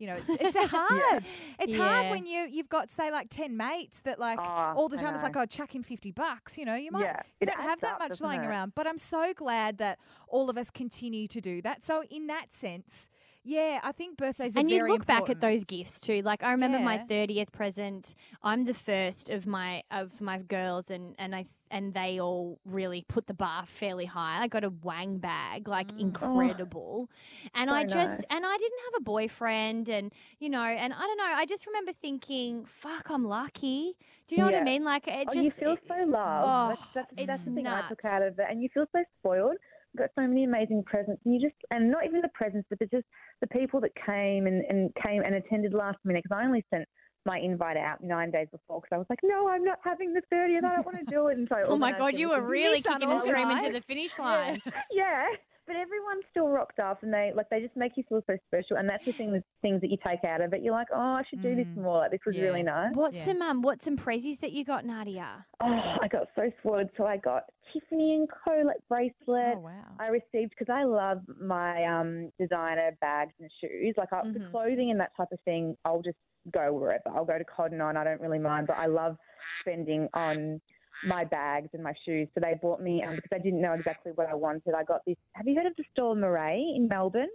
You 0.00 0.06
know, 0.08 0.16
it's 0.16 0.30
it's 0.56 0.56
hard. 0.72 1.30
It's 1.60 1.74
hard 1.76 2.10
when 2.10 2.24
you 2.26 2.48
you've 2.50 2.70
got 2.70 2.90
say 2.90 3.10
like 3.10 3.28
ten 3.30 3.56
mates 3.56 4.00
that 4.00 4.18
like 4.18 4.38
Oh, 4.40 4.72
all 4.74 4.88
the 4.88 4.96
time 4.96 5.14
it's 5.14 5.22
like 5.22 5.36
oh 5.36 5.44
chuck 5.46 5.74
in 5.74 5.82
fifty 5.82 6.10
bucks. 6.10 6.56
You 6.58 6.64
know, 6.64 6.74
you 6.74 6.90
might 6.90 7.02
Yeah, 7.02 7.20
you 7.40 7.46
don't 7.46 7.60
have 7.60 7.80
that 7.82 8.00
up, 8.00 8.08
much 8.08 8.20
lying 8.20 8.42
it? 8.42 8.46
around. 8.46 8.72
But 8.74 8.86
I'm 8.86 8.98
so 8.98 9.32
glad 9.34 9.76
that 9.78 9.98
all 10.26 10.48
of 10.50 10.56
us 10.56 10.70
continue 10.70 11.28
to 11.28 11.40
do 11.40 11.60
that. 11.62 11.84
So 11.84 12.02
in 12.10 12.26
that 12.28 12.50
sense, 12.50 13.10
yeah, 13.44 13.80
I 13.82 13.92
think 13.92 14.16
birthdays 14.16 14.56
are 14.56 14.60
and 14.60 14.70
you 14.70 14.78
very 14.78 14.92
look 14.92 15.06
back 15.06 15.28
at 15.28 15.40
those 15.42 15.64
gifts 15.64 16.00
too. 16.00 16.22
Like 16.22 16.42
I 16.42 16.52
remember 16.52 16.78
my 16.78 16.98
thirtieth 16.98 17.52
present. 17.52 18.14
I'm 18.42 18.64
the 18.64 18.74
first 18.74 19.28
of 19.28 19.46
my 19.46 19.82
of 19.90 20.18
my 20.20 20.38
girls, 20.38 20.90
and 20.90 21.14
and 21.18 21.34
I 21.34 21.44
and 21.70 21.94
they 21.94 22.20
all 22.20 22.58
really 22.64 23.04
put 23.08 23.26
the 23.26 23.34
bar 23.34 23.64
fairly 23.66 24.06
high. 24.06 24.42
I 24.42 24.48
got 24.48 24.64
a 24.64 24.70
wang 24.82 25.18
bag, 25.18 25.68
like 25.68 25.88
Mm. 25.92 26.00
incredible, 26.00 27.08
and 27.54 27.70
I 27.70 27.84
just 27.84 27.96
nice. 27.96 28.24
and 28.30 28.44
I 28.46 28.56
didn't 28.56 28.78
have 28.92 29.00
a 29.00 29.04
boyfriend, 29.04 29.88
and 29.88 30.12
you 30.38 30.48
know, 30.50 30.62
and 30.62 30.92
I 30.92 31.00
don't 31.00 31.16
know. 31.18 31.24
I 31.24 31.46
just 31.46 31.66
remember 31.66 31.92
thinking, 31.92 32.64
"Fuck, 32.66 33.10
I'm 33.10 33.24
lucky." 33.24 33.94
Do 34.28 34.36
you 34.36 34.42
know 34.42 34.46
what 34.48 34.54
I 34.60 34.64
mean? 34.64 34.84
Like 34.84 35.06
it 35.08 35.28
Oh, 35.28 35.32
just 35.34 35.44
you 35.44 35.50
feel 35.50 35.76
so 35.88 35.94
loved. 36.04 36.14
oh, 36.46 36.68
that's 36.68 36.82
that's, 36.94 37.26
that's 37.26 37.44
the 37.44 37.50
thing 37.52 37.66
I 37.66 37.88
took 37.88 38.04
out 38.04 38.22
of 38.22 38.38
it. 38.38 38.46
And 38.48 38.62
you 38.62 38.68
feel 38.72 38.86
so 38.92 39.02
spoiled. 39.18 39.56
You've 39.92 39.98
got 39.98 40.10
so 40.14 40.26
many 40.26 40.44
amazing 40.44 40.84
presents. 40.84 41.20
And 41.24 41.34
you 41.34 41.40
just, 41.40 41.56
and 41.72 41.90
not 41.90 42.04
even 42.06 42.20
the 42.20 42.28
presents, 42.32 42.68
but 42.70 42.78
just 42.78 43.06
the 43.40 43.48
people 43.48 43.80
that 43.80 43.90
came 44.06 44.46
and, 44.46 44.64
and 44.66 44.94
came 45.04 45.22
and 45.22 45.34
attended 45.34 45.74
last 45.74 45.98
minute. 46.04 46.22
Because 46.22 46.38
I 46.40 46.44
only 46.44 46.64
sent 46.70 46.86
my 47.26 47.38
invite 47.38 47.76
out 47.76 48.02
nine 48.02 48.30
days 48.30 48.48
before 48.50 48.80
because 48.80 48.94
I 48.94 48.98
was 48.98 49.06
like, 49.10 49.20
no, 49.22 49.48
I'm 49.48 49.64
not 49.64 49.78
having 49.84 50.12
the 50.14 50.22
30th. 50.32 50.64
I 50.64 50.76
don't 50.76 50.86
want 50.86 50.98
to 50.98 51.04
do 51.04 51.28
it. 51.28 51.38
And 51.38 51.48
so 51.48 51.56
Oh 51.66 51.76
my 51.76 51.92
god, 51.92 52.16
you 52.18 52.30
were 52.30 52.40
really 52.42 52.82
kicking 52.82 53.10
and 53.10 53.20
screaming 53.20 53.58
to 53.64 53.72
the 53.72 53.80
finish 53.82 54.18
line. 54.18 54.60
yeah, 54.90 55.26
but 55.70 55.76
everyone 55.76 56.18
still 56.32 56.48
rocked 56.48 56.80
up, 56.80 57.04
and 57.04 57.14
they 57.14 57.30
like 57.32 57.48
they 57.48 57.60
just 57.60 57.76
make 57.76 57.92
you 57.96 58.02
feel 58.08 58.20
so 58.26 58.36
special, 58.48 58.76
and 58.76 58.88
that's 58.88 59.04
the 59.06 59.12
thing, 59.12 59.30
the 59.30 59.42
things 59.62 59.80
that 59.82 59.88
you 59.90 59.96
take 60.04 60.24
out 60.24 60.40
of 60.40 60.52
it. 60.52 60.62
You're 60.62 60.72
like, 60.72 60.88
oh, 60.92 60.98
I 60.98 61.22
should 61.30 61.40
do 61.42 61.54
this 61.54 61.68
Mm. 61.76 61.82
more. 61.82 61.98
Like 61.98 62.10
this 62.10 62.20
was 62.26 62.34
Yeah. 62.34 62.42
really 62.42 62.64
nice. 62.64 62.92
What's 62.94 63.16
Yeah. 63.18 63.24
some 63.26 63.42
um, 63.42 63.62
what's 63.62 63.84
some 63.84 63.96
prezzies 63.96 64.40
that 64.40 64.50
you 64.50 64.64
got, 64.64 64.84
Nadia? 64.84 65.46
Oh, 65.60 65.80
I 66.02 66.08
got 66.08 66.26
so 66.34 66.50
spoiled. 66.58 66.90
So 66.96 67.06
I 67.06 67.18
got 67.18 67.44
Tiffany 67.72 68.16
and 68.16 68.28
Co. 68.28 68.62
like 68.64 68.78
bracelet. 68.88 69.54
Oh 69.58 69.60
wow. 69.60 69.94
I 70.00 70.08
received 70.08 70.50
because 70.58 70.68
I 70.72 70.82
love 70.82 71.20
my 71.40 71.84
um, 71.84 72.32
designer 72.36 72.90
bags 73.00 73.34
and 73.38 73.48
shoes. 73.60 73.94
Like 73.96 74.12
I, 74.12 74.22
the 74.32 74.40
Mhm. 74.40 74.50
clothing 74.50 74.90
and 74.90 74.98
that 74.98 75.12
type 75.16 75.30
of 75.30 75.38
thing, 75.42 75.76
I'll 75.84 76.02
just 76.02 76.18
go 76.50 76.72
wherever. 76.72 77.08
I'll 77.14 77.24
go 77.24 77.38
to 77.38 77.44
Cotton 77.44 77.80
On. 77.80 77.96
I 77.96 78.02
don't 78.02 78.20
really 78.20 78.40
mind, 78.40 78.66
but 78.66 78.76
I 78.78 78.86
love 78.86 79.16
spending 79.38 80.08
on 80.14 80.60
my 81.06 81.24
bags 81.24 81.68
and 81.72 81.82
my 81.82 81.92
shoes. 82.04 82.28
So 82.34 82.40
they 82.40 82.54
bought 82.60 82.80
me 82.82 83.02
um, 83.02 83.14
because 83.14 83.30
I 83.32 83.38
didn't 83.38 83.60
know 83.60 83.72
exactly 83.72 84.12
what 84.14 84.28
I 84.28 84.34
wanted. 84.34 84.74
I 84.76 84.84
got 84.84 85.00
this. 85.06 85.16
Have 85.32 85.46
you 85.46 85.54
heard 85.56 85.66
of 85.66 85.76
the 85.76 85.84
store 85.92 86.14
Murray 86.14 86.72
in 86.76 86.88
Melbourne? 86.88 87.28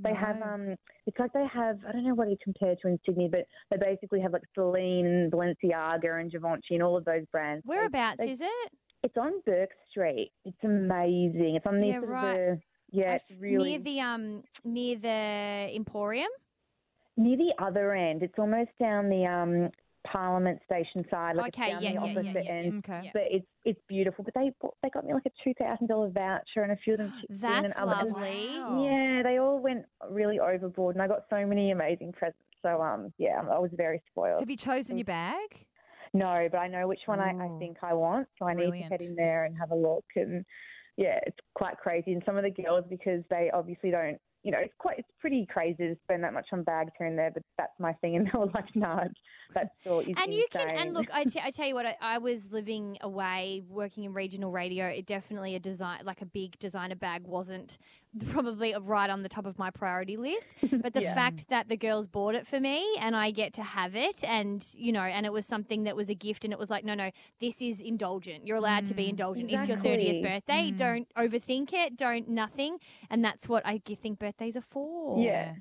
They 0.00 0.14
have 0.14 0.40
um, 0.42 0.76
it's 1.06 1.18
like 1.18 1.32
they 1.32 1.46
have 1.52 1.78
I 1.88 1.90
don't 1.90 2.04
know 2.04 2.14
what 2.14 2.28
it 2.28 2.38
compared 2.42 2.78
to 2.82 2.88
in 2.88 3.00
Sydney, 3.04 3.28
but 3.28 3.46
they 3.70 3.76
basically 3.78 4.20
have 4.20 4.32
like 4.32 4.42
Celine, 4.54 5.06
and 5.06 5.32
Balenciaga, 5.32 6.20
and 6.20 6.30
Givenchy, 6.30 6.74
and 6.74 6.82
all 6.84 6.96
of 6.96 7.04
those 7.04 7.24
brands. 7.32 7.64
Whereabouts 7.66 8.18
they- 8.18 8.30
is 8.30 8.40
it? 8.40 8.72
it's 9.02 9.16
on 9.16 9.40
Bourke 9.46 9.70
Street. 9.90 10.30
It's 10.44 10.62
amazing. 10.64 11.54
It's 11.56 11.66
on 11.66 11.80
the 11.80 11.86
Yeah, 11.88 11.98
right. 11.98 12.36
the 12.36 12.60
yeah, 12.90 13.14
it's 13.14 13.24
really 13.40 13.70
near 13.70 13.80
the 13.80 14.00
um 14.00 14.42
near 14.64 14.96
the 14.96 15.74
Emporium. 15.74 16.30
near 17.16 17.36
the 17.36 17.52
other 17.58 17.92
end. 17.92 18.22
It's 18.22 18.38
almost 18.38 18.70
down 18.78 19.08
the 19.08 19.26
um 19.26 19.70
Parliament 20.06 20.60
Station 20.64 21.04
side, 21.10 21.36
like 21.36 21.54
Okay, 21.56 21.72
it's 21.72 21.74
down 21.74 21.82
yeah, 21.82 21.88
the 21.88 21.94
yeah, 21.94 22.04
yeah, 22.04 22.10
opposite 22.20 22.44
yeah, 22.44 22.52
yeah. 22.52 22.60
end. 22.60 22.84
Okay. 22.88 23.10
But 23.12 23.22
it's 23.30 23.46
it's 23.64 23.80
beautiful. 23.88 24.24
But 24.24 24.34
they 24.34 24.50
bought, 24.60 24.74
they 24.82 24.90
got 24.90 25.04
me 25.04 25.12
like 25.14 25.26
a 25.26 25.30
two 25.44 25.52
thousand 25.58 25.86
dollar 25.88 26.08
voucher 26.10 26.62
and 26.62 26.72
a 26.72 26.76
few 26.76 26.94
of 26.94 26.98
them. 27.00 27.12
chipped 27.20 27.30
in 27.32 27.40
That's 27.40 27.64
and 27.64 27.74
other- 27.74 28.08
lovely. 28.10 28.46
Yeah, 28.84 29.22
they 29.22 29.38
all 29.38 29.58
went 29.60 29.84
really 30.10 30.38
overboard, 30.38 30.96
and 30.96 31.02
I 31.02 31.08
got 31.08 31.22
so 31.30 31.44
many 31.46 31.70
amazing 31.72 32.12
presents. 32.12 32.38
So 32.62 32.80
um, 32.82 33.12
yeah, 33.18 33.40
I 33.40 33.58
was 33.58 33.70
very 33.76 34.02
spoiled. 34.10 34.40
Have 34.40 34.50
you 34.50 34.56
chosen 34.56 34.98
your 34.98 35.04
bag? 35.04 35.66
No, 36.14 36.48
but 36.50 36.58
I 36.58 36.68
know 36.68 36.88
which 36.88 37.00
one 37.06 37.20
I, 37.20 37.30
I 37.32 37.58
think 37.58 37.76
I 37.82 37.92
want, 37.92 38.28
so 38.38 38.46
I 38.48 38.54
need 38.54 38.70
to 38.70 38.78
head 38.78 39.02
in 39.02 39.14
there 39.14 39.44
and 39.44 39.54
have 39.58 39.70
a 39.72 39.76
look. 39.76 40.06
And 40.16 40.44
yeah, 40.96 41.18
it's 41.26 41.36
quite 41.54 41.76
crazy. 41.76 42.12
And 42.12 42.22
some 42.24 42.36
of 42.38 42.44
the 42.44 42.50
girls, 42.50 42.84
because 42.88 43.22
they 43.28 43.50
obviously 43.52 43.90
don't, 43.90 44.18
you 44.44 44.52
know, 44.52 44.58
it's 44.58 44.74
quite, 44.78 44.98
it's 44.98 45.08
pretty 45.20 45.46
crazy 45.46 45.88
to 45.88 45.96
spend 46.04 46.22
that 46.22 46.32
much 46.32 46.46
on 46.52 46.62
bags 46.62 46.92
here 46.96 47.06
and 47.06 47.18
there. 47.18 47.30
But 47.32 47.42
that's 47.56 47.72
my 47.78 47.92
thing, 47.94 48.16
and 48.16 48.26
they 48.26 48.38
were 48.38 48.46
like, 48.46 48.74
"Nah, 48.74 49.04
that 49.54 49.70
store 49.80 50.02
is 50.02 50.14
And 50.16 50.32
you 50.32 50.46
can, 50.50 50.68
and 50.70 50.94
look, 50.94 51.06
I, 51.12 51.24
t- 51.24 51.40
I 51.42 51.50
tell 51.50 51.66
you 51.66 51.74
what, 51.74 51.86
I, 51.86 51.96
I 52.00 52.18
was 52.18 52.50
living 52.50 52.98
away, 53.00 53.62
working 53.68 54.04
in 54.04 54.12
regional 54.12 54.52
radio. 54.52 54.86
It 54.86 55.06
definitely 55.06 55.54
a 55.54 55.58
design, 55.58 56.00
like 56.04 56.22
a 56.22 56.26
big 56.26 56.58
designer 56.58 56.94
bag, 56.94 57.24
wasn't 57.24 57.78
probably 58.30 58.74
right 58.80 59.10
on 59.10 59.22
the 59.22 59.28
top 59.28 59.46
of 59.46 59.58
my 59.58 59.70
priority 59.70 60.16
list. 60.16 60.54
But 60.82 60.94
the 60.94 61.02
Yeah. 61.02 61.14
fact 61.14 61.48
that 61.48 61.68
the 61.68 61.76
girls 61.76 62.06
bought 62.06 62.34
it 62.34 62.46
for 62.46 62.58
me 62.60 62.96
and 63.00 63.14
I 63.16 63.30
get 63.30 63.52
to 63.54 63.62
have 63.62 63.94
it, 63.94 64.24
and 64.24 64.66
you 64.74 64.92
know, 64.92 65.02
and 65.02 65.26
it 65.26 65.32
was 65.32 65.46
something 65.46 65.84
that 65.84 65.96
was 65.96 66.08
a 66.08 66.14
gift, 66.14 66.44
and 66.44 66.52
it 66.52 66.58
was 66.58 66.70
like, 66.70 66.84
no, 66.84 66.94
no, 66.94 67.10
this 67.40 67.60
is 67.60 67.80
indulgent. 67.80 68.46
You're 68.46 68.56
allowed 68.56 68.86
to 68.86 68.94
be 68.94 69.04
mm, 69.04 69.10
indulgent. 69.10 69.50
It's 69.50 69.68
your 69.68 69.76
thirtieth 69.78 70.16
Exactly. 70.16 70.22
birthday. 70.22 70.70
Mm. 70.72 70.76
Don't 70.76 71.14
overthink 71.16 71.72
it. 71.72 71.96
Don't 71.96 72.28
nothing. 72.28 72.78
And 73.10 73.24
that's 73.24 73.48
what 73.48 73.64
I 73.66 73.80
think 74.02 74.18
birthdays 74.18 74.56
are 74.56 74.62
for. 74.62 75.22
yeah, 75.22 75.54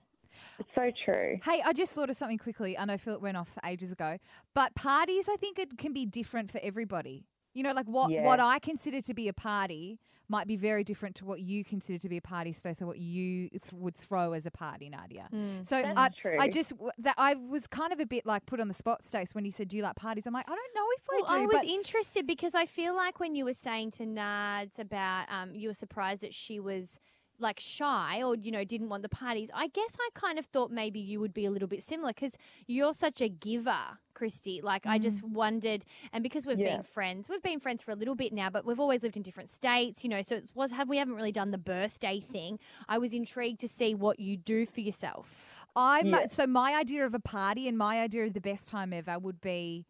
it's 0.60 0.70
so 0.76 0.92
true. 1.06 1.40
Hey, 1.44 1.62
I 1.66 1.74
just 1.74 1.94
thought 1.94 2.10
of 2.10 2.16
something 2.18 2.38
quickly. 2.38 2.78
I 2.78 2.86
know 2.86 2.98
Philip 2.98 3.22
went 3.22 3.38
off 3.38 3.58
ages 3.66 3.92
ago, 3.92 4.18
but 4.54 4.74
parties, 4.76 5.28
I 5.30 5.36
think 5.36 5.60
it 5.60 5.78
can 5.78 5.94
be 5.94 6.06
different 6.06 6.52
for 6.52 6.60
everybody. 6.64 7.26
You 7.54 7.64
know, 7.64 7.74
like 7.74 7.88
what 7.88 8.12
Yeah. 8.12 8.26
what 8.26 8.40
I 8.40 8.60
consider 8.60 9.02
to 9.02 9.14
be 9.14 9.28
a 9.28 9.34
party 9.34 10.00
might 10.30 10.46
be 10.46 10.58
very 10.58 10.84
different 10.84 11.16
to 11.16 11.26
what 11.26 11.40
you 11.40 11.64
consider 11.64 11.98
to 11.98 12.10
be 12.10 12.18
a 12.18 12.22
party, 12.22 12.52
Stacey, 12.52 12.84
or 12.84 12.88
what 12.88 13.00
you 13.00 13.50
th- 13.50 13.72
would 13.72 13.96
throw 13.96 14.34
as 14.34 14.46
a 14.46 14.52
party, 14.52 14.90
Nadia. 14.90 15.30
So 15.64 15.82
That's 15.82 15.98
I. 15.98 16.38
I 16.40 16.48
just 16.50 16.74
that 16.98 17.16
I 17.18 17.36
was 17.36 17.66
kind 17.66 17.94
of 17.94 18.00
a 18.00 18.06
bit 18.06 18.26
like 18.26 18.46
put 18.46 18.60
on 18.60 18.68
the 18.68 18.74
spot, 18.74 19.06
Stace, 19.06 19.34
when 19.34 19.46
you 19.46 19.52
said, 19.52 19.70
"Do 19.70 19.78
you 19.78 19.84
like 19.84 19.96
parties?" 19.96 20.28
I'm 20.28 20.34
like, 20.34 20.50
I 20.50 20.56
don't 20.56 20.76
know 20.76 20.88
if 20.98 21.04
Well, 21.10 21.26
I 21.34 21.40
do, 21.40 21.44
I 21.44 21.46
was 21.46 21.64
interested 21.66 22.28
because 22.28 22.54
I 22.56 22.66
feel 22.66 22.94
like 22.96 23.20
when 23.20 23.36
you 23.36 23.46
were 23.46 23.54
saying 23.54 23.92
to 23.92 24.04
Nads 24.04 24.80
about 24.80 25.32
um, 25.32 25.56
you 25.56 25.70
were 25.70 25.74
surprised 25.74 26.22
that 26.22 26.34
she 26.34 26.60
was 26.60 27.00
like 27.40 27.60
shy 27.60 28.22
or 28.24 28.36
you 28.36 28.52
know 28.52 28.64
didn't 28.64 28.90
want 28.90 29.04
the 29.04 29.10
parties. 29.10 29.50
I 29.54 29.68
guess 29.68 29.96
I 30.00 30.10
kind 30.14 30.40
of 30.40 30.46
thought 30.46 30.72
maybe 30.72 31.00
you 31.00 31.20
would 31.20 31.34
be 31.34 31.46
a 31.46 31.52
little 31.52 31.68
bit 31.68 31.88
similar 31.88 32.14
because 32.14 32.34
you're 32.66 32.94
such 32.94 33.22
a 33.22 33.30
giver, 33.30 33.98
Christy. 34.14 34.62
Like 34.62 34.86
I 34.86 34.98
just 34.98 35.22
mm. 35.22 35.30
wondered, 35.32 35.86
and 36.14 36.24
because 36.24 36.46
we've 36.46 36.60
Yeah. 36.60 36.78
been 36.78 36.84
friends, 36.84 37.30
we've 37.30 37.42
been 37.42 37.60
friends 37.60 37.84
for 37.84 37.92
a 37.92 37.96
little 37.96 38.16
bit 38.16 38.34
now, 38.34 38.50
but 38.50 38.66
we've 38.66 38.80
always 38.80 39.04
lived 39.04 39.18
in 39.18 39.24
different 39.24 39.52
states, 39.52 40.04
you 40.04 40.10
know. 40.10 40.22
So 40.22 40.36
it 40.36 40.50
was 40.56 40.72
have 40.72 40.90
we 40.90 40.98
haven't 40.98 41.16
really 41.16 41.32
done 41.32 41.52
the 41.52 41.58
birthday 41.58 42.20
thing. 42.20 42.60
I 42.88 42.98
was 42.98 43.14
intrigued 43.14 43.60
to 43.62 43.68
see 43.68 43.94
what 43.96 44.20
you 44.20 44.38
do 44.38 44.66
for 44.66 44.82
yourself. 44.82 45.28
I'm 45.76 46.08
Yeah. 46.08 46.26
so 46.28 46.48
my 46.48 46.74
idea 46.76 47.06
of 47.06 47.14
a 47.14 47.20
party 47.20 47.68
and 47.68 47.78
my 47.78 48.00
idea 48.00 48.26
of 48.26 48.34
the 48.34 48.42
best 48.42 48.68
time 48.68 48.92
ever 48.94 49.20
would 49.20 49.40
be 49.42 49.86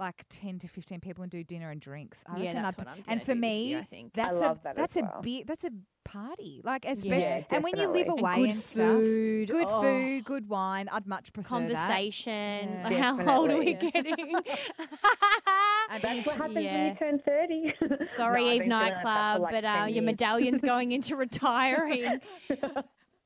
like 0.00 0.24
10 0.30 0.58
to 0.60 0.68
15 0.68 1.00
people 1.00 1.22
and 1.22 1.30
do 1.30 1.44
dinner 1.44 1.70
and 1.70 1.80
drinks. 1.80 2.24
I 2.26 2.38
Yeah, 2.38 2.54
that's 2.54 2.66
I'd- 2.68 2.74
what 2.78 2.88
I'm 2.88 3.04
And 3.06 3.22
for 3.22 3.34
do 3.34 3.40
me, 3.40 3.68
year, 3.68 3.80
I 3.80 3.84
think. 3.84 4.14
that's 4.14 4.40
love 4.40 4.58
a 4.58 4.62
that 4.64 4.70
as 4.70 4.76
that's 4.76 4.96
a 4.96 5.02
well. 5.02 5.20
big 5.22 5.46
that's 5.46 5.64
a 5.64 5.70
party. 6.04 6.62
Like 6.64 6.84
especially 6.86 7.20
Yeah, 7.20 7.44
and 7.50 7.62
when 7.62 7.76
you 7.76 7.86
live 7.86 8.06
definitely. 8.06 8.22
away 8.22 8.36
good 8.40 8.50
and, 8.50 8.62
stuff, 8.62 8.76
food. 9.02 9.48
good 9.48 9.66
Oh. 9.68 9.82
food, 9.82 10.24
good 10.24 10.48
wine, 10.48 10.88
I'd 10.90 11.06
much 11.06 11.32
prefer 11.32 11.60
that. 11.60 11.74
Conversation. 11.76 12.68
Yeah. 12.72 12.82
Like, 12.84 12.96
How 13.26 13.40
old 13.40 13.50
are 13.50 13.58
we 13.58 13.74
Definitely. 13.74 14.02
getting? 14.16 14.34
That's 15.90 16.26
what 16.26 16.36
happens 16.36 16.54
when 16.54 16.86
you 16.88 16.94
turn 16.94 17.18
thirty. 17.18 17.74
Sorry, 18.16 18.44
No, 18.44 18.50
Eve 18.52 18.60
been 18.60 18.68
feeling 18.68 18.70
like 18.70 18.94
that 18.94 19.02
for, 19.02 19.04
nightclub, 19.08 19.42
like 19.42 19.52
but 19.52 19.64
uh, 19.64 19.86
your 19.86 20.02
medallion's 20.04 20.60
going 20.62 20.92
into 20.92 21.16
retiring. 21.26 22.20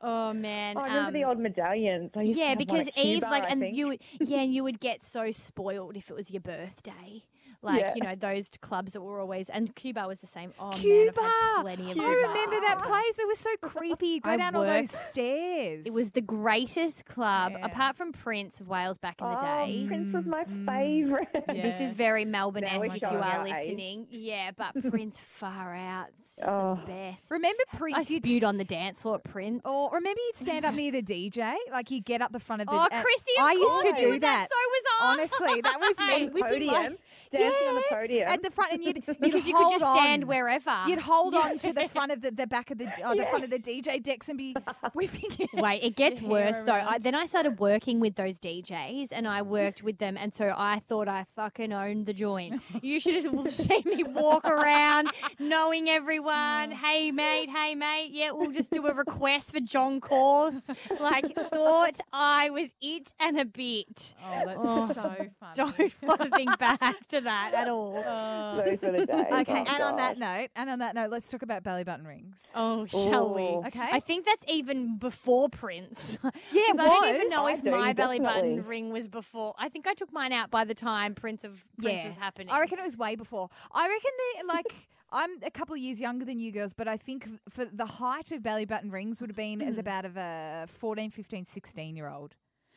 Oh 0.05 0.33
man. 0.33 0.77
Oh, 0.77 0.83
I 0.83 0.88
remember 0.88 1.12
the 1.12 1.25
um, 1.25 1.31
old 1.31 1.38
medallions. 1.38 2.11
Yeah, 2.17 2.55
because 2.55 2.88
Eve, 2.97 3.23
Cuba, 3.23 3.27
like, 3.27 3.45
and 3.49 3.75
you 3.75 3.88
would, 3.88 4.01
yeah, 4.21 4.40
and 4.40 4.55
you 4.55 4.62
would 4.62 4.81
get 4.81 5.03
so 5.05 5.31
spoiled 5.31 5.97
if 5.97 6.11
it 6.11 6.14
was 6.14 6.31
your 6.31 6.40
birthday. 6.40 7.25
Like, 7.64 7.81
Yeah. 7.81 7.92
you 7.96 8.03
know, 8.03 8.14
those 8.14 8.50
clubs 8.61 8.92
that 8.92 9.00
were 9.00 9.18
always, 9.20 9.48
and 9.48 9.74
Cuba 9.74 10.07
was 10.07 10.20
the 10.20 10.27
same. 10.27 10.53
Oh, 10.59 10.70
Cuba! 10.70 11.20
man, 11.20 11.24
I've 11.31 11.33
had 11.57 11.62
plenty 11.62 11.83
of 11.92 11.98
I 11.98 12.03
Cuba. 12.03 12.09
remember 12.11 12.61
that 12.61 12.83
place. 12.85 13.18
It 13.18 13.27
was 13.27 13.38
so 13.38 13.50
creepy. 13.62 14.07
You 14.07 14.20
Go 14.20 14.31
I 14.31 14.37
down 14.37 14.55
all 14.55 14.64
those 14.64 14.90
stairs. 14.90 15.83
It 15.87 15.92
was 15.92 16.11
the 16.11 16.20
greatest 16.20 17.05
club, 17.07 17.53
Yeah. 17.53 17.64
apart 17.66 17.96
from 17.96 18.12
Prince 18.12 18.61
of 18.61 18.68
Wales 18.68 18.98
back 18.98 19.20
in 19.20 19.27
the 19.29 19.37
Oh, 19.37 19.40
day. 19.40 19.85
Prince 19.87 20.12
was 20.14 20.27
my 20.27 20.44
Mm, 20.44 20.66
favourite. 20.66 21.46
This 21.48 21.81
is 21.81 21.94
very 21.94 22.24
Melbourne 22.24 22.64
esque 22.64 22.96
if 22.96 23.03
you 23.03 23.09
are 23.09 23.22
our 23.22 23.46
age. 23.46 23.55
listening. 23.55 24.07
Yeah, 24.11 24.50
but 24.57 24.74
Prince 24.90 25.18
far 25.20 25.74
out. 25.74 26.09
It's 26.20 26.37
just 26.37 26.48
Oh. 26.48 26.79
the 26.85 26.92
best. 26.92 27.24
Remember 27.31 27.62
I 27.72 27.77
Prince? 27.77 28.11
you'd 28.11 28.22
spewed 28.22 28.44
on 28.44 28.57
the 28.59 28.64
dance 28.64 29.03
floor 29.03 29.16
at 29.16 29.24
Prince. 29.24 29.62
Or 29.64 29.90
remember 29.92 30.20
you'd 30.20 30.37
stand 30.37 30.64
up 30.64 30.74
near 30.77 30.92
the 30.92 31.03
DJ, 31.03 31.55
like 31.72 31.90
you 31.90 32.00
get 32.00 32.20
up 32.20 32.33
the 32.33 32.40
front 32.40 32.61
of 32.62 32.68
the. 32.68 32.74
Oh, 32.74 32.79
uh, 32.79 32.88
Christy, 33.03 33.33
of 33.38 33.44
I 33.46 33.53
used 33.53 33.83
to 33.83 33.94
do 34.05 34.09
would. 34.11 34.20
that. 34.22 34.48
So 34.50 34.57
was 34.57 34.83
I. 35.00 35.12
Honestly, 35.12 35.61
that 35.62 35.81
was 35.81 35.98
me. 35.98 36.05
On 36.14 36.20
the 36.20 36.27
whipping 36.27 36.68
podium, 36.70 36.98
dancing 37.38 37.68
on 37.68 37.75
the 37.75 37.83
Yeah, 37.90 37.97
podium. 37.97 38.29
at 38.29 38.42
the 38.42 38.51
front, 38.51 38.73
and 38.73 38.85
you'd, 38.85 38.97
you'd 39.09 39.20
because 39.20 39.47
you 39.47 39.55
could 39.55 39.70
just 39.79 39.92
stand 39.92 40.25
wherever. 40.25 40.83
You'd 40.87 40.99
hold 41.01 41.35
on 41.35 41.59
to 41.59 41.73
the 41.73 41.88
front 41.88 42.12
of 42.12 42.20
the, 42.23 42.31
the 42.31 42.47
back 42.47 42.70
of 42.70 42.79
the 42.79 42.87
uh, 43.05 43.14
the 43.20 43.27
front 43.27 43.44
of 43.44 43.51
the 43.51 43.59
DJ 43.59 44.03
decks 44.03 44.29
and 44.29 44.38
be 44.38 44.55
whipping 44.94 45.31
it. 45.38 45.51
Wait, 45.55 45.83
it 45.83 45.97
gets 45.97 46.20
worse 46.20 46.57
though. 46.64 46.73
I, 46.73 46.99
then 46.99 47.14
I 47.14 47.25
started 47.27 47.59
working 47.59 48.01
with 48.01 48.14
those 48.16 48.38
DJs, 48.38 49.09
and 49.12 49.27
I 49.29 49.42
worked 49.42 49.83
with 49.83 49.99
them, 49.99 50.16
and 50.16 50.35
so 50.35 50.55
I 50.57 50.81
thought 50.88 51.09
I 51.09 51.27
fucking 51.37 51.73
owned 51.73 52.07
the 52.07 52.12
joint. 52.14 52.61
You 52.83 53.01
should 53.01 53.14
have 53.25 53.51
seen 53.51 53.83
me 53.85 54.05
walk 54.05 54.44
around, 54.44 55.09
knowing 55.38 55.88
everyone. 55.88 56.70
Hey 56.70 57.11
mate, 57.11 57.49
hey 57.51 57.75
mate, 57.75 58.11
yeah, 58.12 58.31
we'll 58.33 58.51
just 58.53 58.70
do 58.70 58.87
a 58.87 58.94
request 58.94 59.53
for 59.53 59.61
John 59.61 60.01
Course. 60.01 60.57
Like, 61.01 61.35
thought 61.51 61.99
I 62.12 62.51
was 62.51 62.70
it 62.81 63.12
and 63.20 63.38
a 63.38 63.44
bit. 63.44 64.14
Oh, 64.25 64.42
that's 64.47 64.59
Oh. 64.64 64.88
so 64.92 65.27
funny. 65.40 65.53
Don't 65.55 65.94
want 66.03 66.20
to 66.23 66.31
think 66.31 66.59
back 66.59 67.07
to 67.09 67.20
that 67.24 67.54
at 67.54 67.68
all. 67.68 67.94
Those 67.94 68.80
were 68.80 68.92
the 68.92 69.06
days. 69.06 69.26
Okay, 69.32 69.64
Oh, 69.66 69.74
and 69.74 69.82
on 69.82 69.96
that 69.96 70.18
note, 70.18 70.48
and 70.56 70.70
on 70.70 70.78
that 70.78 70.94
note, 70.94 71.10
let's 71.10 71.28
talk 71.28 71.42
about 71.42 71.62
belly 71.62 71.84
button 71.84 72.06
rings. 72.06 72.50
Oh, 72.54 72.87
shall 72.87 73.34
we? 73.34 73.42
Okay. 73.42 73.88
I 73.92 74.00
think 74.00 74.26
that's 74.26 74.44
even 74.48 74.98
before 74.98 75.48
Prince. 75.48 76.18
Yeah, 76.52 76.62
it 76.68 76.80
I 76.80 76.87
don't 76.87 77.08
even 77.08 77.20
was. 77.22 77.30
know 77.30 77.46
I 77.46 77.52
if 77.52 77.64
do, 77.64 77.70
my 77.70 77.92
belly 77.92 78.18
definitely. 78.18 78.50
button 78.56 78.68
ring 78.68 78.92
was 78.92 79.08
before. 79.08 79.54
I 79.58 79.68
think 79.68 79.87
I 79.87 79.94
took 79.94 80.12
mine 80.12 80.32
out 80.32 80.50
by 80.50 80.64
the 80.64 80.74
time 80.74 81.14
Prince 81.14 81.42
of 81.42 81.64
Prince 81.80 82.04
was 82.04 82.14
happening. 82.14 82.48
I 82.50 82.60
reckon 82.60 82.78
it 82.78 82.84
was 82.84 82.96
way 82.96 83.16
before. 83.16 83.48
I 83.72 83.88
reckon 83.88 84.10
they 84.18 84.54
like 84.54 84.74
I'm 85.14 85.42
a 85.42 85.50
couple 85.50 85.74
of 85.74 85.80
years 85.80 86.00
younger 86.00 86.24
than 86.24 86.38
you 86.38 86.50
girls, 86.50 86.74
but 86.74 86.88
I 86.88 86.96
think 86.96 87.28
for 87.48 87.64
the 87.64 87.87
height 87.87 88.32
of 88.32 88.42
belly 88.42 88.64
button 88.64 88.90
rings 88.90 89.20
would 89.20 89.30
have 89.30 89.37
been 89.37 89.62
as 89.62 89.74
hmm. 89.74 89.80
about 89.80 90.04
of 90.04 90.16
a 90.16 90.66
14, 90.80 91.10
15, 91.10 91.44
16 91.46 91.96
year 91.96 92.08
old. 92.08 92.34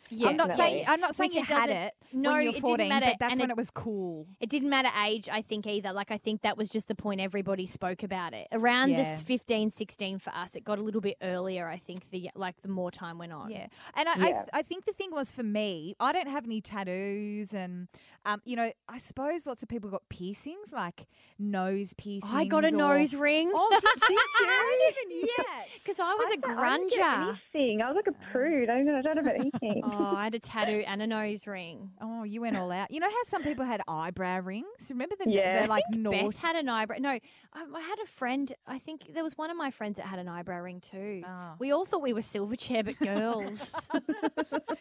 Yeah, 0.10 0.30
I'm 0.30 0.38
not 0.38 0.56
saying 0.56 0.86
I'm 0.88 1.00
not 1.00 1.16
saying 1.16 1.30
Which 1.30 1.36
you 1.36 1.42
it 1.44 1.48
had 1.48 1.68
doesn't- 1.68 1.78
it 1.84 1.94
no, 2.14 2.32
when 2.32 2.40
it 2.42 2.44
you're 2.44 2.78
didn't 2.78 2.90
matter, 2.90 3.06
but 3.08 3.20
that's 3.20 3.32
and 3.34 3.42
when 3.42 3.50
it- 3.50 3.54
it 3.54 3.58
was 3.58 3.70
cool. 3.72 4.28
It 4.40 4.50
didn't 4.50 4.70
matter 4.70 4.90
age, 5.06 5.28
I 5.30 5.42
think, 5.42 5.68
either. 5.68 5.92
Like, 5.92 6.12
I 6.12 6.18
think 6.18 6.42
that 6.44 6.58
was 6.58 6.70
just 6.70 6.88
the 6.88 6.96
point 6.96 7.20
everybody 7.20 7.66
spoke 7.68 8.04
about 8.04 8.34
it. 8.34 8.48
Around 8.52 8.92
Yeah. 8.92 9.16
this 9.16 9.22
15, 9.22 9.72
16 9.72 10.20
for 10.20 10.34
us, 10.34 10.56
it 10.56 10.64
got 10.64 10.80
a 10.80 10.82
little 10.82 11.02
bit 11.02 11.18
earlier, 11.22 11.68
I 11.68 11.78
think, 11.78 12.10
the 12.12 12.30
like 12.36 12.62
the 12.62 12.70
more 12.70 12.92
time 12.92 13.18
went 13.18 13.34
on. 13.34 13.52
Yeah, 13.52 13.68
and 13.96 14.08
I, 14.08 14.14
I, 14.14 14.16
Yeah. 14.18 14.32
th- 14.44 14.50
I 14.54 14.62
think 14.62 14.86
the 14.86 14.94
thing 14.94 15.12
was 15.12 15.32
for 15.32 15.44
me, 15.44 15.96
I 16.00 16.12
don't 16.14 16.30
have 16.30 16.46
any 16.46 16.62
tattoos, 16.62 17.54
and 17.54 17.88
um, 18.28 18.42
you 18.46 18.56
know, 18.56 18.72
I 18.90 18.98
suppose 18.98 19.46
lots 19.46 19.64
of 19.64 19.70
people 19.70 19.90
got 19.90 20.04
piercings, 20.10 20.72
like 20.74 21.08
nose 21.40 21.94
piercings. 21.94 22.34
I 22.34 22.46
got 22.46 22.64
a 22.66 22.68
or- 22.68 22.72
nose 22.72 23.14
ring. 23.14 23.52
Oh, 23.54 23.70
did 23.72 23.84
you? 24.10 24.20
I 24.46 25.00
haven't 25.06 25.18
even 25.18 25.28
yet. 25.38 25.68
Because 25.76 26.00
I 26.00 26.14
was 26.14 26.28
a 26.28 26.48
I 26.48 26.52
I 26.52 26.78
get 26.78 27.00
grunger. 27.00 27.30
anything. 27.54 27.82
I 27.82 27.88
was 27.88 27.96
like 27.96 28.08
a 28.08 28.32
prude. 28.32 28.70
I 28.70 28.84
don't, 28.84 28.90
I 28.96 29.02
don't 29.02 29.18
have 29.18 29.28
anything. 29.28 29.82
Oh, 29.98 30.16
I 30.16 30.26
had 30.26 30.36
a 30.36 30.40
tattoo 30.40 30.84
and 30.86 31.02
a 31.02 31.08
nose 31.08 31.48
ring. 31.48 31.92
Oh, 32.02 32.24
you 32.24 32.42
went 32.42 32.58
all 32.58 32.72
out. 32.72 32.92
You 32.92 33.00
know 33.00 33.08
how 33.10 33.24
some 33.28 33.42
people 33.44 33.64
had 33.66 33.82
eyebrow 33.88 34.40
rings? 34.42 34.66
Remember 34.90 35.16
them? 35.18 35.30
Yeah. 35.30 35.60
They're 35.60 35.68
like 35.68 35.84
Beth 35.92 36.00
naughty. 36.00 36.38
had 36.38 36.56
an 36.58 36.68
eyebrow. 36.70 36.98
No, 37.00 37.10
I, 37.10 37.20
I 37.54 37.82
had 37.82 38.00
a 38.04 38.08
friend. 38.08 38.52
I 38.68 38.78
think 38.80 39.14
there 39.14 39.24
was 39.24 39.38
one 39.38 39.50
of 39.50 39.56
my 39.58 39.72
friends 39.72 39.96
that 39.98 40.06
had 40.08 40.20
an 40.20 40.28
eyebrow 40.28 40.60
ring 40.62 40.82
too. 40.82 41.24
Oh. 41.26 41.54
We 41.60 41.72
all 41.72 41.86
thought 41.86 42.02
we 42.02 42.12
were 42.14 42.22
Silverchair, 42.22 42.84
but 42.86 43.00
girls. 43.00 43.74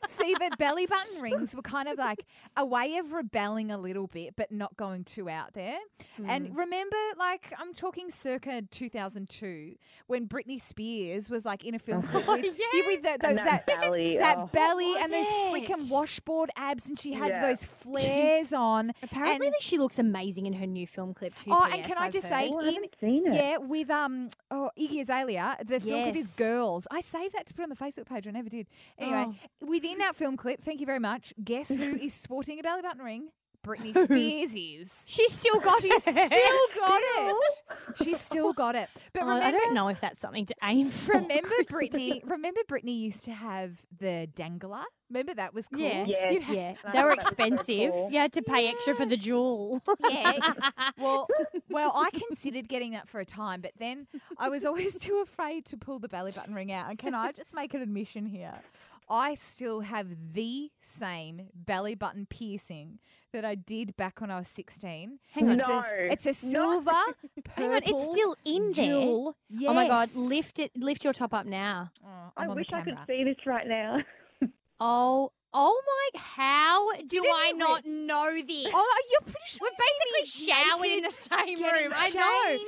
See, 0.09 0.35
but 0.39 0.59
belly 0.59 0.87
button 0.87 1.21
rings 1.23 1.55
were 1.55 1.63
kind 1.63 1.89
of 1.89 1.99
like 1.99 2.25
a 2.57 2.65
way 2.65 2.97
of 2.97 3.13
rebelling 3.37 3.71
a 3.71 3.79
little 3.79 4.07
bit, 4.07 4.35
but 4.37 4.51
not 4.51 4.77
going 4.77 5.05
too 5.05 5.29
out 5.29 5.53
there. 5.55 5.79
Hmm. 6.17 6.31
And 6.31 6.57
remember, 6.57 6.97
like, 7.19 7.53
I'm 7.59 7.75
talking 7.75 8.11
circa 8.11 8.63
2002 8.71 9.75
when 10.07 10.27
Britney 10.27 10.61
Spears 10.61 11.29
was 11.29 11.45
like 11.45 11.65
in 11.65 11.75
a 11.75 11.79
film 11.79 12.03
clip 12.03 12.27
with, 12.27 12.29
Oh, 12.29 12.35
yeah. 12.75 12.87
with 12.87 13.03
the, 13.03 13.19
the, 13.21 13.29
And 13.29 13.39
that 13.39 13.67
belly, 13.67 14.17
that 14.21 14.39
oh. 14.39 14.51
belly, 14.53 14.95
and 14.99 15.13
those 15.13 15.27
it? 15.27 15.53
freaking 15.53 15.91
washboard 15.91 16.51
abs, 16.57 16.89
and 16.89 16.99
she 16.99 17.13
had 17.13 17.29
Yeah. 17.29 17.41
those 17.47 17.65
flares 17.83 18.53
on. 18.53 18.93
Apparently, 19.03 19.49
and, 19.49 19.57
she 19.61 19.79
looks 19.79 19.99
amazing 19.99 20.47
in 20.47 20.55
her 20.55 20.67
new 20.67 20.87
film 20.87 21.13
clip 21.15 21.35
too. 21.35 21.51
Oh, 21.53 21.67
PS, 21.69 21.75
and 21.75 21.85
can 21.85 21.99
I 21.99 22.05
I've 22.07 22.13
just 22.13 22.27
heard. 22.27 22.45
say, 22.45 22.51
Oh, 22.55 22.61
in 22.61 22.75
haven't 22.75 22.97
seen 23.01 23.27
it. 23.27 23.35
yeah, 23.35 23.57
with 23.59 23.91
um, 23.91 24.29
oh 24.51 24.71
Iggy 24.79 25.01
Azalea, 25.03 25.59
the 25.67 25.81
film 25.81 26.05
clip 26.05 26.17
is 26.17 26.29
girls. 26.29 26.87
I 26.91 27.01
saved 27.01 27.35
that 27.35 27.47
to 27.47 27.55
put 27.55 27.63
on 27.65 27.69
the 27.69 27.77
Facebook 27.77 28.07
page. 28.07 28.27
I 28.27 28.31
never 28.31 28.49
did. 28.49 28.67
Anyway, 28.99 29.27
Oh. 29.29 29.67
within 29.67 29.99
that 29.99 30.17
film 30.17 30.37
clip, 30.37 30.63
thank 30.63 30.81
you 30.81 30.87
very 30.87 30.99
much. 31.01 31.35
Guess 31.43 31.69
who 31.69 31.97
is 31.97 32.15
sporting 32.15 32.59
a 32.59 32.63
belly 32.63 32.83
button 32.83 33.03
ring? 33.05 33.26
Britney 33.67 33.93
Spears 34.05 34.55
is. 34.55 35.05
she's 35.09 35.33
still 35.33 35.59
got 35.61 35.83
She's 35.83 35.93
it. 35.93 36.03
still 36.03 36.81
got 36.81 37.01
it. 37.05 37.37
She's 38.05 38.21
still 38.21 38.53
got 38.53 38.75
it. 38.77 38.89
But 39.13 39.23
Oh, 39.23 39.27
remember, 39.29 39.47
I 39.47 39.51
don't 39.51 39.75
know 39.75 39.89
if 39.89 40.01
that's 40.01 40.21
something 40.21 40.45
to 40.47 40.55
aim 40.63 40.91
for. 40.91 41.13
remember 41.15 41.49
Kristen. 41.69 42.01
Britney. 42.01 42.31
Remember 42.31 42.61
Britney 42.69 42.99
used 43.01 43.25
to 43.25 43.33
have 43.33 43.73
the 43.99 44.29
dangler. 44.35 44.83
Remember 45.11 45.35
that 45.35 45.55
was 45.55 45.67
cool. 45.69 45.81
Yeah. 45.81 46.05
Yes. 46.07 46.35
You'd 46.35 46.49
Yeah, 46.49 46.75
they 46.93 47.03
were 47.03 47.15
thought 47.15 47.23
so 47.23 47.29
expensive. 47.29 47.91
cool. 47.93 48.09
You 48.13 48.19
had 48.19 48.33
to 48.35 48.43
pay 48.43 48.69
extra 48.69 48.95
for 48.95 49.07
the 49.07 49.17
jewel. 49.17 49.81
Yeah. 50.11 50.39
well, 50.99 51.29
well, 51.71 51.93
I 51.95 52.11
considered 52.11 52.69
getting 52.69 52.93
that 52.93 53.09
for 53.09 53.21
a 53.21 53.25
time, 53.25 53.61
but 53.63 53.73
then 53.79 54.07
I 54.39 54.49
was 54.49 54.65
always 54.65 54.99
too 55.01 55.19
afraid 55.23 55.65
to 55.67 55.77
pull 55.77 55.99
the 55.99 56.09
belly 56.09 56.33
button 56.33 56.55
ring 56.55 56.73
out. 56.73 56.91
And 56.91 56.99
can 56.99 57.15
I 57.15 57.33
just 57.33 57.55
make 57.55 57.73
an 57.75 57.81
admission 57.83 58.27
here? 58.27 58.55
I 59.09 59.35
still 59.35 59.81
have 59.81 60.09
the 60.35 60.71
same 60.81 61.49
belly 61.55 61.95
button 61.95 62.27
piercing 62.29 62.99
that 63.33 63.45
I 63.45 63.55
did 63.55 63.97
back 63.97 64.21
when 64.21 64.31
I 64.31 64.39
was 64.39 64.49
16. 64.49 65.19
Hang 65.33 65.49
on. 65.49 65.61
It's 65.61 65.69
No. 65.69 65.79
a, 65.79 66.13
it's 66.13 66.27
a 66.27 66.47
No. 66.47 66.51
silver, 66.83 66.91
Hang 67.57 67.73
on, 67.73 67.83
it's 67.85 68.05
still 68.13 68.37
in 68.45 68.73
there. 68.75 68.85
jewel. 68.87 69.37
Oh 69.67 69.75
my 69.75 69.87
god, 69.87 70.09
lift 70.15 70.59
it, 70.59 70.73
lift 70.77 71.05
your 71.05 71.13
top 71.13 71.33
up 71.35 71.47
now. 71.47 71.91
Oh, 72.05 72.33
I 72.37 72.49
wish 72.49 72.67
I 72.73 72.81
could 72.83 72.99
see 73.07 73.25
this 73.25 73.37
right 73.47 73.67
now. 73.67 73.99
Oh, 74.79 75.33
oh 75.55 75.81
my! 75.87 76.21
How 76.21 76.93
do 76.93 77.07
Didn't 77.07 77.27
I 77.35 77.49
you 77.49 77.57
not 77.57 77.85
know 77.87 78.27
oh, 78.27 78.39
uh, 78.39 78.43
this? 78.47 78.69
Oh, 78.73 78.99
you're 79.11 79.21
pretty 79.23 79.39
sure 79.47 79.59
We're 79.63 79.71
basically 79.71 80.47
me 80.49 80.55
showering 80.55 80.93
in 80.99 81.03
the 81.03 81.11
same 81.11 81.59
getting 81.59 81.85
room. 81.85 81.93
I 81.97 82.11
know. 82.11 82.59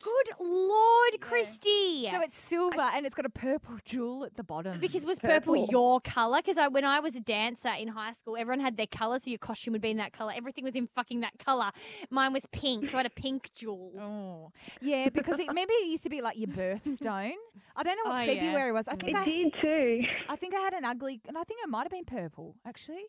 Good 0.00 0.46
lord, 0.46 1.20
Christy. 1.20 2.08
So 2.10 2.20
it's 2.20 2.36
silver 2.38 2.80
and 2.80 3.06
it's 3.06 3.14
got 3.14 3.26
a 3.26 3.30
purple 3.30 3.76
jewel 3.84 4.24
at 4.24 4.36
the 4.36 4.42
bottom. 4.42 4.80
because 4.80 5.04
was 5.04 5.18
purple, 5.18 5.54
Purple. 5.54 5.66
your 5.70 6.00
color? 6.00 6.38
Because 6.38 6.58
I, 6.58 6.68
when 6.68 6.84
I 6.84 7.00
was 7.00 7.16
a 7.16 7.20
dancer 7.20 7.70
in 7.70 7.88
high 7.88 8.12
school, 8.14 8.36
everyone 8.36 8.60
had 8.60 8.76
their 8.76 8.86
color, 8.86 9.18
so 9.18 9.30
your 9.30 9.38
costume 9.38 9.72
would 9.72 9.82
be 9.82 9.90
in 9.90 9.96
that 9.98 10.12
color. 10.12 10.32
Everything 10.34 10.64
was 10.64 10.74
in 10.74 10.86
fucking 10.94 11.20
that 11.20 11.38
color. 11.38 11.70
Mine 12.10 12.32
was 12.32 12.44
pink, 12.52 12.90
so 12.90 12.96
I 12.98 13.02
had 13.02 13.06
a 13.06 13.10
pink 13.10 13.50
jewel. 13.54 13.92
Oh, 14.00 14.52
yeah, 14.80 15.08
because 15.08 15.38
it, 15.40 15.52
maybe 15.52 15.72
it 15.72 15.88
used 15.88 16.02
to 16.04 16.10
be 16.10 16.20
like 16.20 16.38
your 16.38 16.48
birthstone. 16.48 17.32
I 17.76 17.82
don't 17.82 17.96
know 18.04 18.10
what 18.10 18.18
Oh, 18.28 18.32
yeah. 18.32 18.42
February 18.42 18.72
was. 18.72 18.88
I 18.88 18.96
think 18.96 19.10
It 19.10 19.16
I, 19.16 19.24
did 19.24 19.54
too. 19.60 20.00
I 20.28 20.36
think 20.36 20.54
I 20.54 20.60
had 20.60 20.72
an 20.74 20.84
ugly, 20.84 21.20
and 21.28 21.36
I 21.38 21.44
think 21.44 21.60
it 21.62 21.68
might 21.68 21.82
have 21.84 21.90
been 21.92 22.04
purple 22.04 22.37
actually. 22.66 23.04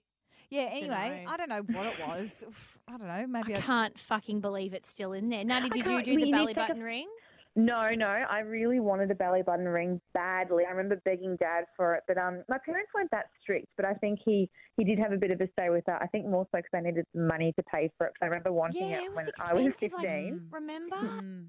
Yeah. 0.50 0.70
Anyway. 0.72 1.26
I 1.28 1.38
don't 1.38 1.50
know 1.50 1.62
what 1.78 1.86
it 1.88 2.00
was. 2.00 2.44
I 2.88 2.98
don't 2.98 3.08
know. 3.08 3.26
Maybe 3.28 3.54
I 3.56 3.60
I, 3.60 3.62
can't 3.62 4.00
fucking 4.00 4.42
believe 4.42 4.74
it's 4.74 4.90
still 4.90 5.14
in 5.14 5.30
there. 5.30 5.44
Nutty, 5.44 5.70
did 5.74 5.86
you 5.88 6.02
do 6.04 6.18
the 6.26 6.32
belly 6.32 6.54
take 6.54 6.58
a- 6.58 6.68
button 6.68 6.82
ring? 6.84 7.08
No, 7.56 7.90
no, 7.96 8.06
I 8.06 8.40
really 8.40 8.80
wanted 8.80 9.10
a 9.12 9.16
belly 9.16 9.42
button 9.42 9.66
ring 9.66 10.00
badly. 10.14 10.64
I 10.66 10.70
remember 10.72 11.02
begging 11.04 11.36
Dad 11.40 11.66
for 11.76 11.96
it, 11.96 12.04
but 12.08 12.18
um, 12.18 12.44
my 12.48 12.58
parents 12.64 12.92
weren't 12.94 13.10
that 13.12 13.26
strict. 13.42 13.68
But 13.76 13.86
I 13.86 13.96
think 13.96 14.20
he 14.24 14.50
he 14.78 14.84
did 14.86 14.98
have 15.00 15.12
a 15.12 15.18
bit 15.18 15.32
of 15.32 15.42
a 15.42 15.48
say 15.60 15.70
with 15.70 15.84
that. 15.86 16.00
I 16.02 16.06
think 16.08 16.26
more 16.28 16.46
so 16.52 16.60
because 16.60 16.70
I 16.74 16.80
needed 16.82 17.06
some 17.14 17.28
money 17.28 17.52
to 17.58 17.64
pay 17.64 17.90
for 17.98 18.06
it. 18.08 18.12
'cause 18.12 18.20
I 18.22 18.26
remember 18.26 18.54
wanting 18.54 18.88
Yeah, 18.90 19.00
it 19.02 19.06
it 19.06 19.16
when 19.16 19.26
I 19.42 19.54
was 19.54 19.66
expensive. 19.66 19.92
like, 19.94 20.02
fifteen. 20.06 20.48
remember? 20.52 20.96
Mm. 20.96 21.46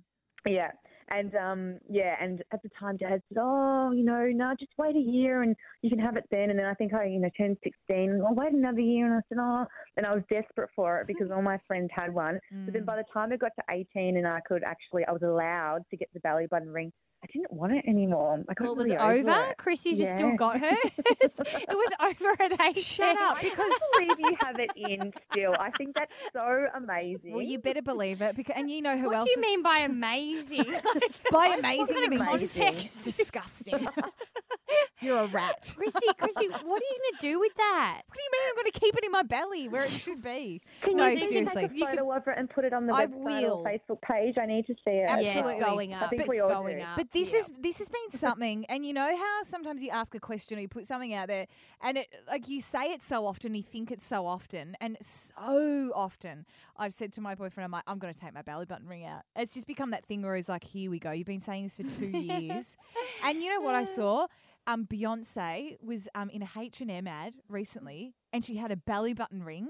Yeah. 0.46 0.70
And 1.12 1.34
um, 1.34 1.78
yeah, 1.88 2.14
and 2.20 2.40
at 2.52 2.62
the 2.62 2.68
time, 2.78 2.96
Dad 2.96 3.20
said, 3.28 3.38
"Oh, 3.40 3.90
you 3.90 4.04
know, 4.04 4.26
no, 4.26 4.54
just 4.58 4.70
wait 4.78 4.94
a 4.94 5.00
year 5.00 5.42
and 5.42 5.56
you 5.82 5.90
can 5.90 5.98
have 5.98 6.16
it 6.16 6.24
then." 6.30 6.50
And 6.50 6.58
then 6.58 6.66
I 6.66 6.74
think 6.74 6.94
I, 6.94 7.06
you 7.06 7.18
know, 7.18 7.30
turned 7.36 7.56
sixteen. 7.64 8.10
And, 8.10 8.22
oh, 8.22 8.32
wait 8.32 8.52
another 8.52 8.80
year, 8.80 9.06
and 9.06 9.14
I 9.16 9.20
said, 9.28 9.38
"Oh," 9.40 9.66
and 9.96 10.06
I 10.06 10.14
was 10.14 10.22
desperate 10.30 10.70
for 10.76 11.00
it 11.00 11.06
because 11.08 11.30
all 11.32 11.42
my 11.42 11.58
friends 11.66 11.90
had 11.92 12.14
one. 12.14 12.38
But 12.64 12.74
then 12.74 12.84
by 12.84 12.96
the 12.96 13.04
time 13.12 13.32
I 13.32 13.36
got 13.38 13.52
to 13.58 13.64
eighteen 13.74 14.18
and 14.18 14.26
I 14.26 14.40
could 14.46 14.62
actually, 14.62 15.04
I 15.04 15.10
was 15.12 15.22
allowed 15.22 15.80
to 15.90 15.96
get 15.96 16.08
the 16.14 16.20
belly 16.20 16.46
button 16.48 16.70
ring. 16.70 16.92
I 17.22 17.26
didn't 17.34 17.52
want 17.52 17.74
it 17.74 17.84
anymore. 17.86 18.42
I 18.48 18.54
Well, 18.62 18.72
it 18.72 18.76
was 18.78 18.86
really 18.86 18.96
over. 18.96 19.50
it. 19.50 19.58
Chrissy's 19.58 19.98
just 19.98 20.12
still 20.16 20.34
got 20.36 20.58
hers. 20.64 20.78
it 20.96 21.68
was 21.68 21.92
over 22.00 22.34
at 22.42 22.58
eight. 22.68 22.82
Shut 22.82 23.14
up, 23.20 23.36
I 23.36 23.42
because 23.42 23.68
can't 23.68 24.08
believe 24.16 24.30
you 24.30 24.36
have 24.40 24.58
it 24.58 24.70
in 24.74 25.12
still. 25.30 25.54
I 25.60 25.70
think 25.76 25.94
that's 25.96 26.14
so 26.32 26.64
amazing. 26.74 27.32
well, 27.34 27.42
you 27.42 27.58
better 27.58 27.82
believe 27.82 28.22
it. 28.22 28.36
Because 28.36 28.54
and 28.56 28.70
you 28.70 28.80
know 28.80 28.96
who 28.96 29.08
What 29.08 29.16
else? 29.16 29.26
What 29.26 29.34
do 29.34 29.40
you 29.40 29.46
is- 29.46 29.50
mean 29.50 29.62
by 29.62 29.78
amazing? 29.80 30.64
Like, 31.32 31.32
by 31.32 31.56
amazing? 31.58 31.96
You 31.96 32.00
kind 32.00 32.10
mean 32.10 32.20
of 32.22 32.40
dis- 32.40 32.56
amazing? 32.56 32.90
disgusting. 33.04 33.88
You're 35.00 35.20
a 35.20 35.26
rat. 35.26 35.72
Chrissy, 35.76 35.98
Chrissy, 36.18 36.48
what 36.48 36.82
are 36.82 36.90
you 36.90 36.98
going 36.98 37.18
to 37.18 37.20
do 37.20 37.40
with 37.40 37.54
that? 37.56 38.02
What 38.06 38.16
do 38.16 38.22
you 38.22 38.30
mean 38.32 38.40
I'm 38.48 38.54
going 38.54 38.72
to 38.72 38.80
keep 38.80 38.96
it 38.96 39.04
in 39.04 39.10
my 39.10 39.22
belly 39.22 39.68
where 39.68 39.84
it 39.84 39.90
should 39.90 40.22
be? 40.22 40.60
Can 40.82 40.96
no, 40.96 41.06
you 41.06 41.18
think 41.18 41.30
seriously. 41.30 41.68
take 41.68 41.82
a 41.82 41.86
photo 41.86 42.12
of 42.12 42.28
it 42.28 42.34
and 42.36 42.48
put 42.50 42.64
it 42.64 42.72
on 42.72 42.86
the 42.86 42.94
I 42.94 43.06
website 43.06 43.42
will. 43.42 43.52
or 43.52 43.64
Facebook 43.64 44.02
page? 44.02 44.36
I 44.40 44.46
need 44.46 44.66
to 44.66 44.74
see 44.74 44.90
it. 44.90 45.06
Yeah, 45.08 45.16
Absolutely. 45.16 45.54
it's 45.54 45.64
going 45.64 45.94
I 45.94 46.08
think 46.08 46.22
it's 46.22 46.28
we 46.28 46.40
all 46.40 46.50
going 46.50 46.78
do. 46.78 46.82
up. 46.82 46.96
But 46.96 47.12
this 47.12 47.32
yeah. 47.32 47.38
is 47.38 47.50
this 47.60 47.78
has 47.78 47.88
been 47.88 48.18
something, 48.18 48.64
and 48.66 48.84
you 48.84 48.92
know 48.92 49.16
how 49.16 49.42
sometimes 49.42 49.82
you 49.82 49.90
ask 49.90 50.14
a 50.14 50.20
question 50.20 50.58
or 50.58 50.60
you 50.60 50.68
put 50.68 50.86
something 50.86 51.14
out 51.14 51.28
there, 51.28 51.46
and 51.80 51.98
it 51.98 52.08
like 52.28 52.48
you 52.48 52.60
say 52.60 52.92
it 52.92 53.02
so 53.02 53.26
often, 53.26 53.54
you 53.54 53.62
think 53.62 53.90
it 53.90 54.00
so 54.02 54.26
often, 54.26 54.76
and 54.80 54.96
so 55.00 55.92
often 55.94 56.46
I've 56.80 56.94
said 56.94 57.12
to 57.12 57.20
my 57.20 57.34
boyfriend, 57.34 57.66
I'm 57.66 57.70
like, 57.70 57.84
I'm 57.86 57.98
going 57.98 58.12
to 58.12 58.18
take 58.18 58.32
my 58.32 58.40
belly 58.40 58.64
button 58.64 58.88
ring 58.88 59.04
out. 59.04 59.22
It's 59.36 59.52
just 59.52 59.66
become 59.66 59.90
that 59.90 60.06
thing 60.06 60.22
where 60.22 60.34
he's 60.34 60.48
like, 60.48 60.64
Here 60.64 60.90
we 60.90 60.98
go. 60.98 61.12
You've 61.12 61.26
been 61.26 61.42
saying 61.42 61.64
this 61.64 61.76
for 61.76 61.82
two 61.82 62.06
years, 62.18 62.76
and 63.22 63.42
you 63.42 63.50
know 63.50 63.60
what 63.60 63.74
I 63.74 63.84
saw? 63.84 64.26
Um, 64.66 64.86
Beyonce 64.86 65.76
was 65.82 66.08
um 66.14 66.30
in 66.30 66.42
a 66.42 66.48
H 66.56 66.80
and 66.80 66.90
M 66.90 67.06
ad 67.06 67.34
recently, 67.48 68.14
and 68.32 68.44
she 68.44 68.56
had 68.56 68.70
a 68.70 68.76
belly 68.76 69.14
button 69.14 69.42
ring. 69.42 69.68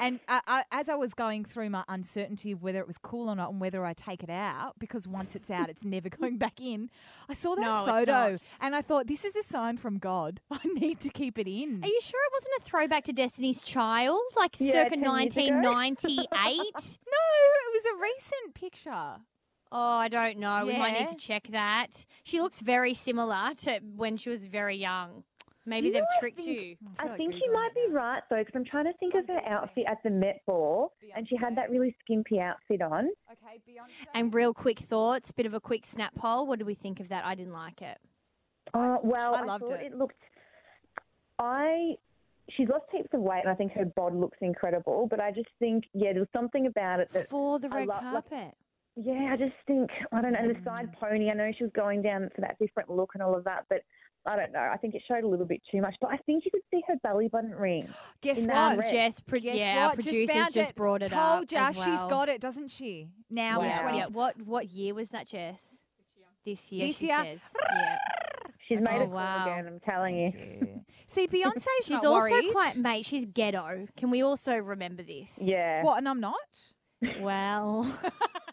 And 0.00 0.18
uh, 0.28 0.40
uh, 0.46 0.62
as 0.72 0.88
I 0.88 0.94
was 0.94 1.12
going 1.14 1.44
through 1.44 1.70
my 1.70 1.84
uncertainty 1.86 2.52
of 2.52 2.62
whether 2.62 2.78
it 2.80 2.86
was 2.86 2.96
cool 2.98 3.28
or 3.28 3.36
not 3.36 3.50
and 3.50 3.60
whether 3.60 3.84
I 3.84 3.92
take 3.92 4.22
it 4.22 4.30
out, 4.30 4.78
because 4.78 5.06
once 5.06 5.36
it's 5.36 5.50
out, 5.50 5.68
it's 5.68 5.84
never 5.84 6.08
going 6.20 6.38
back 6.38 6.58
in, 6.60 6.88
I 7.28 7.34
saw 7.34 7.54
that 7.54 7.60
No, 7.60 7.84
photo 7.86 8.38
and 8.60 8.74
I 8.74 8.82
thought, 8.82 9.06
this 9.06 9.24
is 9.24 9.36
a 9.36 9.42
sign 9.42 9.76
from 9.76 9.98
God. 9.98 10.40
I 10.50 10.58
need 10.74 11.00
to 11.00 11.10
keep 11.10 11.38
it 11.38 11.46
in. 11.46 11.84
Are 11.84 11.86
you 11.86 12.00
sure 12.02 12.20
it 12.24 12.32
wasn't 12.32 12.52
a 12.58 12.62
throwback 12.62 13.04
to 13.04 13.12
Destiny's 13.12 13.62
Child, 13.62 14.20
like 14.36 14.56
Yeah, 14.58 14.72
circa 14.84 14.96
10 14.96 15.00
years 15.00 15.36
ago. 15.36 15.60
1998? 15.62 16.74
no, 16.74 17.26
it 17.60 17.72
was 17.74 17.84
a 17.84 18.02
recent 18.02 18.54
picture. 18.54 19.16
Oh, 19.72 19.78
I 19.78 20.08
don't 20.08 20.38
know. 20.38 20.64
We 20.66 20.76
might 20.76 20.98
need 20.98 21.08
to 21.08 21.16
check 21.16 21.48
that. 21.50 22.04
She 22.24 22.40
looks 22.40 22.60
very 22.60 22.94
similar 22.94 23.50
to 23.62 23.80
when 23.96 24.16
she 24.16 24.30
was 24.30 24.44
very 24.46 24.76
young. 24.76 25.24
Maybe 25.66 25.88
You 25.88 25.92
they've 25.92 26.02
know, 26.02 26.08
I 26.16 26.20
tricked 26.20 26.36
think- 26.38 26.48
you. 26.48 26.76
I 26.98 27.02
feel 27.02 27.10
like 27.10 27.16
think 27.18 27.34
you 27.34 27.42
Googling 27.50 27.52
might 27.52 27.74
be 27.74 27.86
now. 27.88 27.94
right 27.94 28.22
though, 28.30 28.38
because 28.38 28.54
I'm 28.54 28.64
trying 28.64 28.86
to 28.86 28.92
think 28.94 29.14
of 29.14 29.26
her 29.28 29.40
outfit 29.46 29.84
at 29.86 30.02
the 30.02 30.10
Met 30.10 30.40
Ball, 30.46 30.90
and 31.14 31.28
she 31.28 31.36
had 31.36 31.54
that 31.56 31.70
really 31.70 31.94
skimpy 32.02 32.40
outfit 32.40 32.80
on. 32.82 33.08
Okay, 33.30 33.60
Beyonce. 33.68 34.06
And 34.14 34.34
real 34.34 34.54
quick 34.54 34.78
thoughts, 34.78 35.30
bit 35.32 35.44
of 35.46 35.52
a 35.54 35.60
quick 35.60 35.84
snap 35.86 36.14
poll. 36.14 36.46
What 36.46 36.58
do 36.58 36.64
we 36.64 36.74
think 36.74 36.98
of 36.98 37.08
that? 37.10 37.24
I 37.26 37.34
didn't 37.34 37.52
like 37.52 37.82
it. 37.82 37.98
Oh 38.72 39.00
well, 39.04 39.34
I 39.34 39.42
loved 39.44 39.64
thought 39.64 39.80
it. 39.80 39.92
it 39.92 39.94
looked. 39.98 40.16
I 41.38 41.94
she's 42.56 42.68
lost 42.68 42.84
heaps 42.90 43.08
of 43.12 43.20
weight, 43.20 43.40
and 43.44 43.50
I 43.50 43.54
think 43.54 43.72
her 43.72 43.84
bod 43.84 44.14
looks 44.14 44.38
incredible. 44.40 45.06
But 45.08 45.20
I 45.20 45.30
just 45.30 45.48
think, 45.58 45.84
yeah, 45.92 46.12
there 46.12 46.20
was 46.22 46.28
something 46.32 46.66
about 46.66 47.00
it 47.00 47.10
that 47.12 47.28
For 47.30 47.58
the 47.58 47.68
I 47.70 47.76
red 47.80 47.88
lo- 47.88 47.94
like- 47.94 48.02
carpet. 48.28 48.54
Yeah, 48.96 49.30
I 49.32 49.36
just 49.36 49.54
think 49.66 49.90
I 50.12 50.20
don't 50.20 50.32
know 50.32 50.48
the 50.48 50.54
Mm. 50.54 50.64
side 50.64 50.92
pony. 50.94 51.30
I 51.30 51.34
know 51.34 51.50
she 51.56 51.64
was 51.64 51.72
going 51.72 52.02
down 52.02 52.28
for 52.34 52.40
that 52.42 52.58
different 52.58 52.90
look 52.90 53.10
and 53.14 53.22
all 53.22 53.34
of 53.36 53.44
that, 53.44 53.64
but 53.70 53.82
I 54.26 54.36
don't 54.36 54.52
know. 54.52 54.60
I 54.60 54.76
think 54.76 54.94
it 54.94 55.02
showed 55.08 55.24
a 55.24 55.28
little 55.28 55.46
bit 55.46 55.62
too 55.70 55.80
much. 55.80 55.94
But 56.00 56.10
I 56.10 56.18
think 56.18 56.44
you 56.44 56.50
could 56.50 56.60
see 56.70 56.82
her 56.88 56.96
belly 57.02 57.28
button 57.28 57.52
ring. 57.54 57.88
Guess 58.20 58.46
what? 58.46 58.78
Red. 58.78 58.90
Jess, 58.90 59.20
pro- 59.20 59.38
Guess 59.38 59.56
yeah, 59.56 59.78
our 59.78 59.86
what? 59.88 59.94
producers 59.94 60.30
found 60.30 60.52
just 60.52 60.70
it. 60.70 60.76
brought 60.76 61.02
it 61.02 61.08
Told 61.10 61.44
up. 61.44 61.50
ya, 61.52 61.68
as 61.68 61.76
she's 61.76 61.84
well. 61.86 62.08
got 62.10 62.28
it, 62.28 62.40
doesn't 62.40 62.68
she? 62.70 63.08
Now 63.30 63.62
in 63.62 63.70
Wow. 63.70 63.82
20. 63.82 63.98
Yeah, 63.98 64.06
What 64.08 64.42
what 64.42 64.68
year 64.70 64.92
was 64.94 65.08
that, 65.10 65.26
Jess? 65.28 65.62
This 66.44 66.70
year. 66.72 66.86
This 66.88 66.98
she 66.98 67.06
year. 67.06 67.22
says. 67.22 67.40
Yeah. 67.72 67.98
She's 68.68 68.80
made 68.80 68.98
Oh, 68.98 69.02
it 69.02 69.06
cool 69.06 69.14
wow. 69.14 69.44
again. 69.44 69.66
I'm 69.66 69.80
telling 69.80 70.16
you. 70.18 70.84
See, 71.06 71.26
Beyonce's 71.28 71.66
She's 71.82 71.90
not 71.90 72.04
also 72.04 72.28
worried. 72.30 72.52
quite 72.52 72.76
mate. 72.76 73.04
She's 73.06 73.24
ghetto. 73.26 73.86
Can 73.96 74.10
we 74.10 74.22
also 74.22 74.56
remember 74.58 75.02
this? 75.02 75.28
Yeah. 75.38 75.82
What, 75.82 75.98
and 75.98 76.08
I'm 76.08 76.20
not? 76.20 76.36
Well, 77.20 77.90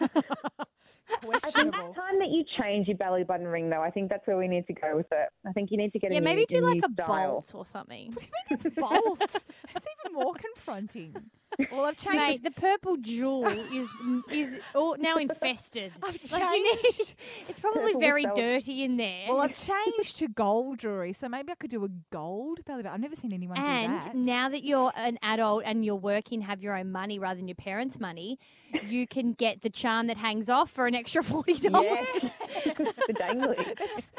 I 1.08 1.20
think 1.20 1.40
Questionable. 1.42 1.88
It's 1.88 1.96
time 1.96 2.18
that 2.18 2.28
you 2.30 2.44
change 2.60 2.88
your 2.88 2.96
belly 2.96 3.24
button 3.24 3.46
ring, 3.46 3.70
though. 3.70 3.82
I 3.82 3.90
think 3.90 4.10
that's 4.10 4.26
where 4.26 4.36
we 4.36 4.48
need 4.48 4.66
to 4.66 4.72
go 4.72 4.96
with 4.96 5.06
it. 5.12 5.28
I 5.46 5.52
think 5.52 5.70
you 5.70 5.76
need 5.76 5.92
to 5.92 5.98
get 5.98 6.12
yeah, 6.12 6.18
a 6.18 6.20
maybe 6.20 6.40
new, 6.40 6.46
do 6.46 6.60
new 6.60 6.74
like 6.74 6.82
a 6.84 6.92
style. 6.92 7.32
bolt 7.32 7.52
or 7.54 7.64
something. 7.64 8.16
What 8.48 8.48
do 8.48 8.54
you 8.54 8.56
mean 8.58 8.72
a 8.76 8.80
bolt. 8.80 9.18
That's 9.18 9.86
even 10.04 10.14
more 10.14 10.34
confronting. 10.34 11.14
Well, 11.72 11.84
I've 11.86 11.96
changed. 11.96 12.18
Mate, 12.18 12.42
the 12.42 12.50
purple 12.50 12.96
jewel 12.98 13.46
is 13.46 13.88
is 14.30 14.56
all 14.74 14.96
now 14.98 15.16
infested. 15.16 15.92
I've 16.02 16.18
Like, 16.32 16.50
need- 16.52 16.80
changed. 16.82 17.14
it's 17.48 17.60
probably 17.60 17.92
Purple 17.92 18.00
very 18.00 18.24
felt. 18.24 18.36
dirty 18.36 18.82
in 18.84 18.96
there. 18.96 19.24
Well, 19.28 19.40
I've 19.40 19.54
changed 19.54 20.18
to 20.18 20.28
gold 20.28 20.78
jewelry, 20.80 21.12
so 21.12 21.28
maybe 21.28 21.52
I 21.52 21.54
could 21.54 21.70
do 21.70 21.84
a 21.84 21.88
gold 22.10 22.64
belly 22.64 22.82
button. 22.82 22.94
I've 22.94 23.00
never 23.00 23.16
seen 23.16 23.32
anyone 23.32 23.56
do 23.56 23.62
that. 23.64 24.08
and 24.14 24.26
now 24.26 24.48
that 24.48 24.64
you're 24.64 24.92
an 24.96 25.18
adult 25.22 25.62
and 25.64 25.84
you're 25.84 25.94
working, 25.96 26.42
have 26.42 26.62
your 26.62 26.76
own 26.76 26.92
money 26.92 27.18
rather 27.18 27.36
than 27.36 27.48
your 27.48 27.54
parents' 27.54 27.98
money, 27.98 28.38
you 28.86 29.06
can 29.06 29.32
get 29.32 29.62
the 29.62 29.70
charm 29.70 30.08
that 30.08 30.16
hangs 30.18 30.48
off 30.50 30.70
for 30.70 30.86
an 30.86 30.94
extra 30.94 31.22
forty 31.22 31.54
dollars. 31.54 32.06
Yes. 32.22 32.32
the 32.64 33.14
dangly. 33.14 33.56
That's- 33.56 34.12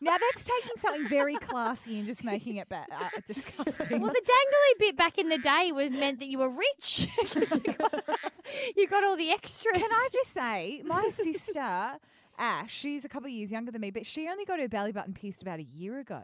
Now 0.00 0.16
that's 0.18 0.44
taking 0.44 0.76
something 0.76 1.08
very 1.08 1.36
classy 1.36 1.98
and 1.98 2.06
just 2.06 2.24
making 2.24 2.56
it 2.56 2.68
ba- 2.68 2.86
uh, 2.90 3.08
disgusting. 3.26 4.00
Well, 4.00 4.12
the 4.12 4.22
dangly 4.24 4.78
bit 4.78 4.96
back 4.96 5.18
in 5.18 5.28
the 5.28 5.38
day 5.38 5.72
was 5.72 5.90
meant 5.90 6.20
that 6.20 6.28
you 6.28 6.38
were 6.38 6.48
rich. 6.50 7.08
'Cause 7.32 7.52
you, 7.52 7.72
got, 7.74 8.04
you 8.76 8.86
got 8.88 9.04
all 9.04 9.16
the 9.16 9.30
extras. 9.30 9.74
Can 9.76 9.90
I 9.92 10.08
just 10.12 10.32
say, 10.32 10.82
my 10.84 11.08
sister 11.10 11.98
Ash, 12.38 12.72
she's 12.72 13.04
a 13.04 13.08
couple 13.08 13.26
of 13.26 13.32
years 13.32 13.52
younger 13.52 13.70
than 13.70 13.82
me, 13.82 13.90
but 13.90 14.06
she 14.06 14.26
only 14.28 14.46
got 14.46 14.58
her 14.60 14.68
belly 14.68 14.92
button 14.92 15.12
pierced 15.12 15.42
about 15.42 15.58
a 15.60 15.64
year 15.64 15.98
ago. 15.98 16.22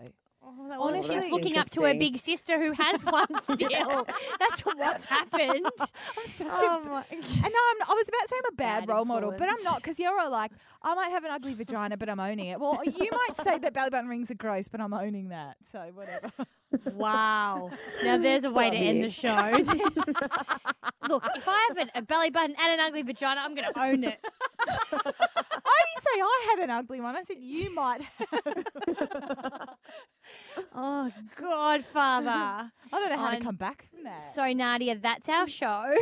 Oh, 0.49 0.77
Honestly- 0.81 1.15
just 1.17 1.31
looking 1.31 1.57
up 1.59 1.71
to 1.71 1.83
her 1.83 1.95
big 1.95 2.17
sister 2.19 2.57
who 2.63 2.71
has 2.73 3.03
one 3.05 3.27
still. 3.43 4.07
That's 4.39 4.61
what's 4.63 5.05
happened. 5.07 5.67
I'm 5.81 6.27
such 6.27 6.47
Oh 6.53 6.83
a. 6.85 6.89
my- 6.89 7.05
And 7.11 7.21
no, 7.21 7.27
I'm, 7.39 7.83
I 7.89 7.95
was 7.95 8.09
about 8.09 8.23
to 8.23 8.29
say 8.29 8.37
I'm 8.39 8.53
a 8.53 8.57
bad, 8.57 8.87
Bad 8.87 8.89
role 8.95 9.05
model, 9.05 9.35
but 9.37 9.49
I'm 9.49 9.63
not 9.65 9.77
because 9.83 9.99
you're 9.99 10.19
all 10.21 10.31
like, 10.31 10.53
I 10.83 10.95
might 10.95 11.11
have 11.11 11.25
an 11.25 11.33
ugly 11.33 11.55
vagina, 11.55 11.97
but 11.97 12.09
I'm 12.09 12.21
owning 12.21 12.47
it. 12.47 12.61
Well, 12.61 12.81
you 12.85 13.11
might 13.11 13.37
say 13.43 13.59
that 13.59 13.73
belly 13.75 13.91
button 13.91 14.09
rings 14.09 14.31
are 14.31 14.35
gross, 14.35 14.69
but 14.69 14.81
I'm 14.81 14.95
owning 14.95 15.31
that. 15.31 15.57
So 15.73 15.91
whatever. 15.95 16.31
Wow. 16.95 17.71
Now 18.05 18.19
there's 18.19 18.45
a 18.45 18.51
way 18.51 18.71
to 18.71 18.77
end 18.77 19.03
the 19.05 19.11
show. 19.11 19.35
Look, 21.09 21.25
if 21.37 21.49
I 21.49 21.67
have 21.69 21.77
an, 21.79 21.91
a 21.95 22.03
belly 22.03 22.31
button 22.31 22.55
and 22.61 22.81
an 22.81 22.87
ugly 22.87 23.03
vagina, 23.03 23.41
I'm 23.43 23.55
going 23.55 23.67
to 23.73 23.81
own 23.81 24.05
it. 24.05 24.21
I 26.07 26.17
say 26.17 26.21
I 26.23 26.47
had 26.51 26.65
an 26.65 26.71
ugly 26.71 27.01
one. 27.01 27.17
I 27.17 27.23
said 27.23 27.37
you 27.41 27.75
might. 27.75 28.03
Oh, 30.75 31.11
Godfather. 31.41 32.29
I 32.31 32.71
don't 32.93 33.11
know 33.11 33.17
how 33.17 33.31
to 33.31 33.37
I'm 33.37 33.43
come 33.43 33.57
back 33.57 33.87
from 33.91 34.05
that. 34.05 34.35
So, 34.35 34.53
Nadia, 34.53 34.97
that's 34.97 35.29
our 35.29 35.47
show. 35.49 35.67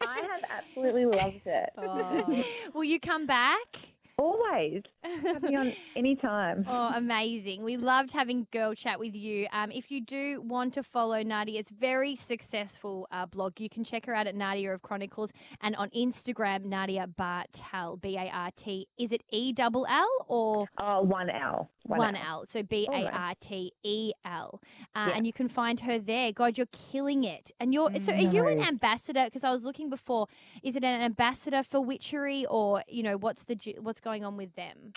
I 0.00 0.20
have 0.20 0.42
absolutely 0.50 1.06
loved 1.06 1.46
it. 1.46 1.70
Oh. 1.76 2.44
Will 2.74 2.84
you 2.84 3.00
come 3.00 3.26
back? 3.26 3.78
Always. 4.18 4.82
Have 5.04 5.42
me 5.42 5.54
on 5.54 5.72
any 5.96 6.16
time. 6.16 6.64
Oh, 6.68 6.90
amazing. 6.94 7.62
We 7.62 7.76
loved 7.76 8.10
having 8.10 8.48
Girl 8.50 8.74
Chat 8.74 8.98
with 8.98 9.14
you. 9.14 9.46
Um, 9.52 9.70
if 9.70 9.92
you 9.92 10.00
do 10.00 10.40
want 10.42 10.74
to 10.74 10.82
follow 10.82 11.22
Nadia's 11.22 11.68
very 11.68 12.16
successful 12.16 13.06
uh, 13.12 13.26
blog, 13.26 13.60
you 13.60 13.68
can 13.68 13.84
check 13.84 14.06
her 14.06 14.14
out 14.14 14.26
at 14.26 14.34
Nadia 14.34 14.74
of 14.74 14.82
Chronicles 14.82 15.30
and 15.60 15.76
on 15.76 15.88
Instagram, 15.90 16.64
Nadia 16.64 17.06
Bartel, 17.06 17.96
B 17.98 18.16
A 18.16 18.28
R 18.32 18.50
T. 18.56 18.88
Is 18.98 19.12
it 19.12 19.22
E 19.30 19.52
double 19.52 19.86
L 19.88 20.08
or 20.26 20.66
Oh, 20.78 21.02
one 21.02 21.30
L. 21.30 21.70
one 21.84 22.16
L? 22.16 22.44
So 22.48 22.64
B 22.64 22.88
A 22.92 23.06
R 23.06 23.34
T 23.38 23.72
E 23.84 24.12
L. 24.24 24.60
Uh, 24.96 25.10
And 25.14 25.26
you 25.28 25.32
can 25.32 25.48
find 25.48 25.78
her 25.80 26.00
there. 26.00 26.32
God, 26.32 26.58
you're 26.58 26.66
killing 26.90 27.22
it. 27.22 27.52
And 27.60 27.72
you're, 27.72 27.90
so 28.00 28.12
are 28.12 28.16
you 28.16 28.48
an 28.48 28.60
ambassador? 28.62 29.24
Because 29.26 29.44
I 29.44 29.50
was 29.52 29.62
looking 29.62 29.88
before, 29.88 30.26
is 30.64 30.74
it 30.74 30.82
an 30.82 31.00
ambassador 31.02 31.62
for 31.62 31.80
Witchery 31.80 32.46
or, 32.46 32.82
you 32.88 33.04
know, 33.04 33.16
what's 33.16 33.44
the, 33.44 33.56
what's 33.80 34.00
going 34.00 34.07
on 34.08 34.36
with 34.36 34.54
them? 34.56 34.92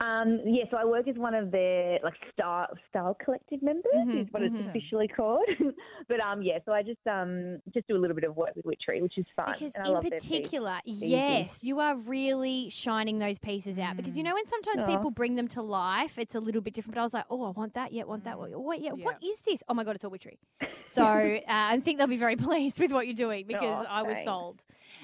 Um, 0.00 0.40
yeah, 0.46 0.64
so 0.70 0.78
I 0.78 0.86
work 0.86 1.06
as 1.08 1.16
one 1.16 1.34
of 1.34 1.50
their 1.50 1.98
like 2.02 2.14
style 2.32 2.68
style 2.88 3.14
collective 3.22 3.62
members 3.62 3.92
Mhm, 3.94 4.22
is 4.22 4.28
what 4.32 4.42
it's 4.42 4.56
mhm. 4.56 4.70
officially 4.70 5.06
called. 5.06 5.44
but 6.08 6.20
um, 6.20 6.40
yeah, 6.40 6.58
so 6.64 6.72
I 6.72 6.82
just 6.82 7.06
um 7.06 7.58
just 7.74 7.86
do 7.86 7.96
a 7.96 8.00
little 8.00 8.14
bit 8.14 8.24
of 8.24 8.34
work 8.34 8.56
with 8.56 8.64
Witchery, 8.64 9.02
which 9.02 9.18
is 9.18 9.26
fun. 9.36 9.52
Because 9.52 9.72
and 9.74 9.84
I 9.84 9.88
in 9.88 9.92
love 9.92 10.04
particular, 10.04 10.78
yes, 10.86 11.62
you 11.62 11.80
are 11.80 11.96
really 11.96 12.70
shining 12.70 13.18
those 13.18 13.38
pieces 13.38 13.78
out. 13.78 13.98
Because 13.98 14.16
you 14.16 14.22
know 14.22 14.32
when 14.32 14.46
sometimes 14.46 14.82
Aw. 14.82 14.86
people 14.86 15.10
bring 15.10 15.34
them 15.34 15.48
to 15.48 15.60
life, 15.60 16.18
it's 16.18 16.34
a 16.34 16.40
little 16.40 16.62
bit 16.62 16.72
different. 16.72 16.94
But 16.94 17.00
I 17.02 17.04
was 17.04 17.12
like, 17.12 17.26
oh, 17.28 17.44
I 17.44 17.50
want 17.50 17.74
that. 17.74 17.92
Yeah, 17.92 18.04
want 18.04 18.24
that. 18.24 18.38
What? 18.38 18.58
What? 18.58 18.80
Yeah. 18.80 18.92
What 18.92 19.22
is 19.22 19.42
this? 19.42 19.62
Oh 19.68 19.74
my 19.74 19.84
god, 19.84 19.96
it's 19.96 20.04
all 20.04 20.10
witchery. 20.10 20.38
So 20.86 21.04
uh, 21.04 21.42
I 21.46 21.78
think 21.80 21.98
they'll 21.98 22.08
be 22.08 22.16
very 22.16 22.36
pleased 22.48 22.80
with 22.80 22.90
what 22.90 23.06
you're 23.06 23.14
doing 23.14 23.46
because 23.46 23.86
Aw, 23.86 23.98
I 23.98 24.02
was 24.02 24.14
thanks. 24.16 24.24
sold. 24.24 24.62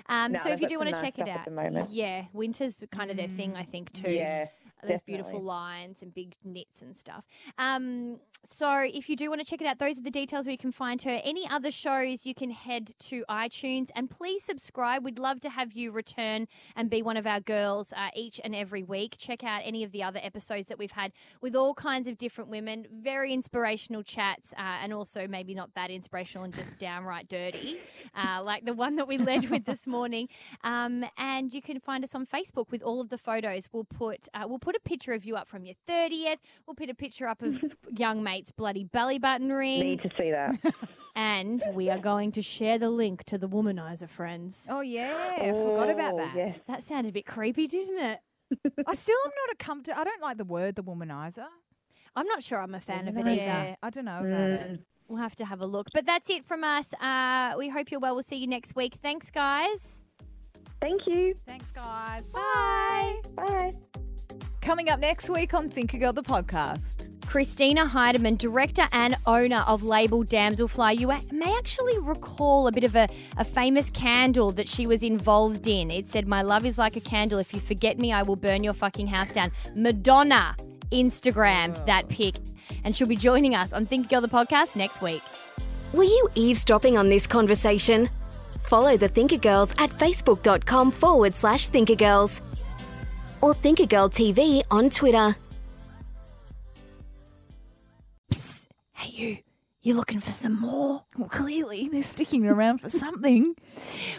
Um, 0.08 0.32
No, 0.32 0.40
so 0.42 0.50
if 0.50 0.60
you 0.60 0.68
do 0.68 0.78
want 0.78 0.94
to 0.94 1.00
check 1.00 1.18
it 1.18 1.22
out, 1.22 1.28
at 1.40 1.44
the 1.44 1.50
moment. 1.50 1.90
yeah, 1.90 2.24
winter's 2.32 2.74
kind 2.90 3.10
of 3.10 3.16
their 3.16 3.28
thing, 3.28 3.56
I 3.56 3.64
think 3.64 3.92
too. 3.92 4.10
Yeah, 4.10 4.48
Those 4.82 5.00
beautiful 5.00 5.42
lines 5.42 6.02
and 6.02 6.14
big 6.14 6.34
knits 6.44 6.82
and 6.82 6.94
stuff. 6.94 7.24
Um, 7.58 8.20
so 8.44 8.84
if 8.84 9.08
you 9.08 9.16
do 9.16 9.28
want 9.28 9.40
to 9.40 9.46
check 9.46 9.60
it 9.60 9.66
out, 9.66 9.78
those 9.78 9.98
are 9.98 10.02
the 10.02 10.10
details 10.10 10.46
where 10.46 10.52
you 10.52 10.58
can 10.58 10.72
find 10.72 11.00
her. 11.02 11.20
Any 11.24 11.48
other 11.48 11.70
shows, 11.70 12.24
you 12.24 12.34
can 12.34 12.50
head 12.50 12.92
to 13.00 13.24
iTunes 13.28 13.88
and 13.94 14.10
please 14.10 14.44
subscribe. 14.44 15.04
We'd 15.04 15.18
love 15.18 15.40
to 15.40 15.50
have 15.50 15.72
you 15.72 15.90
return 15.90 16.46
and 16.76 16.88
be 16.88 17.02
one 17.02 17.16
of 17.16 17.26
our 17.26 17.40
girls 17.40 17.92
uh, 17.92 18.08
each 18.14 18.40
and 18.44 18.54
every 18.54 18.82
week. 18.82 19.16
Check 19.18 19.42
out 19.42 19.62
any 19.64 19.82
of 19.82 19.92
the 19.92 20.02
other 20.02 20.20
episodes 20.22 20.66
that 20.66 20.78
we've 20.78 20.92
had 20.92 21.12
with 21.40 21.56
all 21.56 21.74
kinds 21.74 22.06
of 22.06 22.18
different 22.18 22.50
women, 22.50 22.86
very 22.92 23.32
inspirational 23.32 24.02
chats, 24.02 24.52
uh, 24.52 24.78
and 24.82 24.92
also 24.92 25.26
maybe 25.26 25.54
not 25.54 25.74
that 25.74 25.90
inspirational 25.90 26.44
and 26.44 26.54
just 26.54 26.78
downright 26.78 27.28
dirty, 27.28 27.78
uh, 28.14 28.42
like 28.42 28.64
the 28.64 28.74
one 28.74 28.96
that 28.96 29.08
we 29.08 29.18
led 29.18 29.50
with 29.50 29.64
this 29.64 29.86
morning. 29.86 30.28
Um, 30.62 31.04
and 31.18 31.52
you 31.52 31.62
can 31.62 31.80
find 31.80 32.04
us 32.04 32.14
on 32.14 32.26
Facebook 32.26 32.70
with 32.70 32.82
all 32.82 33.00
of 33.00 33.08
the 33.08 33.18
photos. 33.18 33.64
We'll 33.72 33.84
put 33.84 34.28
uh, 34.34 34.44
we'll 34.46 34.58
put 34.66 34.74
a 34.74 34.80
picture 34.80 35.12
of 35.12 35.24
you 35.24 35.36
up 35.36 35.48
from 35.48 35.64
your 35.64 35.76
thirtieth. 35.86 36.40
We'll 36.66 36.74
put 36.74 36.90
a 36.90 36.94
picture 36.94 37.28
up 37.28 37.40
of 37.40 37.54
young 37.96 38.22
mate's 38.24 38.50
bloody 38.50 38.82
belly 38.84 39.18
button 39.18 39.52
ring, 39.52 39.80
Need 39.80 40.02
to 40.02 40.10
see 40.18 40.30
that. 40.32 40.58
and 41.14 41.62
we 41.72 41.88
are 41.88 41.98
going 41.98 42.32
to 42.32 42.42
share 42.42 42.76
the 42.78 42.90
link 42.90 43.22
to 43.24 43.38
the 43.38 43.48
womanizer 43.48 44.08
friends. 44.10 44.58
Oh 44.68 44.80
yeah, 44.80 45.36
I 45.38 45.52
forgot 45.52 45.90
about 45.90 46.14
Oh, 46.14 46.16
that. 46.18 46.34
Yes. 46.36 46.58
That 46.66 46.82
sounded 46.82 47.10
a 47.10 47.12
bit 47.12 47.26
creepy, 47.26 47.66
didn't 47.68 47.98
it? 48.04 48.18
I 48.86 48.94
still 48.96 49.16
am 49.24 49.32
not 49.46 49.52
a 49.54 49.56
comfort. 49.56 49.96
I 49.96 50.02
don't 50.04 50.20
like 50.20 50.36
the 50.38 50.44
word 50.44 50.74
the 50.74 50.82
womanizer. 50.82 51.46
I'm 52.16 52.26
not 52.26 52.42
sure 52.42 52.60
I'm 52.60 52.74
a 52.74 52.80
fan 52.80 53.06
of 53.08 53.16
it 53.16 53.20
either. 53.20 53.34
Yeah, 53.34 53.74
I 53.82 53.90
don't 53.90 54.04
know 54.06 54.18
about 54.18 54.24
Mm. 54.24 54.74
it. 54.74 54.80
We'll 55.08 55.22
have 55.22 55.36
to 55.36 55.44
have 55.44 55.60
a 55.60 55.66
look. 55.66 55.86
But 55.94 56.04
that's 56.06 56.28
it 56.30 56.44
from 56.44 56.64
us. 56.64 56.92
Uh, 56.94 57.54
we 57.56 57.68
hope 57.68 57.92
you're 57.92 58.00
well. 58.00 58.14
We'll 58.16 58.24
see 58.24 58.36
you 58.36 58.48
next 58.48 58.74
week. 58.74 58.94
Thanks, 59.00 59.30
guys. 59.30 60.02
Thank 60.80 61.02
you. 61.06 61.34
Thanks, 61.46 61.70
guys. 61.70 62.26
Bye. 62.26 63.14
Bye. 63.36 63.72
Coming 64.66 64.90
up 64.90 64.98
next 64.98 65.30
week 65.30 65.54
on 65.54 65.70
Thinker 65.70 65.96
Girl 65.96 66.12
the 66.12 66.24
podcast. 66.24 67.08
Christina 67.24 67.86
Heidemann, 67.86 68.36
director 68.36 68.88
and 68.90 69.16
owner 69.24 69.62
of 69.68 69.84
label 69.84 70.24
Damselfly. 70.24 70.98
You 70.98 71.06
may 71.30 71.56
actually 71.56 71.96
recall 72.00 72.66
a 72.66 72.72
bit 72.72 72.82
of 72.82 72.96
a, 72.96 73.06
a 73.36 73.44
famous 73.44 73.90
candle 73.90 74.50
that 74.50 74.68
she 74.68 74.88
was 74.88 75.04
involved 75.04 75.68
in. 75.68 75.92
It 75.92 76.10
said, 76.10 76.26
My 76.26 76.42
love 76.42 76.66
is 76.66 76.78
like 76.78 76.96
a 76.96 77.00
candle. 77.00 77.38
If 77.38 77.54
you 77.54 77.60
forget 77.60 78.00
me, 78.00 78.12
I 78.12 78.24
will 78.24 78.34
burn 78.34 78.64
your 78.64 78.72
fucking 78.72 79.06
house 79.06 79.30
down. 79.30 79.52
Madonna 79.76 80.56
Instagrammed 80.90 81.80
oh. 81.82 81.84
that 81.86 82.08
pic. 82.08 82.34
And 82.82 82.96
she'll 82.96 83.06
be 83.06 83.14
joining 83.14 83.54
us 83.54 83.72
on 83.72 83.86
Think 83.86 84.08
Girl 84.08 84.20
the 84.20 84.26
podcast 84.26 84.74
next 84.74 85.00
week. 85.00 85.22
Were 85.92 86.02
you 86.02 86.28
eavesdropping 86.34 86.98
on 86.98 87.08
this 87.08 87.28
conversation? 87.28 88.10
Follow 88.62 88.96
the 88.96 89.06
Thinker 89.06 89.36
Girls 89.36 89.70
at 89.78 89.90
facebook.com 89.90 90.90
forward 90.90 91.36
slash 91.36 91.70
thinkergirls 91.70 92.40
or 93.46 93.54
Thinker 93.54 93.86
Girl 93.86 94.10
TV 94.10 94.64
on 94.72 94.90
Twitter. 94.90 95.36
Hey, 98.92 99.10
you. 99.10 99.38
You 99.82 99.94
looking 99.94 100.18
for 100.18 100.32
some 100.32 100.60
more? 100.60 101.04
Well, 101.16 101.28
clearly 101.28 101.88
they're 101.88 102.02
sticking 102.02 102.44
around 102.44 102.78
for 102.80 102.88
something. 102.88 103.54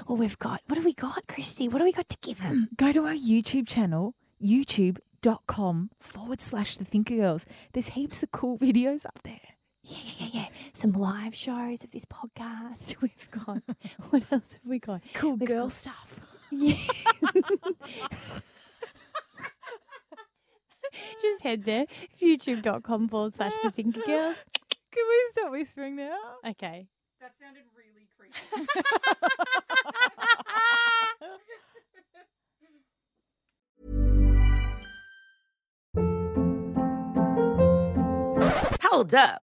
Well, 0.08 0.18
we've 0.18 0.40
got. 0.40 0.62
What 0.68 0.78
do 0.78 0.86
we 0.86 0.94
got, 0.94 1.28
Christy? 1.28 1.68
What 1.68 1.80
do 1.80 1.84
we 1.84 1.92
got 1.92 2.08
to 2.08 2.18
give 2.22 2.38
them? 2.42 2.70
Go 2.78 2.94
to 2.94 3.06
our 3.06 3.16
YouTube 3.16 3.68
channel, 3.68 4.14
youtube.com 4.42 5.90
forward 6.00 6.40
slash 6.40 6.78
the 6.78 6.86
Thinker 6.86 7.18
Girls. 7.18 7.46
There's 7.74 7.88
heaps 7.90 8.24
of 8.24 8.32
cool 8.32 8.58
videos 8.58 9.06
up 9.06 9.20
there. 9.26 9.42
Yeah, 9.84 9.98
yeah, 10.06 10.14
yeah, 10.20 10.30
yeah. 10.34 10.48
Some 10.74 10.94
live 10.94 11.36
shows 11.36 11.84
of 11.84 11.92
this 11.92 12.06
podcast. 12.06 12.96
We've 13.02 13.30
got. 13.32 13.62
what 14.10 14.24
else 14.32 14.54
have 14.54 14.62
we 14.66 14.80
got? 14.80 15.02
Cool 15.16 15.36
We've 15.36 15.50
girl 15.50 15.66
got- 15.66 15.74
stuff. 15.74 16.20
Yeah. 16.50 16.78
Just 21.22 21.44
head 21.44 21.64
there, 21.66 21.86
youtube.com 22.22 23.08
forward 23.10 23.36
slash 23.36 23.54
the 23.64 23.72
thinker 23.72 24.02
girls. 24.06 24.46
Can 24.92 25.04
we 25.08 25.30
stop 25.32 25.52
whispering 25.52 25.96
now? 25.96 26.18
Okay. 26.48 26.88
That 27.22 27.34
sounded 27.40 27.64
really 27.76 28.08
creepy. 28.18 28.38
Hold 38.84 39.14
up. 39.14 39.47